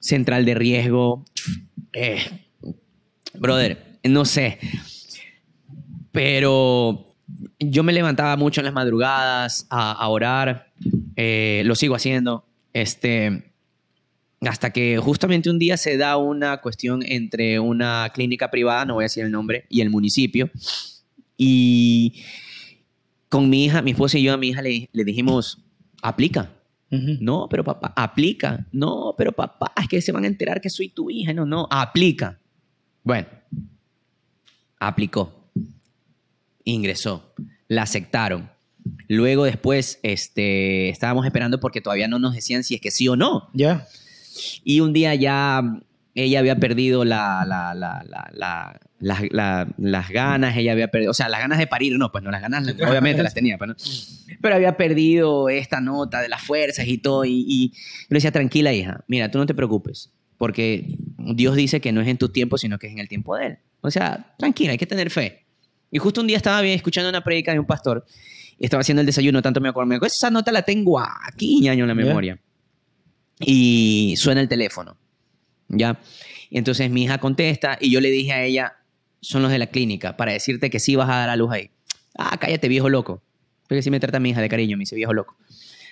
[0.00, 1.24] central de riesgo.
[1.92, 2.18] Eh,
[3.34, 4.58] brother, no sé.
[6.10, 7.06] Pero
[7.58, 10.72] yo me levantaba mucho en las madrugadas a, a orar.
[11.16, 12.46] eh, lo sigo haciendo.
[12.72, 13.51] Este,
[14.48, 19.02] hasta que justamente un día se da una cuestión entre una clínica privada, no voy
[19.02, 20.50] a decir el nombre, y el municipio.
[21.36, 22.22] Y
[23.28, 25.62] con mi hija, mi esposa y yo a mi hija le, le dijimos,
[26.02, 26.50] aplica.
[26.90, 28.66] No, pero papá, aplica.
[28.70, 31.32] No, pero papá, es que se van a enterar que soy tu hija.
[31.32, 32.38] No, no, aplica.
[33.02, 33.28] Bueno,
[34.78, 35.50] aplicó.
[36.64, 37.34] Ingresó.
[37.66, 38.50] La aceptaron.
[39.08, 43.16] Luego después este, estábamos esperando porque todavía no nos decían si es que sí o
[43.16, 43.48] no.
[43.54, 43.86] Ya.
[44.64, 45.62] Y un día ya
[46.14, 51.10] ella había perdido la, la- la- la- la- las- la- las ganas, ella había perdido,
[51.10, 53.68] o sea, las ganas de parir, no, pues no, las ganas obviamente las tenía, pues,
[53.68, 53.76] ¿no?
[54.42, 57.24] pero había perdido esta nota de las fuerzas y todo.
[57.24, 61.80] Y, y yo le decía, tranquila hija, mira, tú no te preocupes, porque Dios dice
[61.80, 63.58] que no es en tu tiempo, sino que es en el tiempo de Él.
[63.80, 65.46] O sea, tranquila, hay que tener fe.
[65.90, 68.04] Y justo un día estaba bien escuchando una prédica de un pastor
[68.58, 71.60] y estaba haciendo el desayuno, tanto me acuerdo, me acuerdo, esa nota la tengo aquí,
[71.60, 72.38] ñaño, en la memoria.
[73.44, 74.96] Y suena el teléfono,
[75.68, 76.00] ¿ya?
[76.50, 78.76] Entonces mi hija contesta y yo le dije a ella,
[79.20, 81.70] son los de la clínica, para decirte que sí vas a dar a luz ahí.
[82.16, 83.22] Ah, cállate, viejo loco.
[83.68, 85.36] Porque sí me trata mi hija de cariño, me dice viejo loco.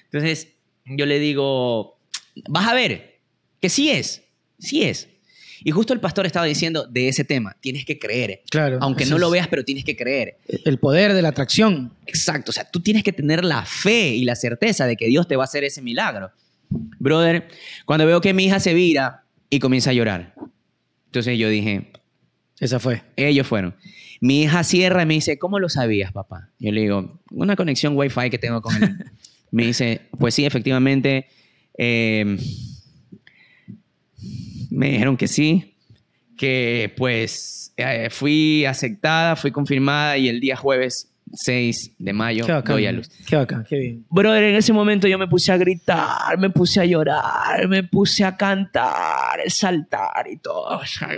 [0.05, 0.49] Entonces
[0.85, 1.99] yo le digo,
[2.49, 3.21] vas a ver,
[3.61, 4.23] que sí es,
[4.59, 5.09] sí es.
[5.63, 8.43] Y justo el pastor estaba diciendo de ese tema, tienes que creer.
[8.51, 8.79] Claro.
[8.81, 10.39] Aunque no lo veas, pero tienes que creer.
[10.47, 11.93] El poder de la atracción.
[12.07, 15.29] Exacto, o sea, tú tienes que tener la fe y la certeza de que Dios
[15.29, 16.31] te va a hacer ese milagro.
[16.99, 17.49] Brother,
[17.85, 20.35] cuando veo que mi hija se vira y comienza a llorar,
[21.07, 21.91] entonces yo dije,
[22.59, 23.03] Esa fue.
[23.17, 23.75] ellos fueron.
[24.21, 26.51] Mi hija cierra y me dice, ¿cómo lo sabías, papá?
[26.59, 28.97] Yo le digo, una conexión Wi-Fi que tengo con él.
[29.51, 31.27] me dice, pues sí, efectivamente,
[31.77, 32.37] eh,
[34.71, 35.75] me dijeron que sí,
[36.37, 42.53] que pues eh, fui aceptada, fui confirmada y el día jueves 6 de mayo Qué
[42.53, 42.75] bacán.
[42.77, 43.09] doy a luz.
[43.27, 44.07] Qué bacán, qué bien.
[44.11, 48.25] Brother, en ese momento yo me puse a gritar, me puse a llorar, me puse
[48.25, 50.79] a cantar, saltar y todo.
[50.79, 51.09] O sea,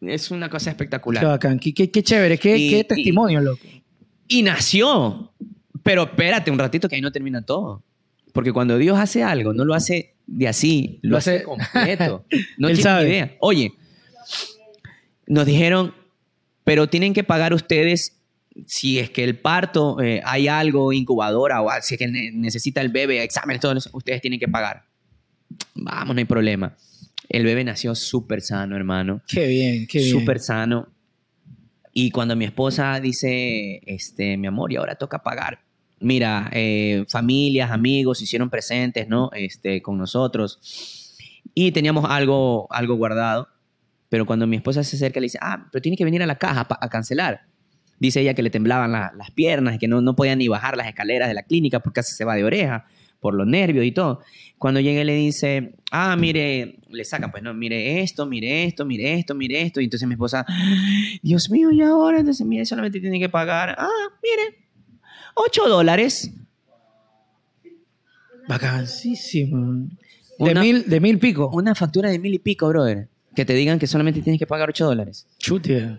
[0.00, 1.22] Es una cosa espectacular.
[1.22, 1.58] Qué bacán.
[1.58, 2.38] Qué, qué- qué chévere.
[2.38, 3.62] Qué, Y- qué y- testimonio, loco.
[4.28, 5.32] Y nació.
[5.82, 7.82] Pero espérate un ratito que ahí no termina todo.
[8.32, 12.24] Porque cuando Dios hace algo, no lo hace de así, lo, Lo hace, hace- completo.
[12.58, 13.08] No Él tiene sabe.
[13.08, 13.32] idea.
[13.40, 13.72] Oye,
[15.26, 15.94] nos dijeron,
[16.64, 18.19] pero tienen que pagar ustedes
[18.66, 22.80] si es que el parto, eh, hay algo, incubadora, o si es que ne- necesita
[22.80, 24.84] el bebé, exámenes, todo eso, ustedes tienen que pagar.
[25.74, 26.76] Vamos, no hay problema.
[27.28, 30.10] El bebé nació súper sano, hermano Qué bien, qué bien.
[30.10, 30.88] súper sano.
[31.92, 35.60] Y cuando mi esposa dice, este, mi amor, y ahora toca pagar.
[36.00, 39.30] Mira, eh, familias, amigos se hicieron presentes, ¿no?
[39.32, 40.58] Este, con nosotros.
[41.54, 43.48] Y teníamos algo, algo guardado.
[44.08, 46.36] Pero cuando mi esposa se acerca, le dice, ah, pero tiene que venir a la
[46.36, 47.42] caja a cancelar.
[48.00, 50.88] Dice ella que le temblaban la- las piernas, que no, no podía ni bajar las
[50.88, 52.86] escaleras de la clínica porque casi se va de oreja.
[53.20, 54.22] por los nervios y todo.
[54.56, 58.86] Cuando llega y le dice, ah, mire, le sacan, pues no, mire esto, mire esto,
[58.86, 59.82] mire esto, mire esto.
[59.82, 60.46] Y entonces mi esposa,
[61.22, 62.20] Dios mío, ¿y ahora?
[62.20, 63.88] Entonces, mire, solamente tiene que pagar, ah,
[64.22, 64.56] mire,
[65.34, 66.30] 8 dólares.
[68.48, 69.88] Vacancísimo.
[70.38, 71.50] De Una- mil, de mil pico.
[71.52, 73.08] Una factura de mil y pico, brother.
[73.36, 75.26] Que te digan que solamente tienes que pagar 8 dólares.
[75.38, 75.98] Chute.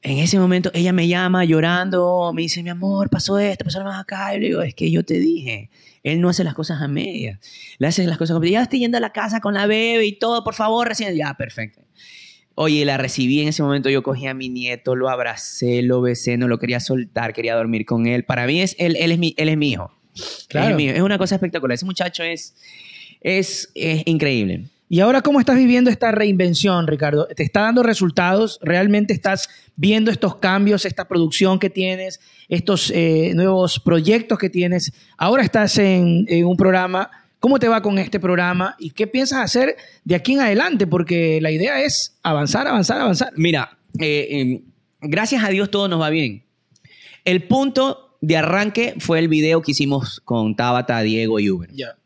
[0.00, 3.86] En ese momento ella me llama llorando, me dice, mi amor, pasó esto, pasó lo
[3.86, 4.34] más acá.
[4.34, 5.70] Y le digo, es que yo te dije,
[6.04, 7.40] él no hace las cosas a medias.
[7.78, 8.52] Le hace las cosas completas.
[8.52, 11.14] Ya estoy yendo a la casa con la bebé y todo, por favor, recién.
[11.16, 11.82] Ya, perfecto.
[12.54, 16.36] Oye, la recibí en ese momento, yo cogí a mi nieto, lo abracé, lo besé,
[16.36, 18.24] no lo quería soltar, quería dormir con él.
[18.24, 19.92] Para mí, es, él, él, es, mi, él es mi hijo.
[20.48, 20.70] Claro.
[20.70, 20.94] Es, mi hijo.
[20.94, 21.74] es una cosa espectacular.
[21.74, 22.56] Ese muchacho es,
[23.20, 24.64] es, es increíble.
[24.90, 27.26] ¿Y ahora cómo estás viviendo esta reinvención, Ricardo?
[27.26, 28.58] ¿Te está dando resultados?
[28.62, 34.92] ¿Realmente estás viendo estos cambios, esta producción que tienes, estos eh, nuevos proyectos que tienes?
[35.18, 37.10] Ahora estás en, en un programa.
[37.38, 38.76] ¿Cómo te va con este programa?
[38.78, 40.86] ¿Y qué piensas hacer de aquí en adelante?
[40.86, 43.32] Porque la idea es avanzar, avanzar, avanzar.
[43.36, 44.62] Mira, eh, eh,
[45.02, 46.44] gracias a Dios todo nos va bien.
[47.24, 51.70] El punto de arranque fue el video que hicimos con Tabata, Diego y Uber.
[51.74, 51.98] Ya.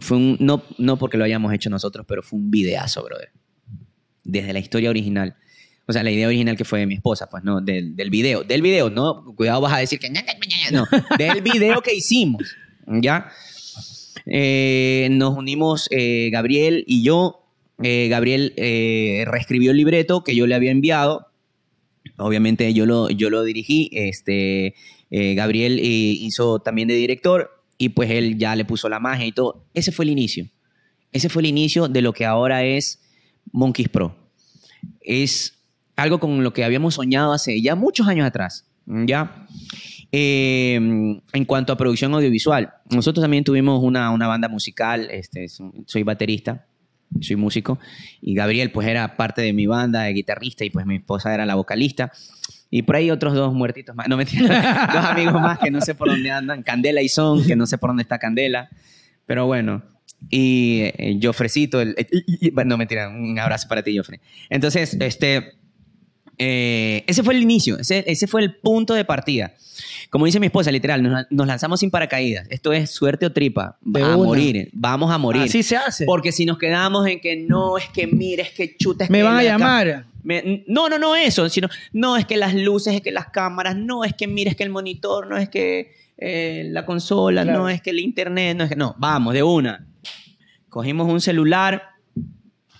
[0.00, 3.30] Fue un, no, no porque lo hayamos hecho nosotros, pero fue un videazo, brother.
[4.24, 5.36] Desde la historia original.
[5.86, 8.44] O sea, la idea original que fue de mi esposa, pues no, del, del video.
[8.44, 10.10] Del video, no, cuidado vas a decir que...
[10.10, 10.86] No,
[11.18, 12.56] del video que hicimos,
[12.86, 13.30] ¿ya?
[14.26, 17.36] Eh, nos unimos eh, Gabriel y yo.
[17.82, 21.28] Eh, Gabriel reescribió el libreto que yo le había enviado.
[22.18, 23.90] Obviamente yo lo, yo lo dirigí.
[23.92, 24.74] Este,
[25.10, 29.64] Gabriel hizo también de director y pues él ya le puso la magia y todo.
[29.72, 30.46] Ese fue el inicio.
[31.12, 33.00] Ese fue el inicio de lo que ahora es
[33.52, 34.14] Monkeys Pro.
[35.00, 35.64] Es
[35.96, 38.66] algo con lo que habíamos soñado hace ya muchos años atrás.
[38.84, 39.46] ¿ya?
[40.12, 45.08] Eh, en cuanto a producción audiovisual, nosotros también tuvimos una, una banda musical.
[45.10, 45.46] Este,
[45.86, 46.66] soy baterista,
[47.22, 47.78] soy músico.
[48.20, 51.46] Y Gabriel, pues, era parte de mi banda de guitarrista y pues mi esposa era
[51.46, 52.12] la vocalista.
[52.70, 54.08] Y por ahí otros dos muertitos más.
[54.08, 54.88] No, mentira.
[54.94, 56.62] dos amigos más que no sé por dónde andan.
[56.62, 58.68] Candela y Son, que no sé por dónde está Candela.
[59.26, 59.82] Pero bueno.
[60.28, 64.20] Y eh, Jofrecito, el, el- no mentira, un abrazo para ti, Jofre.
[64.50, 65.54] Entonces, este,
[66.38, 69.52] eh, ese fue el inicio, ese, ese fue el punto de partida.
[70.10, 72.46] Como dice mi esposa, literal, nos, nos lanzamos sin paracaídas.
[72.50, 73.78] Esto es suerte o tripa.
[73.80, 74.26] De a una.
[74.26, 75.42] morir, vamos a morir.
[75.42, 76.04] Así se hace.
[76.04, 79.18] Porque si nos quedamos en que no, es que mira, es que chuta, es Me
[79.18, 80.06] que van a la llamar.
[80.22, 83.76] Me- no, no, no eso, sino, no es que las luces, es que las cámaras,
[83.76, 87.60] no es que mira, es que el monitor, no es que eh, la consola, Claro.
[87.60, 89.86] no es que el internet, no es que, no, vamos, de una.
[90.68, 91.82] Cogimos un celular,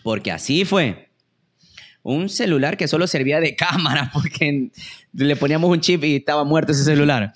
[0.02, 1.08] porque así fue.
[2.02, 4.70] Un celular que solo servía de cámara, porque
[5.12, 7.32] le poníamos un chip y estaba muerto ese celular.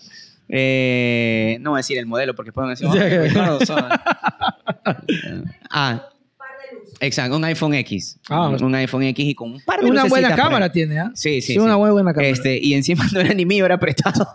[0.49, 3.89] Eh, no voy a decir el modelo, porque pueden decir, "Ay, Ricardo, son-".
[5.71, 6.09] Ah,
[7.01, 8.19] exacto, un iPhone X.
[8.29, 11.13] Ah, un iPhone X y con un par de Una buena cámara tiene, ¿ah?
[11.15, 12.29] Sí, sí, Sí, una buena cámara.
[12.29, 14.27] Este, y encima no era ni mío, era prestado.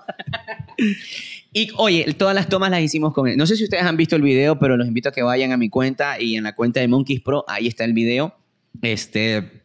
[1.54, 3.38] y oye, todas las tomas las hicimos con él.
[3.38, 5.58] No sé si ustedes han visto el video, pero los invito a que vayan a
[5.58, 8.36] mi cuenta y en la cuenta de Monkeys Pro, ahí está el video.
[8.82, 9.64] Este,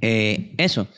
[0.00, 0.88] eh, eso.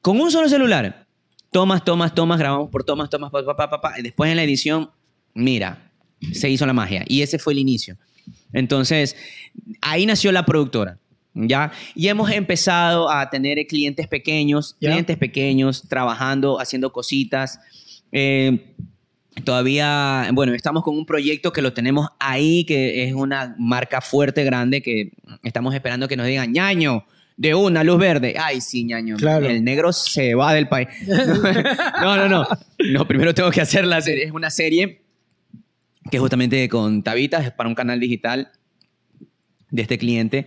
[0.00, 1.06] Con un solo celular.
[1.50, 3.98] Tomas, tomas, tomas, grabamos por tomas, tomas, pa, pa, pa, pa, pa.
[3.98, 4.90] Y después en la edición,
[5.34, 5.90] mira,
[6.32, 7.04] se hizo la magia.
[7.06, 7.96] Y ese fue el inicio.
[8.52, 9.16] Entonces,
[9.80, 10.98] ahí nació la productora.
[11.34, 11.70] ¿Ya?
[11.94, 14.90] Y hemos empezado a tener clientes pequeños, Ya.
[14.90, 17.60] clientes pequeños, trabajando, haciendo cositas.
[18.10, 18.74] Eh,
[19.44, 24.42] todavía, bueno, estamos con un proyecto que lo tenemos ahí, que es una marca fuerte,
[24.42, 25.12] grande, que
[25.44, 27.04] estamos esperando que nos digan, ñaño,
[27.36, 28.34] de una luz verde.
[28.36, 29.16] Ay, sí, ñaño.
[29.16, 29.46] Claro.
[29.46, 30.88] El negro se va del país.
[32.02, 32.46] No, no, no.
[32.90, 34.24] No, primero tengo que hacer la serie.
[34.24, 35.02] Es una serie
[36.10, 38.50] que justamente con Tabita, es para un canal digital
[39.70, 40.46] de este cliente.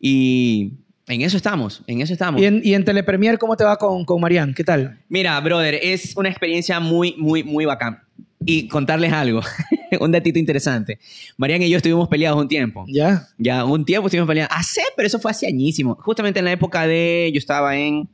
[0.00, 0.72] Y
[1.06, 2.40] en eso estamos, en eso estamos.
[2.40, 4.54] ¿Y en, y en Telepremier cómo te va con, con Marian?
[4.54, 5.00] ¿Qué tal?
[5.08, 8.00] Mira, brother, es una experiencia muy, muy, muy bacán.
[8.46, 9.40] Y contarles algo,
[10.00, 10.98] un datito interesante.
[11.38, 12.84] Marian y yo estuvimos peleados un tiempo.
[12.88, 13.28] ¿Ya?
[13.38, 14.54] Ya, un tiempo estuvimos peleando.
[14.54, 15.96] Hace, pero eso fue hace añísimo.
[16.00, 17.30] Justamente en la época de.
[17.32, 18.08] Yo estaba en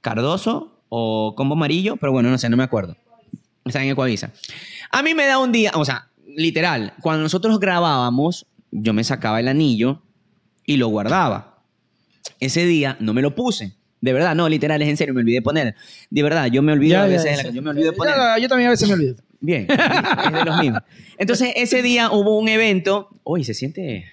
[0.00, 2.96] Cardoso o Combo Amarillo, pero bueno, no sé, no me acuerdo.
[3.64, 4.32] Estaba en Ecuavisa.
[4.90, 9.40] A mí me da un día, o sea, literal, cuando nosotros grabábamos, yo me sacaba
[9.40, 10.02] el anillo
[10.64, 11.62] y lo guardaba.
[12.40, 13.74] Ese día no me lo puse.
[14.00, 15.74] De verdad, no, literal, es en serio, me olvidé poner.
[16.08, 17.50] De verdad, yo me olvido Ya, a ya, veces de la- ya.
[17.50, 18.14] Yo me olvido de poner.
[18.16, 19.16] Ya, yo también a veces me olvido.
[19.40, 20.82] Bien, es de los mismos.
[21.16, 23.08] Entonces, ese día hubo un evento.
[23.24, 24.06] Uy, se siente.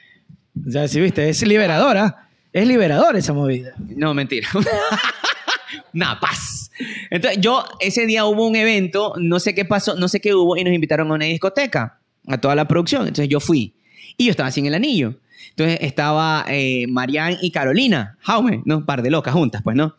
[0.55, 2.29] Ya, sí, viste, es liberadora.
[2.53, 3.73] Es liberador esa movida.
[3.77, 4.47] No, mentira.
[5.93, 6.64] Una paz.
[7.09, 10.57] Entonces, yo, ese día hubo un evento, no sé qué pasó, no sé qué hubo,
[10.57, 13.03] y nos invitaron a una discoteca, a toda la producción.
[13.03, 13.75] Entonces, yo fui.
[14.17, 15.15] Y yo estaba sin el anillo.
[15.49, 18.85] Entonces, estaba eh, Marianne y Carolina, Jaume, ¿no?
[18.85, 19.95] Par de locas juntas, pues, ¿no?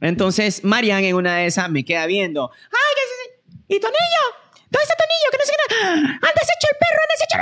[0.00, 2.50] Entonces, Marianne en una de esas me queda viendo.
[2.52, 2.94] ¡Ay,
[3.68, 4.40] qué ¿Y tu anillo?
[4.70, 5.30] ¿Dónde está tu anillo?
[5.30, 5.76] Que no sé qué.
[6.14, 7.00] ¡Andas hecho el perro!
[7.02, 7.38] ¡Andas hecho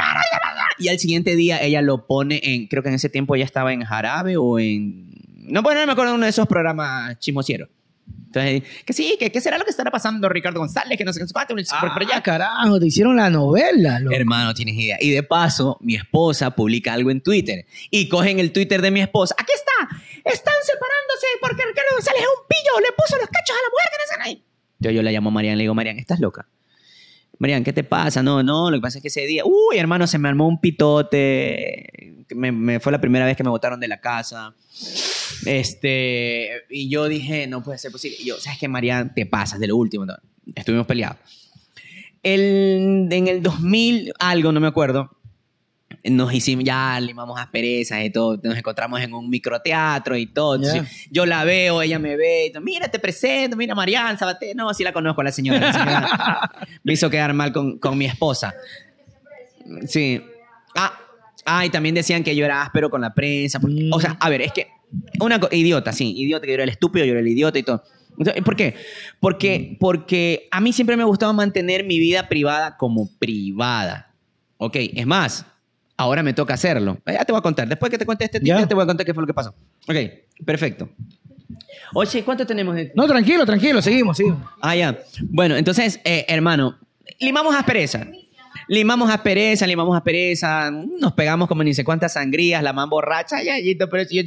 [0.78, 2.66] el Y al siguiente día ella lo pone en.
[2.66, 5.10] Creo que en ese tiempo ella estaba en Jarabe o en.
[5.36, 7.68] No, bueno, no me acuerdo de uno de esos programas chismosieros.
[8.26, 11.20] Entonces, que sí, que qué será lo que estará pasando Ricardo González, que no sé
[11.20, 11.46] qué, Ah,
[11.96, 12.22] pero ya.
[12.22, 14.00] carajo, te hicieron la novela.
[14.00, 14.14] loco.
[14.14, 14.98] Hermano, tienes idea.
[15.00, 19.00] Y de paso, mi esposa publica algo en Twitter y cogen el Twitter de mi
[19.00, 19.34] esposa.
[19.38, 19.96] Aquí está.
[20.24, 22.80] Están separándose porque Ricardo González es un pillo.
[22.80, 24.44] Le puso los cachos a la mujer que no ahí.
[24.80, 26.46] Yo, yo le llamo a Marian le digo, Marian, ¿estás loca?
[27.38, 28.22] Marian, ¿qué te pasa?
[28.22, 30.60] No, no, lo que pasa es que ese día, uy, hermano, se me armó un
[30.60, 32.24] pitote.
[32.34, 34.54] Me, me- fue la primera vez que me botaron de la casa.
[35.46, 38.16] Este, y yo dije, no puede ser posible.
[38.20, 39.14] Y yo, ¿sabes qué, Marian?
[39.14, 40.04] Te pasas de lo último.
[40.54, 41.18] Estuvimos peleados.
[42.22, 45.16] El, en el 2000, algo, no me acuerdo,
[46.10, 50.60] nos hicimos, ya limamos asperezas y todo, nos encontramos en un microteatro y todo.
[51.10, 54.72] Yo la veo, ella me ve, y todo, mira, te presento, mira, Marian Sabaté, no,
[54.74, 55.60] sí la conozco a la señora.
[55.60, 56.50] la señora
[56.84, 58.54] me hizo quedar mal con, con mi esposa.
[59.86, 60.20] Sí.
[60.74, 60.92] Ah,
[61.44, 63.60] ah, y también decían que yo era áspero con la prensa.
[63.60, 63.92] porque- Mm.
[63.92, 64.68] O sea, a ver, es que
[65.20, 67.82] una idiota, sí, idiota, que yo era el estúpido, yo era el idiota y todo.
[68.44, 68.74] ¿Por qué?
[69.20, 74.12] Porque, porque a mí siempre me ha gustado mantener mi vida privada como privada.
[74.56, 75.46] Ok, es más,
[75.98, 76.96] ahora me toca hacerlo.
[77.06, 77.68] Ya te voy a contar.
[77.68, 79.54] Después que te cuente este ya te voy a contar qué fue lo que pasó.
[79.86, 79.96] Ok,
[80.46, 80.88] perfecto.
[81.94, 84.40] Oye, ¿cuánto tenemos de No, tranquilo, tranquilo, seguimos, seguimos.
[84.60, 84.98] Ah, ya.
[85.30, 86.78] Bueno, entonces, eh, hermano,
[87.18, 88.06] limamos aspereza.
[88.68, 93.58] Limamos aspereza, limamos aspereza, nos pegamos como ni sé cuántas sangrías, la man borracha, ya,
[93.58, 94.22] ya, pero yo...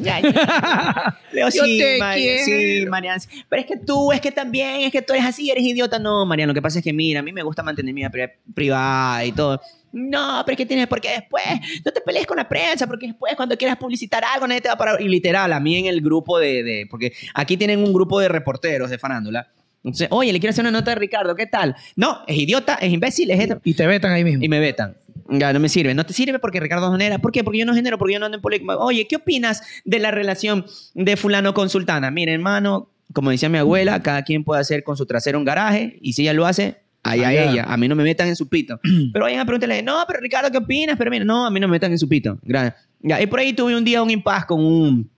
[0.00, 1.18] Ya, ya.
[1.32, 2.44] Leo, Yo sí, te Mar- quiero.
[2.44, 3.20] sí, Marian.
[3.48, 5.98] Pero es que tú, es que también, es que tú eres así, eres idiota.
[5.98, 8.10] No, Marian, lo que pasa es que, mira, a mí me gusta mantener mi vida
[8.10, 9.60] pri- privada y todo.
[9.94, 11.44] No, pero es que tienes, porque después
[11.84, 14.74] no te pelees con la prensa, porque después cuando quieras publicitar algo nadie te va
[14.74, 15.00] a parar.
[15.00, 18.28] Y literal, a mí en el grupo de, de- porque aquí tienen un grupo de
[18.28, 19.48] reporteros de farándula.
[19.84, 21.76] Entonces, oye, le quiero hacer una nota de Ricardo, ¿qué tal?
[21.94, 23.60] No, es idiota, es imbécil, es esto.
[23.64, 24.42] Y te vetan ahí mismo.
[24.42, 24.96] Y me vetan.
[25.28, 25.94] Ya, no me sirve.
[25.94, 27.18] No te sirve porque Ricardo no genera.
[27.18, 27.44] ¿Por qué?
[27.44, 28.76] Porque yo no genero, porque yo no ando en política.
[28.78, 32.10] Oye, ¿qué opinas de la relación de fulano con sultana?
[32.10, 35.98] Mira, hermano, como decía mi abuela, cada quien puede hacer con su trasero un garaje
[36.00, 37.50] y si ella lo hace, allá Allá.
[37.50, 37.64] ella.
[37.68, 38.80] A mí no me metan en su pito.
[39.12, 40.96] pero vayan a preguntarle, no, pero Ricardo, ¿qué opinas?
[40.98, 42.38] Pero mira, no, a mí no me metan en su pito.
[42.42, 42.74] Gracias.
[43.00, 45.10] Ya, y por ahí tuve un día un impas con un,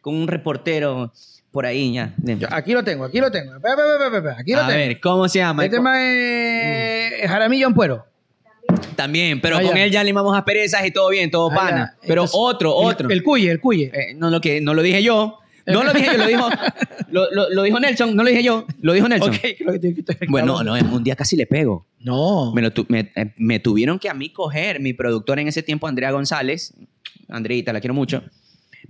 [0.00, 1.12] con un reportero
[1.52, 2.12] por ahí, ya.
[2.18, 3.52] Yo- aquí lo tengo, aquí lo tengo.
[3.54, 4.78] Aquí lo a tengo.
[4.78, 5.64] ver, ¿cómo se llama?
[5.64, 8.04] Este tema es Jaramillo Ampuero.
[8.96, 9.84] También, pero Ah, con ya.
[9.84, 11.76] él ya limamos asperezas y todo bien, todo Ah, pana.
[11.94, 11.98] ya.
[12.08, 13.08] Pero Entonces, otro, el- otro.
[13.10, 13.90] El, cuye, el cuye.
[13.94, 15.38] Eh, no, lo que, no lo dije yo.
[15.66, 16.48] No lo dije yo, lo dijo,
[17.10, 18.14] lo, lo- lo dijo Nelson.
[18.16, 19.30] No lo dije yo, lo dijo Nelson.
[19.30, 20.82] Ok, creo que que estar Bueno, claro.
[20.86, 21.86] no, un día casi le pego.
[22.00, 22.52] No.
[22.54, 25.62] Me, lo tu- me- eh, me tuvieron que a mí coger, mi productora en ese
[25.62, 26.72] tiempo, Andrea González,
[27.28, 28.22] Andreita, la quiero mucho,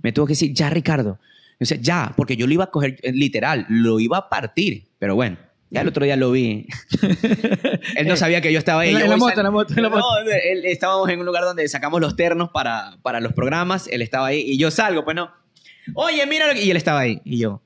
[0.03, 1.17] me tuvo que decir, ya Ricardo.
[1.53, 4.83] Yo decía, ya, porque yo lo iba a coger, eh, literal, lo iba a partir.
[4.99, 5.37] Pero bueno,
[5.71, 6.67] ya el otro día lo vi.
[7.95, 8.89] él no sabía que yo estaba ahí.
[8.89, 10.01] En la- Yo en la voy moto, sal- en la moto, en la moto.
[10.01, 13.87] No, él- estábamos en un lugar donde sacamos los ternos para, para los programas.
[13.87, 15.31] Él estaba ahí y yo salgo, pues no.
[15.93, 16.63] Oye, mira lo que...
[16.63, 17.21] Y él estaba ahí.
[17.23, 17.61] Y yo,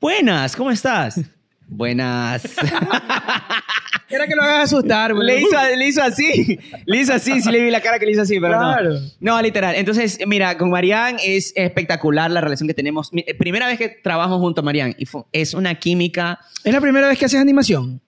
[0.00, 1.20] buenas, ¿cómo estás?
[1.72, 2.42] Buenas.
[4.08, 5.24] Era que lo hagas asustar, güey.
[5.24, 6.58] Le hizo, le hizo así.
[6.84, 7.40] Le hizo así.
[7.40, 8.94] Sí le vi la cara que le hizo así, pero Claro.
[8.94, 9.00] no.
[9.36, 9.76] No, literal.
[9.76, 13.12] Entonces, mira, con Marianne es espectacular la relación que tenemos.
[13.12, 14.72] Mi- Primera vez que trabajo junto a.
[14.98, 16.40] Y fue- es una química...
[16.64, 18.00] Es la primera vez que haces animación.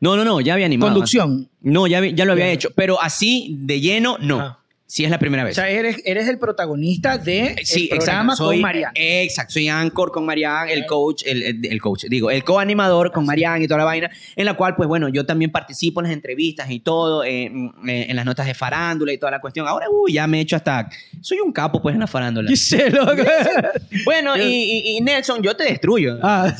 [0.00, 0.40] No, no, no.
[0.40, 0.92] Ya había animado.
[0.92, 1.50] Conducción.
[1.60, 2.70] No, ya, vi- ya lo había hecho.
[2.74, 4.40] Pero así, de lleno, no.
[4.40, 4.59] Ah.
[4.92, 5.54] Sí es la primera O vez.
[5.54, 8.44] sea, eres, eres el protagonista de Sí, el programa exacto.
[8.48, 8.92] Soy, con Mariana.
[8.96, 13.24] Exacto, soy anchor con Marianne, el coach, el, el- el coach, digo, el co-animador con
[13.24, 16.12] Marianne y toda la vaina, en la cual, pues bueno, yo también participo en las
[16.12, 19.68] entrevistas y todo, eh, mm, eh, en las notas de farándula y toda la cuestión.
[19.68, 20.88] Ahora, uy, ya me he hecho hasta,
[21.20, 22.50] soy un capo, pues, en la farándula.
[22.92, 23.22] Loco.
[24.04, 26.18] Bueno, y, y- y Nelson, yo te destruyo.
[26.20, 26.52] Ah.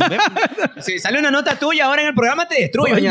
[0.80, 3.08] Si sale una nota tuya ahora en el programa, te destruyo, Oye.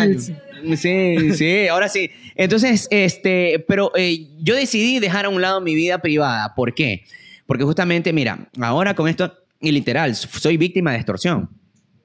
[0.78, 1.34] Sí.
[1.34, 2.10] Sí, ahora sí.
[2.36, 6.54] Entonces, este, pero eh, yo decidí dejar a un lado mi vida privada.
[6.56, 7.06] ¿Por qué?
[7.46, 11.50] Porque justamente, mira, ahora con esto, y literal, soy víctima de extorsión.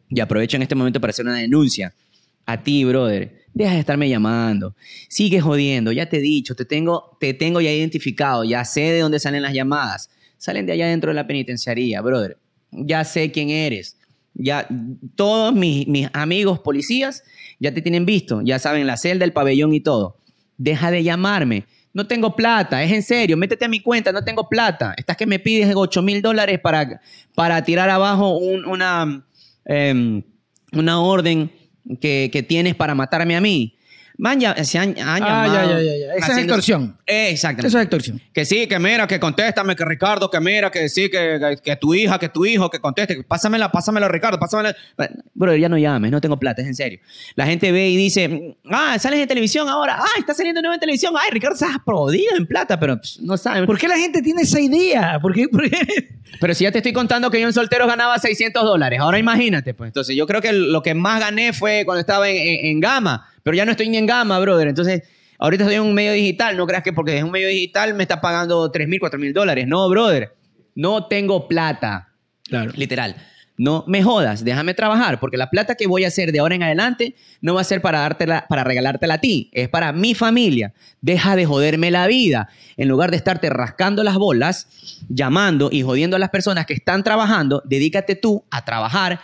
[0.09, 1.95] Y aprovecho en este momento para hacer una denuncia.
[2.47, 4.75] A ti, brother, deja de estarme llamando.
[5.09, 9.01] Sigue jodiendo, ya te he dicho, te tengo, te tengo ya identificado, ya sé de
[9.01, 10.11] dónde salen las llamadas.
[10.37, 12.37] Salen de allá dentro de la penitenciaría, brother.
[12.71, 13.97] Ya sé quién eres.
[14.35, 14.67] Ya
[15.15, 17.23] todos mis, mis amigos policías
[17.61, 20.19] ya te tienen visto, ya saben la celda, el pabellón y todo.
[20.57, 21.65] Deja de llamarme.
[21.93, 24.95] No tengo plata, es en serio, métete a mi cuenta, no tengo plata.
[24.97, 27.01] Estás que me pides 8 mil dólares para,
[27.37, 29.25] para tirar abajo un- una,
[29.65, 30.23] em,
[30.73, 31.53] una orden
[32.01, 33.77] que, que tienes para matarme a mí.
[34.17, 36.15] Man, ya, se han, han Ah, llamado ya, ya, ya.
[36.15, 36.97] Esa es extorsión.
[37.05, 37.67] Eh, Exactamente.
[37.67, 38.23] Eso es extorsión.
[38.33, 41.77] Que sí, que mira, que contéstame, que Ricardo, que mira, que sí, que, que, que
[41.77, 44.75] tu hija, que tu hijo, que conteste, que pásamela, pásamela, Ricardo, pásamela.
[45.35, 47.01] Bro, ya no llames, no tengo plata, es en serio.
[47.35, 50.81] La gente ve y dice, ah, sales en televisión ahora, ah, está saliendo nuevo en
[50.81, 53.67] televisión, ay, Ricardo, estás prodido en plata, pero pss, no saben.
[53.67, 55.19] ¿Por qué la gente tiene esa idea?
[55.21, 55.49] ¿Por qué?
[55.49, 56.11] por qué?
[56.41, 59.73] Pero si ya te estoy contando que yo en solteros ganaba 600 dólares, ahora imagínate,
[59.73, 59.89] pues.
[59.89, 63.29] Entonces yo creo que lo que más gané fue cuando estaba en, en- en gama,
[63.45, 64.67] pero ya no estoy ni en gama, brother.
[64.67, 65.03] Entonces,
[65.39, 68.03] ahorita estoy en un medio digital, no creas que porque es un medio digital me
[68.03, 69.67] está pagando 3 mil, 4 mil dólares.
[69.69, 70.35] No, brother.
[70.75, 72.09] No tengo plata.
[72.49, 72.73] Claro.
[72.75, 73.15] Literal.
[73.57, 76.65] No me jodas, déjame trabajar, porque la plata que voy a hacer de ahora en
[76.65, 80.75] adelante no va a ser para dártela, para regalártela a ti, es para mi familia.
[81.01, 82.49] Deja de joderme la vida.
[82.77, 84.67] En lugar de estarte rascando las bolas,
[85.09, 89.21] llamando y jodiendo a las personas que están trabajando, dedícate tú a trabajar,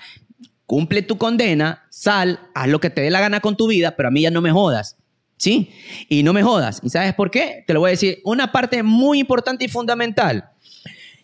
[0.70, 4.06] cumple tu condena, sal, haz lo que te dé la gana con tu vida, pero
[4.06, 4.96] a mí ya no me jodas.
[5.36, 5.70] ¿Sí?
[6.08, 6.80] Y no me jodas.
[6.84, 7.64] ¿Y sabes por qué?
[7.66, 8.20] Te lo voy a decir.
[8.22, 10.50] Una parte muy importante y fundamental.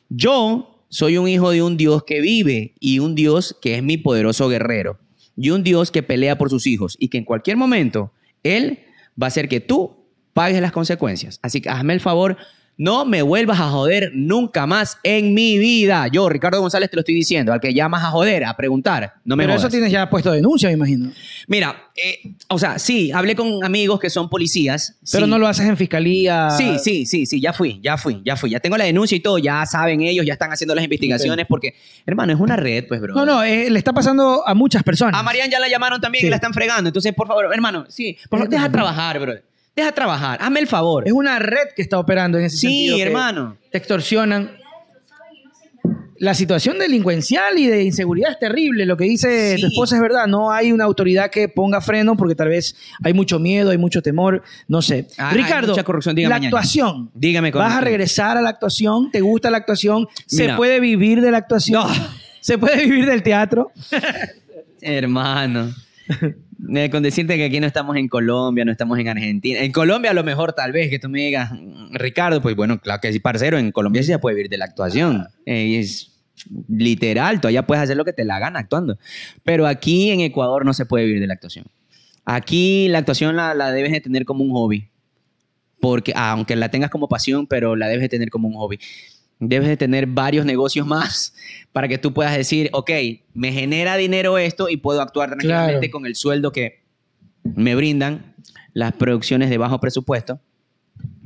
[0.08, 3.98] Yo soy un hijo de un Dios que vive y un Dios que es mi
[3.98, 4.98] poderoso guerrero.
[5.36, 8.10] Y un Dios que pelea por sus hijos y que en cualquier momento
[8.42, 8.80] Él
[9.20, 11.38] va a hacer que tú pagues las consecuencias.
[11.40, 12.36] Así que hazme el favor,
[12.78, 16.08] no me vuelvas a joder nunca más en mi vida.
[16.08, 17.52] Yo, Ricardo González, te lo estoy diciendo.
[17.52, 19.64] Al que llamas a joder, a preguntar, no me Pero jodas.
[19.64, 21.10] eso tienes ya puesto denuncia, me imagino.
[21.46, 24.96] Mira, eh, o sea, sí, hablé con amigos que son policías.
[25.10, 25.30] Pero sí.
[25.30, 26.50] no lo haces en fiscalía.
[26.50, 28.50] Sí, sí, sí, sí, ya fui, ya fui, ya fui.
[28.50, 31.74] Ya tengo la denuncia y todo, ya saben ellos, ya están haciendo las investigaciones porque,
[32.04, 33.14] hermano, es una red, pues, bro.
[33.14, 35.18] No, no, eh, le está pasando a muchas personas.
[35.18, 36.26] A Marian ya la llamaron también Sí.
[36.26, 36.88] y la están fregando.
[36.88, 39.32] Entonces, por favor, hermano, sí, por favor, deja trabajar, bro.
[39.76, 41.06] Deja trabajar, hazme el favor.
[41.06, 42.96] Es una red que está operando en ese Sí, sentido.
[42.96, 43.56] que hermano.
[43.70, 44.52] Te extorsionan.
[46.18, 48.86] La situación delincuencial y de inseguridad es terrible.
[48.86, 49.60] Lo que dice Sí.
[49.60, 50.26] tu esposa es verdad.
[50.26, 52.74] No hay una autoridad que ponga freno porque tal vez
[53.04, 54.42] hay mucho miedo, hay mucho temor.
[54.66, 55.08] No sé.
[55.18, 56.16] Ah, Ricardo, mucha corrupción.
[56.16, 57.10] Dígame, la actuación.
[57.12, 59.10] Dígame, ¿Vas a regresar a la actuación?
[59.10, 60.08] ¿Te gusta la actuación?
[60.24, 60.56] ¿Se Mira.
[60.56, 61.82] puede vivir de la actuación?
[61.86, 61.94] No.
[62.40, 63.72] ¿Se puede vivir del teatro?
[64.80, 65.74] Hermano.
[66.74, 69.60] Eh, Con decirte que aquí no estamos en Colombia, no estamos en Argentina.
[69.60, 72.78] En Colombia a lo mejor tal vez que tú me digas, "Mm, Ricardo, pues bueno,
[72.80, 75.26] claro que sí, parcero, en Colombia sí se puede vivir de la actuación.
[75.44, 76.12] Eh, y es
[76.68, 78.98] literal, tú allá puedes hacer lo que te la gana actuando.
[79.44, 81.66] Pero aquí en Ecuador no se puede vivir de la actuación.
[82.24, 84.88] Aquí la actuación la, la debes de tener como un hobby.
[85.80, 88.78] Porque, ah, aunque la tengas como pasión, pero la debes de tener como un hobby.
[89.38, 91.34] Debes de tener varios negocios más
[91.72, 92.90] para que tú puedas decir, ok,
[93.34, 95.92] me genera dinero esto y puedo actuar tranquilamente Claro.
[95.92, 96.82] con el sueldo que
[97.44, 98.34] me brindan
[98.72, 100.40] las producciones de bajo presupuesto.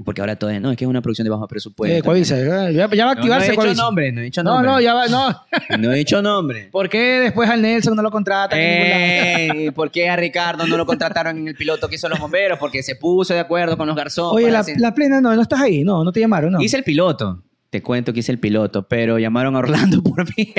[0.04, 1.96] Porque ahora todo es, no, es que es una producción de bajo presupuesto.
[1.96, 4.42] Eh, Coavisa, ya, ya va a no, no he activarse dicho nombre, no he dicho
[4.42, 4.70] No, nombre.
[4.72, 5.28] no, ya va, no.
[5.78, 6.68] No he dicho nombre.
[6.72, 8.58] ¿Por qué después al Nelson no lo contratan?
[8.60, 12.58] Eh, ¿Por qué a Ricardo no lo contrataron en el piloto que hizo los bomberos?
[12.58, 14.32] Porque se puso de acuerdo con los garzones.
[14.44, 16.60] Oye, la, hacer- la plena, no, no estás ahí, no, no te llamaron, no.
[16.60, 17.44] Hice el piloto.
[17.70, 20.52] Te cuento que hice el piloto, pero llamaron a Orlando por mí.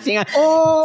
[0.00, 0.26] sin, Oye.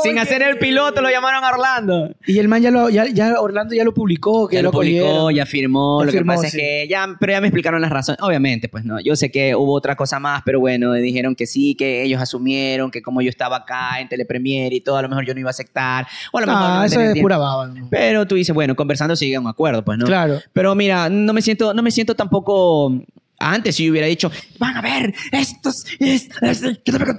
[0.04, 2.16] sin hacer el piloto, lo llamaron a Orlando.
[2.26, 5.32] Y el man ya lo, ya, ya Orlando ya lo publicó, que Ya lo publicó,
[5.32, 6.00] ya firmó.
[6.02, 6.58] Ya lo firmó, que pasa sí.
[6.58, 8.22] es que ya, pero ya me explicaron las razones.
[8.22, 9.02] Obviamente, pues no.
[9.02, 12.90] Yo sé que hubo otra cosa más, pero bueno, dijeron que sí, que ellos asumieron
[12.90, 15.50] que como yo estaba acá en Telepremier y todo, a lo mejor yo no iba
[15.50, 16.08] a aceptar.
[16.32, 17.68] O a lo mejor Ah, no eso es pura baba.
[17.68, 17.88] ¿no?
[17.92, 20.06] Pero tú dices, bueno, conversando sigue un acuerdo, pues, ¿no?
[20.06, 20.40] Claro.
[20.54, 22.94] Pero mira, no me siento, no me siento tampoco.
[23.38, 26.62] Antes si yo hubiera dicho, van a ver, estos, estos,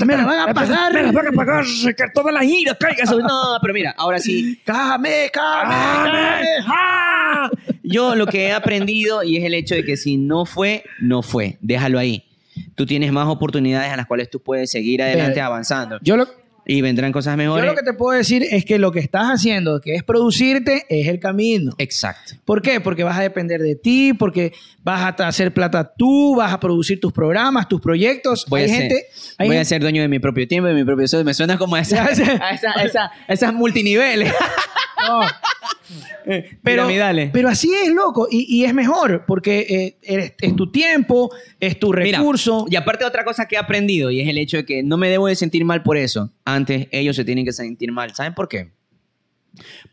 [0.06, 0.92] Mira, van a pagar.
[0.92, 1.64] Mira, van a pagar
[1.96, 3.24] que toda la ira caiga sobre-".
[3.24, 4.60] No, pero mira, ahora sí.
[4.64, 6.46] ¡Cájame, cájame, cájame!
[6.66, 7.50] ¡Ah!
[7.82, 11.22] Yo lo que he aprendido y es el hecho de que si no fue, no
[11.22, 11.58] fue.
[11.60, 12.24] Déjalo ahí.
[12.74, 15.98] Tú tienes más oportunidades a las cuales tú puedes seguir adelante avanzando.
[16.02, 16.26] Yo lo,
[16.68, 17.64] Y vendrán cosas yo mejores.
[17.64, 21.06] lo que te puedo decir es que lo que estás haciendo, que es producirte, es
[21.06, 21.72] el camino.
[21.78, 22.34] Exacto.
[22.44, 22.80] ¿Por qué?
[22.80, 24.52] Porque vas a depender de ti, porque
[24.82, 28.44] vas a hacer plata tú, vas a producir tus programas, tus proyectos.
[28.48, 28.92] Voy, hay a, ser,
[29.38, 31.24] hay voy a ser dueño de mi propio tiempo, de mi propio sueldo.
[31.24, 32.32] Me suena como a, esa, a, esa,
[32.74, 34.32] a esa- a esas multiniveles.
[35.06, 35.20] no.
[36.24, 37.30] pero, Piramidales.
[37.32, 41.78] pero así es, loco, y, y es mejor, porque eh, eres- es tu tiempo, es
[41.78, 42.66] tu Mira, recurso.
[42.68, 45.08] y aparte otra cosa que he aprendido y es el hecho de que no me
[45.08, 46.32] debo de sentir mal por eso.
[46.44, 48.14] Antes ellos se tienen que sentir mal.
[48.14, 48.72] ¿Saben por qué?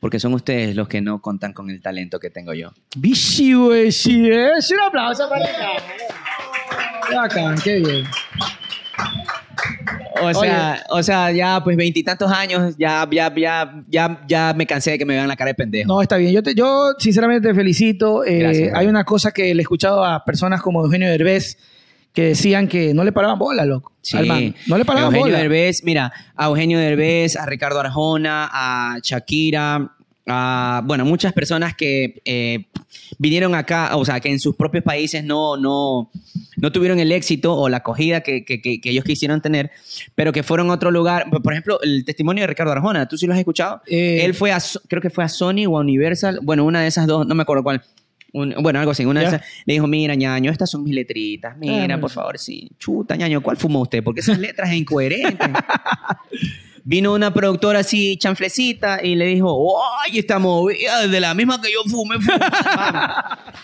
[0.02, 2.72] Porque son ustedes los que no contan con el talento que tengo yo.
[2.96, 5.70] Güey, sí, es un aplauso para acá.
[7.64, 8.04] Qué bien.
[10.22, 14.92] O sea, o sea, ya pues veintitantos años, ya, ya, ya, ya, ya me cansé
[14.92, 15.88] de que me vean la cara de pendejo.
[15.88, 16.32] No, está bien.
[16.32, 18.24] Yo, te- yo sinceramente te felicito.
[18.24, 18.74] Eh, Gracias.
[18.76, 21.58] hay una cosa que le he escuchado a personas como Eugenio Derbez
[22.14, 23.92] que decían que no le paraban bola, loco.
[24.02, 24.18] Sí.
[24.18, 24.56] Al man.
[24.68, 25.38] No le paraban Eugenio bola.
[25.40, 29.92] Derbez, mira, a Eugenio Derbez, a Ricardo Arjona, a Shakira,
[30.28, 32.66] a, bueno, muchas personas que eh,
[33.18, 36.10] vinieron acá, o sea, que en sus propios países no, no,
[36.58, 39.72] no tuvieron el éxito o la acogida que, que- que- que ellos quisieron tener,
[40.16, 41.26] pero que fueron a otro lugar.
[41.30, 43.82] Por ejemplo, el testimonio de Ricardo Arjona, ¿tú sí lo has escuchado?
[43.88, 46.88] Eh, Él fue a, creo que fue a Sony o a Universal, bueno, una de
[46.88, 47.82] esas dos, no me acuerdo cuál.
[48.36, 49.42] Un- bueno, algo así, una de esas.
[49.66, 51.56] Le dijo, mira, ñaño, estas son mis letritas.
[51.58, 52.68] Mira, Ah, por favor, sí.
[52.80, 54.04] Chuta, ñaño, ¿cuál fumó usted?
[54.04, 55.50] Porque esas letras es incoherentes.
[56.86, 61.72] Vino una productora así, chanflecita, y le dijo, ¡ay, esta movida de la misma que
[61.72, 62.16] yo fumé!
[62.20, 62.38] fumé".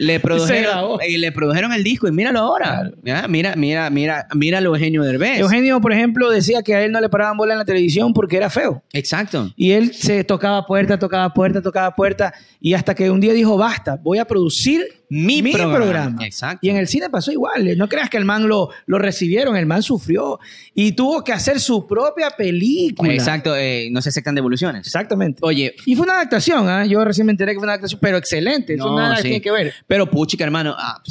[0.00, 2.90] le, produjeron, y le produjeron el disco y míralo ahora.
[3.02, 5.40] Ya, Mira, mira, mira, míralo Eugenio Derbez.
[5.40, 8.38] Eugenio, por ejemplo, decía que a él no le paraban bola en la televisión porque
[8.38, 8.82] era feo.
[8.94, 9.52] Exacto.
[9.56, 12.32] Y él se tocaba puerta, tocaba puerta, tocaba puerta.
[12.60, 15.76] Y hasta que un día dijo, basta, voy a producir Mi mi, programa.
[15.76, 16.24] programa.
[16.24, 16.66] Exacto.
[16.66, 17.76] Y en el cine pasó igual.
[17.76, 20.38] No creas que el man lo, lo recibieron, el man sufrió.
[20.74, 23.12] Y tuvo que hacer su propia película.
[23.12, 24.86] Exacto, eh, no se aceptan devoluciones.
[24.86, 25.40] Exactamente.
[25.42, 26.86] Oye, Y fue una adaptación, ¿ah?
[26.86, 28.74] Yo recién me enteré que fue una adaptación, pero excelente.
[28.74, 29.22] Eso No, nada sí.
[29.24, 29.74] tiene que ver.
[29.86, 30.74] Pero puchica, hermano.
[30.78, 31.02] ah,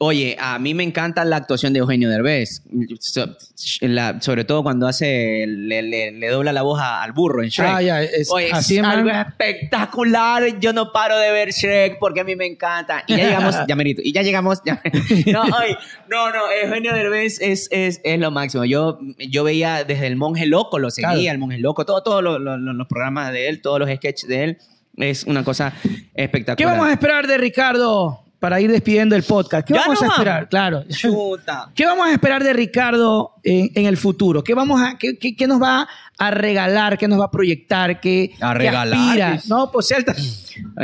[0.00, 2.62] oye, a mí me encanta la actuación de Eugenio Derbez.
[3.00, 3.36] So-
[3.80, 7.48] la- sobre todo cuando hace, le, le- le dobla la voz a- al burro en
[7.48, 7.68] Shrek.
[7.70, 8.98] Ah, ya, es- Oye, así es man.
[8.98, 10.58] algo espectacular.
[10.60, 13.02] Yo no paro de ver Shrek porque a mí me encanta.
[13.06, 14.02] Y ya llegamos, ya merito.
[14.04, 14.60] Y ya llegamos.
[14.64, 14.80] ya-
[15.32, 15.76] no, oye,
[16.10, 16.50] no, no.
[16.62, 18.64] Eugenio Derbez es, es, es lo máximo.
[18.64, 21.30] Yo, yo veía desde El Monje Loco, lo seguía, Claro.
[21.32, 24.28] El Monje Loco, todos todo lo- lo- lo- los programas de él, todos los sketches
[24.28, 24.58] de él.
[24.96, 25.74] Es una cosa
[26.14, 26.56] espectacular.
[26.56, 29.66] ¿Qué vamos a esperar de Ricardo para ir despidiendo el podcast?
[29.66, 30.18] ¿Qué Ya vamos a vamos.
[30.18, 30.48] esperar?
[30.48, 30.84] Claro.
[30.88, 31.70] Chuta.
[31.74, 34.42] ¿Qué vamos a esperar de Ricardo en, en el futuro?
[34.44, 35.88] ¿Qué, vamos a, qué, qué- qué nos va
[36.18, 36.98] a regalar?
[36.98, 38.00] ¿Qué nos va a proyectar?
[38.00, 39.30] ¿Qué, A regalar, aspira?
[39.32, 39.48] pues.
[39.48, 40.14] No, pues alta.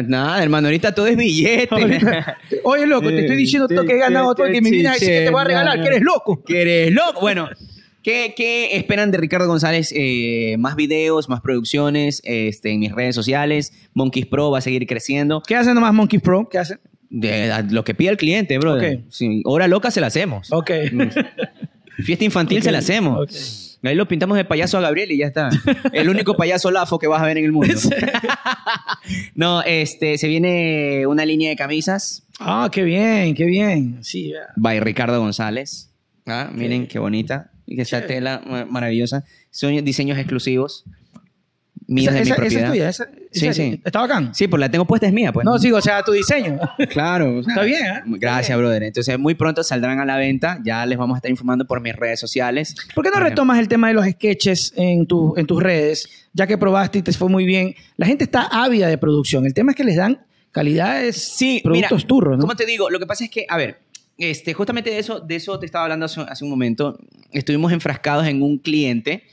[0.07, 1.69] Nada, hermano, ahorita todo es billete.
[1.75, 4.91] Ahorita- Oye, loco, te estoy diciendo todo que he ganado todo y que me vienes
[4.91, 6.43] a decir que te voy a regalar, que eres loco.
[6.45, 7.21] que eres loco.
[7.21, 7.49] Bueno,
[8.03, 9.93] ¿qué, qué esperan de Ricardo González?
[9.97, 13.73] Eh, más videos, más producciones este, en mis redes sociales.
[13.95, 15.43] Monkeys Pro va a seguir creciendo.
[15.47, 16.49] ¿Qué hacen nomás Monkeys Pro?
[16.51, 16.81] ¿Qué hacen?
[17.15, 18.77] De, lo que pide el cliente, bro.
[18.77, 18.85] Ok.
[19.11, 20.51] Sí, hora loca se la hacemos.
[20.51, 20.71] Ok.
[21.99, 23.79] Fiesta infantil se la hacemos.
[23.85, 25.51] Ahí lo pintamos de payaso a Gabriel y ya está.
[25.93, 27.75] El único payaso lafo que vas a ver en el mundo.
[29.35, 33.99] no, este, se viene una línea de camisas Ah, qué bien, qué bien.
[34.03, 34.53] Sí, ya.
[34.57, 35.91] by Ricardo González.
[36.27, 37.51] Ah, miren qué bonita.
[37.67, 39.25] Y que esa tela ma- maravillosa.
[39.51, 40.85] Son diseños exclusivos.
[41.89, 42.65] Míos esa, de mi esa- esa propiedad.
[42.65, 43.81] es tuya, esa, Sí, esa- sí.
[43.85, 44.35] Está bacán.
[44.35, 45.45] Sí, pues la tengo puesta es mía, pues.
[45.45, 46.59] No, sigo, o sea, tu diseño.
[46.91, 47.39] Claro.
[47.39, 48.01] o sea, Está bien, ¿eh?
[48.19, 48.83] Gracias, brother.
[48.83, 50.61] Entonces, muy pronto saldrán a la venta.
[50.65, 52.75] Ya les vamos a estar informando por mis redes sociales.
[52.95, 56.09] ¿Por qué no Por retomas el tema de los sketches en, tu, en tus redes?
[56.33, 57.75] Ya que probaste y te fue muy bien.
[57.97, 59.45] La gente está ávida de producción.
[59.47, 60.21] El tema es que les dan
[60.53, 62.43] calidades, Sí, productos mira, turros, ¿no?
[62.43, 62.91] ¿Cómo te digo?
[62.91, 63.81] Lo que pasa es que, a ver,
[64.19, 66.99] este, justamente de eso, de eso te estaba hablando hace, hace un momento.
[67.33, 69.25] Estuvimos enfrascados en un cliente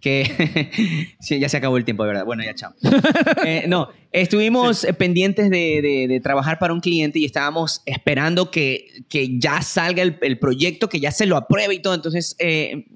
[0.00, 0.70] que...
[1.20, 2.24] sí, ya se acabó el tiempo, de verdad.
[2.24, 2.72] Bueno, ya chao.
[3.44, 8.50] Eh, no, estuvimos eh, pendientes de, de- de trabajar para un cliente y estábamos esperando
[8.50, 11.94] que, que ya salga el, el proyecto, que ya se lo apruebe y todo.
[11.94, 12.86] Entonces, eh,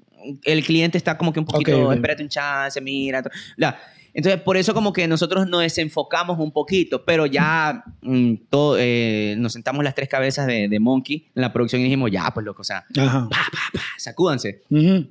[0.43, 1.93] el cliente está como que un poquito, Ok, ok.
[1.95, 3.23] espérate un chance, mira.
[3.57, 3.79] bla.
[4.15, 9.33] Entonces, por eso como que nosotros nos desenfocamos un poquito, pero ya mm, todo, eh,
[9.39, 12.45] nos sentamos las tres cabezas de, de Monkey en la producción y dijimos, ya, pues
[12.45, 14.61] loco, o sea, pa, pa, pa, sacúdanse.
[14.69, 15.07] Ujú.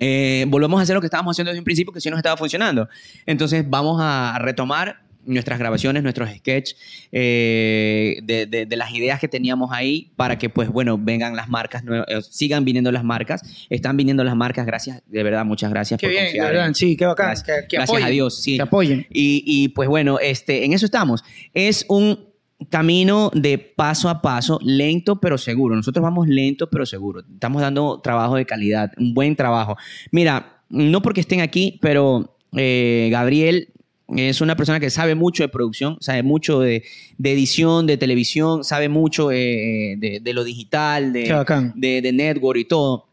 [0.00, 2.36] Eh, volvemos a hacer lo que estábamos haciendo desde un principio, que sí nos estaba
[2.36, 2.88] funcionando.
[3.26, 6.76] Entonces, vamos a retomar nuestras grabaciones, nuestros sketches,
[7.12, 11.48] eh, de, de- de las ideas que teníamos ahí para que, pues, bueno, vengan las
[11.50, 13.42] marcas, eh, sigan viniendo las marcas.
[13.68, 16.72] Están viniendo las marcas, gracias, de verdad, muchas gracias Qué por bien, de verdad.
[16.72, 17.26] Sí, qué bacán.
[17.26, 18.56] Gracias, que, que gracias apoyen, a Dios, sí.
[18.56, 19.06] Que apoyen.
[19.10, 21.22] Y, y, pues bueno, este, en eso estamos.
[21.52, 22.27] Es un
[22.70, 25.76] camino de paso a paso, lento pero seguro.
[25.76, 27.20] Nosotros vamos lento pero seguro.
[27.20, 29.76] Estamos dando trabajo de calidad, un buen trabajo.
[30.10, 33.68] Mira, no porque estén aquí, pero eh, Gabriel
[34.16, 36.82] es una persona que sabe mucho de producción, sabe mucho de,
[37.18, 42.64] de edición, de televisión, sabe mucho eh, de, de lo digital, de, de, network y
[42.64, 43.06] todo.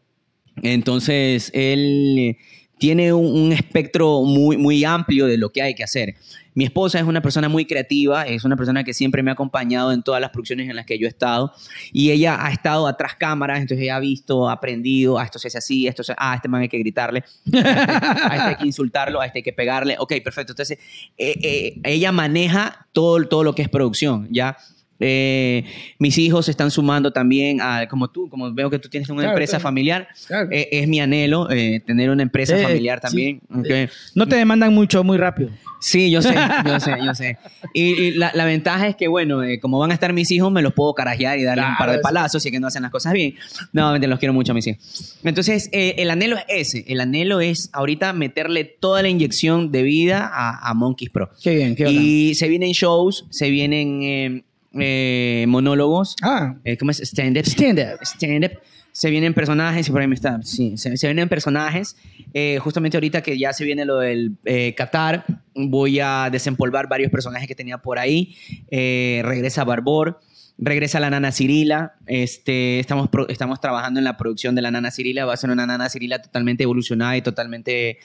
[0.62, 2.38] Entonces, él
[2.78, 6.14] tiene un, espectro muy, muy amplio de lo que hay que hacer.
[6.54, 9.92] Mi esposa es una persona muy creativa, es una persona que siempre me ha acompañado
[9.92, 11.52] en todas las producciones en las que yo he estado
[11.92, 15.58] y ella ha estado atrás cámaras, entonces ella ha visto, aprendido, a esto se hace
[15.58, 19.20] así, esto se, ah, este man hay que gritarle, este, a este hay que insultarlo,
[19.20, 20.52] a este hay que pegarle, ok, perfecto.
[20.52, 20.78] Entonces,
[21.18, 24.56] eh, eh, ella maneja todo, todo lo que es producción, ¿ya?
[24.98, 25.64] Eh,
[25.98, 29.22] mis hijos se están sumando también a, como tú, como veo que tú tienes una
[29.22, 29.62] Claro, empresa claro.
[29.62, 30.48] familiar, Claro.
[30.50, 33.02] eh, es mi anhelo eh, tener una empresa Eh, familiar sí.
[33.06, 33.40] también.
[33.54, 33.90] ok.
[34.14, 35.50] No te demandan mucho, muy rápido.
[35.78, 37.36] Sí, yo sé, yo sé, yo sé.
[37.74, 40.50] Y, y la, la ventaja es que, bueno, eh, como van a estar mis hijos,
[40.50, 42.66] me los puedo carajear y darle un par de Claro, palazos si es que no
[42.66, 43.34] hacen las cosas bien.
[43.72, 45.18] No, los quiero mucho a mis hijos.
[45.22, 46.84] Entonces, eh, el anhelo es ese.
[46.88, 51.30] El anhelo es ahorita meterle toda la inyección de vida a, a Monkeys Pro.
[51.42, 52.02] Qué bien, qué bacán.
[52.02, 54.44] Y se vienen shows, se vienen
[54.80, 56.16] eh, monólogos.
[56.22, 57.00] Ah, eh, ¿Cómo es?
[57.00, 57.44] Stand-up.
[57.46, 57.98] stand-up.
[58.02, 58.52] Stand-up.
[58.92, 60.40] Se vienen personajes, y por ahí me está.
[60.42, 61.96] Sí, se, se vienen personajes.
[62.32, 64.36] Eh, justamente ahorita que ya se viene lo del
[64.74, 68.34] Qatar, voy a desempolvar varios personajes que tenía por ahí.
[68.70, 70.18] Regresa Barbor,
[70.56, 71.96] regresa la Nana Cirila.
[72.06, 75.26] Este, estamos, pro- estamos trabajando en la producción de la Nana Cirila.
[75.26, 77.98] Va a ser una Nana Cirila totalmente evolucionada y totalmente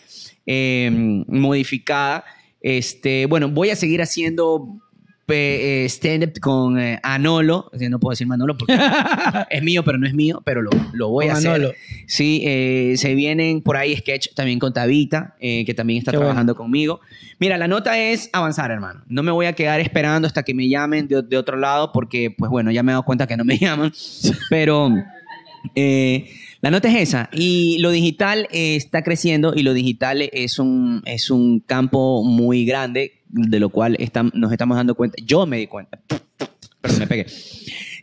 [1.27, 2.26] modificada.
[2.61, 4.68] Este, bueno, voy a seguir haciendo
[5.38, 7.70] eh, stand-up con eh, Anolo.
[7.72, 8.78] O sea, no puedo decir Manolo porque
[9.49, 11.52] es mío, pero no es mío, pero lo, lo voy Con a hacer.
[11.52, 11.74] Manolo.
[12.08, 16.18] Sí, eh, se vienen por ahí sketch también con Tabita, eh, que también está Qué
[16.18, 17.02] trabajando conmigo.
[17.40, 19.03] Mira, la nota es avanzar, hermano.
[19.08, 22.32] No me voy a quedar esperando hasta que me llamen de, de otro lado, porque,
[22.32, 23.91] pues bueno, ya me he dado cuenta que no me llaman.
[24.49, 24.91] Pero
[25.76, 26.30] eh,
[26.62, 27.30] la nota es esa.
[27.34, 32.66] Y lo digital eh, está creciendo y lo digital es un, es un campo muy
[32.66, 33.98] grande, de lo cual
[34.34, 35.16] nos estamos dando cuenta.
[35.24, 35.99] Yo me di cuenta.
[36.82, 37.26] Perdón, me pegué.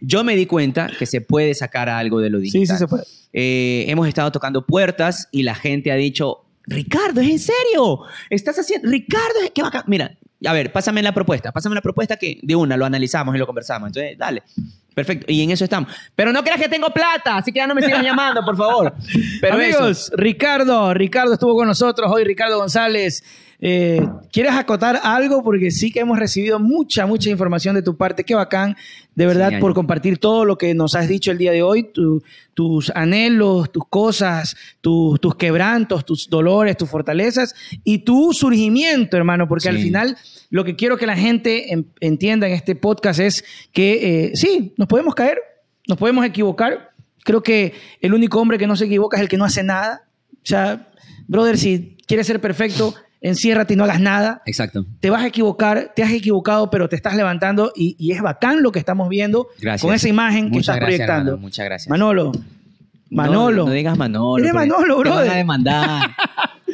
[0.00, 2.66] Yo me di cuenta que se puede sacar algo de lo digital.
[2.66, 3.04] Sí, sí se puede.
[3.32, 8.00] Eh, hemos estado tocando puertas y la gente ha dicho, Ricardo, ¿es en serio?
[8.30, 8.88] ¿Estás haciendo?
[8.88, 9.84] Ricardo, qué bacán.
[9.86, 13.38] Mira, a ver, pásame la propuesta, pásame la propuesta que de una lo analizamos y
[13.38, 13.88] lo conversamos.
[13.88, 14.42] Entonces, dale.
[14.94, 15.26] Perfecto.
[15.28, 15.92] Y en eso estamos.
[16.14, 18.94] Pero no creas que tengo plata, así que ya no me sigas llamando, por favor.
[19.40, 20.16] Pero Amigos, eso.
[20.16, 23.22] Ricardo, Ricardo estuvo con nosotros hoy, Ricardo González.
[23.60, 24.00] Eh,
[24.32, 25.42] ¿Quieres acotar algo?
[25.42, 28.22] Porque sí que hemos recibido mucha, mucha información de tu parte.
[28.22, 28.76] Qué bacán,
[29.16, 31.82] de verdad, Sí, por compartir todo lo que nos has dicho el día de hoy,
[31.92, 32.22] tu-
[32.54, 39.48] tus anhelos, tus cosas, tus- tus quebrantos, tus dolores, tus fortalezas y tu surgimiento, hermano,
[39.48, 40.16] porque al final
[40.50, 44.72] lo que quiero que la gente en- entienda en este podcast es que eh, sí,
[44.76, 45.38] nos podemos caer,
[45.88, 46.90] nos podemos equivocar.
[47.24, 50.08] Creo que el único hombre que no se equivoca es el que no hace nada.
[50.34, 50.88] O sea,
[51.26, 54.42] brother, si quieres ser perfecto, enciérrate y no hagas nada.
[54.46, 54.84] Exacto.
[55.00, 58.62] Te vas a equivocar, te has equivocado, pero te estás levantando y, y es bacán
[58.62, 59.82] lo que estamos viendo Gracias.
[59.82, 61.30] con esa imagen que estás gracias, proyectando.
[61.32, 61.88] hermano, muchas gracias.
[61.90, 62.32] Manolo,
[63.10, 63.62] Manolo.
[63.64, 64.38] No, no digas Manolo.
[64.44, 66.10] Eres Manolo, Te van a demandar.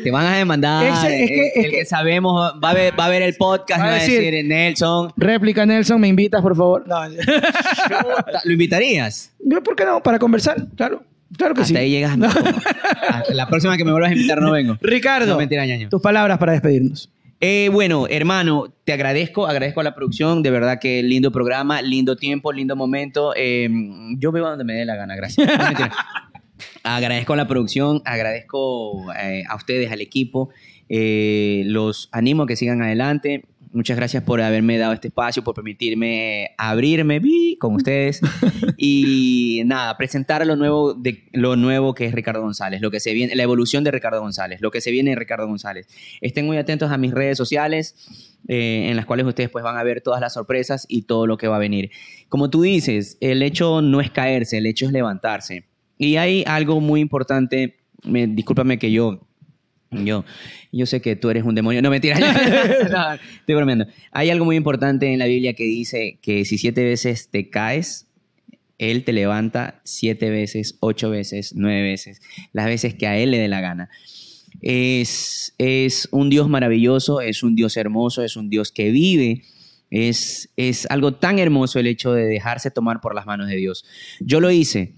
[0.02, 0.84] te van a demandar.
[0.86, 3.22] Ese- es que- el, es el que- que sabemos va a ver, va a ver
[3.22, 5.12] el podcast Va a va a decir- decir, Nelson.
[5.16, 6.86] réplica Nelson, me invitas, por favor.
[6.86, 6.96] No,
[8.44, 9.30] ¿Lo invitarías?
[9.44, 10.02] yo, ¿por qué no?
[10.02, 11.02] Para conversar, claro.
[11.36, 11.76] Claro que Hasta sí.
[11.76, 12.16] ahí llegas.
[12.18, 12.26] no.
[12.26, 14.76] Hasta la próxima que me vuelvas a invitar no vengo.
[14.80, 15.88] Ricardo, No, mentira, ñaño.
[15.88, 17.10] tus palabras para despedirnos.
[17.40, 22.16] Eh, bueno, hermano, te agradezco, agradezco a la producción, de verdad que lindo programa, lindo
[22.16, 23.34] tiempo, lindo momento.
[23.36, 23.68] Eh,
[24.18, 25.46] yo veo donde me dé la gana, gracias.
[25.46, 25.54] No,
[26.84, 30.50] agradezco a la producción, agradezco eh, a ustedes, al equipo,
[30.88, 33.44] eh, los animo a que sigan adelante.
[33.74, 38.20] Muchas gracias por haberme dado este espacio, por permitirme abrirme vi, con ustedes
[38.76, 43.12] y nada, presentar lo nuevo, de, lo nuevo que es Ricardo González, lo que se
[43.12, 45.88] viene, la evolución de Ricardo González, lo que se viene de Ricardo González.
[46.20, 47.96] Estén muy atentos a mis redes sociales,
[48.46, 51.36] eh, en las cuales ustedes pues van a ver todas las sorpresas y todo lo
[51.36, 51.90] que va a venir.
[52.28, 55.64] Como tú dices, el hecho no es caerse, el hecho es levantarse.
[55.98, 59.26] Y hay algo muy importante, me, discúlpame que yo
[60.04, 60.24] yo,
[60.72, 61.82] yo sé que tú eres un demonio.
[61.82, 62.18] No, mentira.
[62.90, 63.86] no, estoy bromeando.
[64.10, 68.06] Hay algo muy importante en la Biblia que dice que si siete veces te caes,
[68.78, 72.20] Él te levanta siete veces, ocho veces, nueve veces,
[72.52, 73.90] las veces que a Él le dé la gana.
[74.60, 79.42] Es, es un Dios maravilloso, es un Dios hermoso, es un Dios que vive.
[79.90, 83.84] Es, es algo tan hermoso el hecho de dejarse tomar por las manos de Dios.
[84.20, 84.94] Yo lo hice,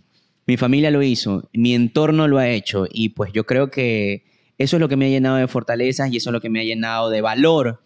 [0.47, 4.25] mi familia lo hizo, mi entorno lo ha hecho y pues yo creo que
[4.59, 6.61] eso es lo que me ha llenado de fortalezas y eso es lo que me
[6.61, 7.83] ha llenado de valor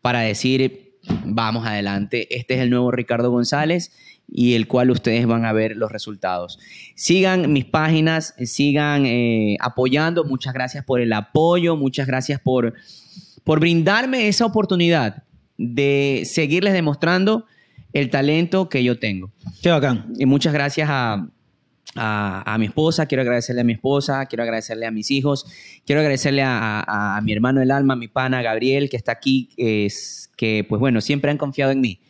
[0.00, 3.92] para decir, vamos adelante, este es el nuevo Ricardo González
[4.28, 6.58] y el cual ustedes van a ver los resultados.
[6.94, 12.74] Sigan mis páginas, sigan eh, apoyando, muchas gracias por el apoyo, muchas gracias por,
[13.44, 15.24] por brindarme esa oportunidad
[15.58, 17.46] de seguirles demostrando
[17.92, 19.30] el talento que yo tengo.
[19.62, 20.12] Qué bacán.
[20.18, 21.28] Y muchas gracias a,
[21.96, 25.46] a, a mi esposa, quiero agradecerle a mi esposa, quiero agradecerle a mis hijos,
[25.86, 29.12] quiero agradecerle a, a- a mi hermano del alma, a mi pana Gabriel, que está
[29.12, 32.00] aquí, es, que pues bueno, siempre han confiado en mí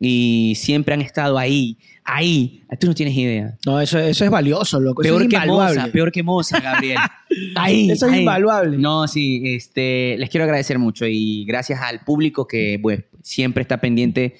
[0.00, 2.62] y siempre han estado ahí, ahí.
[2.78, 3.56] Tú no tienes idea.
[3.66, 5.02] No, eso, eso es valioso, loco.
[5.02, 5.46] Eso Peor es que.
[5.46, 6.98] Moza, peor que Moza, Gabriel.
[7.56, 8.20] Ahí, Eso es ahí.
[8.20, 8.78] invaluable.
[8.78, 13.78] No, sí, este, les quiero agradecer mucho y gracias al público que pues, siempre está
[13.80, 14.36] pendiente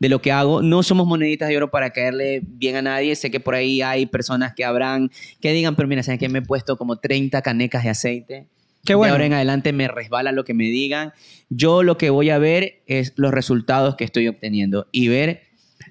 [0.00, 0.62] de lo que hago.
[0.62, 3.14] No somos moneditas de oro para caerle bien a nadie.
[3.14, 5.10] Sé que por ahí hay personas que habrán,
[5.40, 8.46] que digan, pero mira, ¿sabes que me he puesto como 30 canecas de aceite?
[8.84, 9.12] Qué bueno.
[9.12, 11.12] De ahora en adelante me resbala lo que me digan.
[11.50, 15.42] Yo lo que voy a ver es los resultados que estoy obteniendo y ver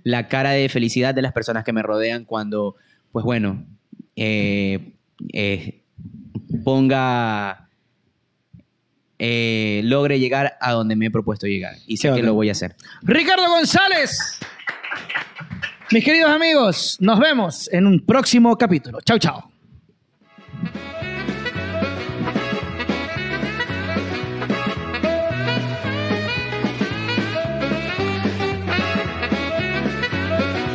[0.04, 2.76] la cara de felicidad de las personas que me rodean cuando,
[3.12, 3.66] pues bueno,
[4.16, 4.94] eh,
[5.34, 5.84] eh,
[6.64, 7.69] ponga,
[9.20, 11.76] eh, logre llegar a donde me he propuesto llegar.
[11.86, 12.76] Y sé que lo voy a hacer.
[13.04, 14.40] Ricardo González.
[15.92, 19.00] Mis queridos amigos, nos vemos en un próximo capítulo.
[19.02, 19.52] Chao, chao.